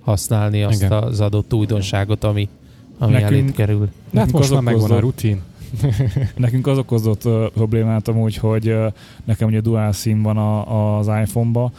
használni 0.02 0.64
azt 0.64 0.82
Igen. 0.82 0.92
az 0.92 1.20
adott 1.20 1.54
újdonságot, 1.54 2.24
ami, 2.24 2.50
ami 2.98 3.12
Nekünk- 3.12 3.32
elét 3.32 3.52
kerül. 3.52 3.80
De 3.80 3.86
hát 3.86 4.14
Nekünk 4.14 4.32
most 4.32 4.44
az 4.44 4.52
már 4.52 4.74
megvan 4.74 4.92
a 4.92 5.00
rutin. 5.00 5.42
Nekünk 6.36 6.68
az 6.68 6.78
okozott 6.78 7.26
uh, 7.26 7.46
problémát 7.54 8.08
amúgy, 8.08 8.38
hogy 8.38 8.70
uh, 8.70 8.86
nekem 9.24 9.48
ugye 9.48 9.62
dual 9.62 9.92
SIM 9.92 10.22
van 10.22 10.38
a, 10.38 10.98
az 10.98 11.08
iPhone-ba, 11.08 11.72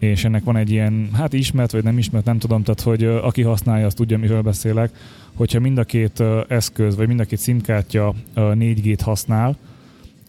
és 0.00 0.24
ennek 0.24 0.44
van 0.44 0.56
egy 0.56 0.70
ilyen, 0.70 1.08
hát 1.12 1.32
ismert 1.32 1.72
vagy 1.72 1.84
nem 1.84 1.98
ismert, 1.98 2.24
nem 2.24 2.38
tudom, 2.38 2.62
tehát 2.62 2.80
hogy 2.80 3.04
aki 3.04 3.42
használja, 3.42 3.86
azt 3.86 3.96
tudja, 3.96 4.18
miről 4.18 4.42
beszélek, 4.42 4.90
hogyha 5.34 5.60
mind 5.60 5.78
a 5.78 5.84
két 5.84 6.22
eszköz, 6.48 6.96
vagy 6.96 7.06
mind 7.06 7.20
a 7.20 7.24
két 7.24 7.40
SIM-kártya 7.40 8.08
uh, 8.08 8.14
4G-t 8.34 8.98
használ, 9.02 9.56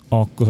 akkor 0.07 0.47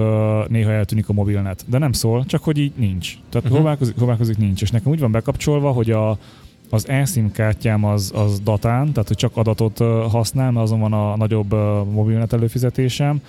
néha 0.50 0.72
eltűnik 0.72 1.10
a 1.10 1.14
mobilnet. 1.14 1.66
De 1.68 1.78
nem 1.78 1.92
szól, 1.92 2.26
csak 2.26 2.44
hogy 2.44 2.58
így 2.58 2.72
nincs. 2.76 3.14
Tehát 3.14 3.34
uh-huh. 3.34 3.52
próbálkozik, 3.52 3.96
próbálkozik, 3.96 4.38
nincs. 4.38 4.62
És 4.62 4.72
nekem 4.72 4.92
úgy 4.92 5.00
van 5.00 5.12
bekapcsolva, 5.12 5.72
hogy 5.72 5.92
a, 5.92 6.18
az 6.70 6.88
eSIM 6.88 7.32
kártyám 7.32 7.86
az, 7.86 8.12
az 8.16 8.40
datán, 8.40 8.92
tehát 8.92 9.08
hogy 9.08 9.18
csak 9.18 9.38
adatot 9.38 9.78
használ, 10.10 10.52
mert 10.52 10.66
azon 10.66 10.80
van 10.80 10.94
a 10.94 11.18
nagyobb 11.18 11.52
mobilnet 11.94 12.34
előfizetésem, 12.34 13.22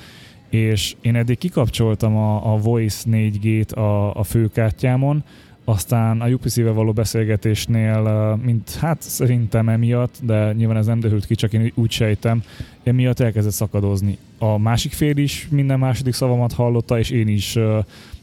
és 0.48 0.94
én 1.00 1.14
eddig 1.14 1.38
kikapcsoltam 1.38 2.16
a, 2.16 2.52
a 2.52 2.56
Voice 2.56 3.04
4G-t 3.10 3.74
a, 3.74 4.14
a 4.14 4.22
főkártyámon, 4.22 5.24
aztán 5.64 6.20
a 6.20 6.28
UPC-vel 6.28 6.72
való 6.72 6.92
beszélgetésnél, 6.92 8.38
mint 8.42 8.74
hát 8.74 9.02
szerintem 9.02 9.68
emiatt, 9.68 10.14
de 10.22 10.52
nyilván 10.52 10.76
ez 10.76 10.86
nem 10.86 11.00
derült 11.00 11.26
ki, 11.26 11.34
csak 11.34 11.52
én 11.52 11.72
úgy 11.74 11.90
sejtem, 11.90 12.42
emiatt 12.82 13.20
elkezdett 13.20 13.52
szakadozni. 13.52 14.18
A 14.38 14.58
másik 14.58 14.92
fél 14.92 15.16
is 15.16 15.48
minden 15.50 15.78
második 15.78 16.14
szavamat 16.14 16.52
hallotta, 16.52 16.98
és 16.98 17.10
én 17.10 17.28
is 17.28 17.58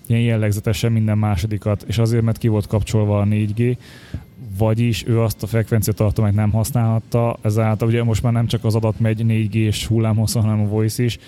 ilyen 0.05 0.21
jellegzetesen 0.21 0.91
minden 0.91 1.17
másodikat, 1.17 1.83
és 1.87 1.97
azért, 1.97 2.23
mert 2.23 2.37
ki 2.37 2.47
volt 2.47 2.67
kapcsolva 2.67 3.19
a 3.19 3.25
4G, 3.25 3.77
vagyis 4.57 5.03
ő 5.07 5.21
azt 5.21 5.43
a 5.43 5.47
frekvenciatartományt 5.47 6.35
nem 6.35 6.51
használhatta, 6.51 7.37
ezáltal 7.41 7.87
ugye 7.87 8.03
most 8.03 8.23
már 8.23 8.33
nem 8.33 8.47
csak 8.47 8.63
az 8.63 8.75
adat 8.75 8.99
megy 8.99 9.23
4G-s 9.27 9.85
hullámhosszon, 9.85 10.41
hanem 10.41 10.61
a 10.61 10.67
voice 10.67 11.03
is, 11.03 11.19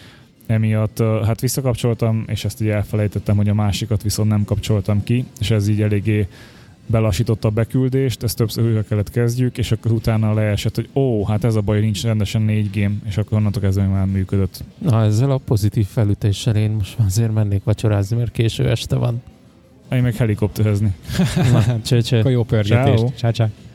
emiatt 0.52 1.04
hát 1.26 1.42
visszakapcsoltam, 1.42 2.24
és 2.28 2.46
ezt 2.46 2.62
így 2.62 2.68
elfelejtettem, 2.68 3.36
hogy 3.36 3.50
a 3.50 3.54
másikat 3.54 4.04
viszont 4.04 4.30
nem 4.30 4.44
kapcsoltam 4.44 5.04
ki, 5.04 5.26
és 5.40 5.52
ez 5.52 5.68
így 5.68 5.82
eléggé 5.82 6.28
belassította 6.86 7.48
a 7.48 7.52
beküldést, 7.52 8.24
ezt 8.24 8.38
többször 8.38 8.64
újra 8.64 8.84
kellett 8.84 9.10
kezdjük, 9.10 9.58
és 9.58 9.72
akkor 9.72 9.92
utána 9.92 10.34
leesett, 10.34 10.76
hogy 10.76 10.90
ó, 10.94 11.26
hát 11.26 11.44
ez 11.44 11.56
a 11.56 11.62
baj, 11.62 11.80
nincs 11.80 12.04
rendesen 12.04 12.42
4 12.42 12.70
game, 12.74 12.96
és 13.08 13.18
akkor 13.18 13.38
onnantól 13.38 13.62
kezdve 13.62 13.88
már 13.88 14.06
működött. 14.06 14.64
Na, 14.78 15.04
ezzel 15.04 15.32
a 15.32 15.38
pozitív 15.38 15.86
felütéssel 15.88 16.56
én 16.56 16.72
most 16.72 16.98
azért 17.06 17.34
mennék 17.34 17.64
vacsorázni, 17.64 18.18
mert 18.18 18.32
késő 18.32 18.70
este 18.70 18.96
van. 18.96 19.22
Én 19.92 20.02
meg 20.02 20.16
helikopterezni. 20.16 20.96
Na, 21.52 21.82
cső, 21.82 22.02
cső. 22.02 22.20
Akkor 22.20 22.32
jó 22.32 22.44
pörgetést. 22.44 22.98
Ciao. 22.98 23.12
Ciao, 23.16 23.32
ciao. 23.32 23.71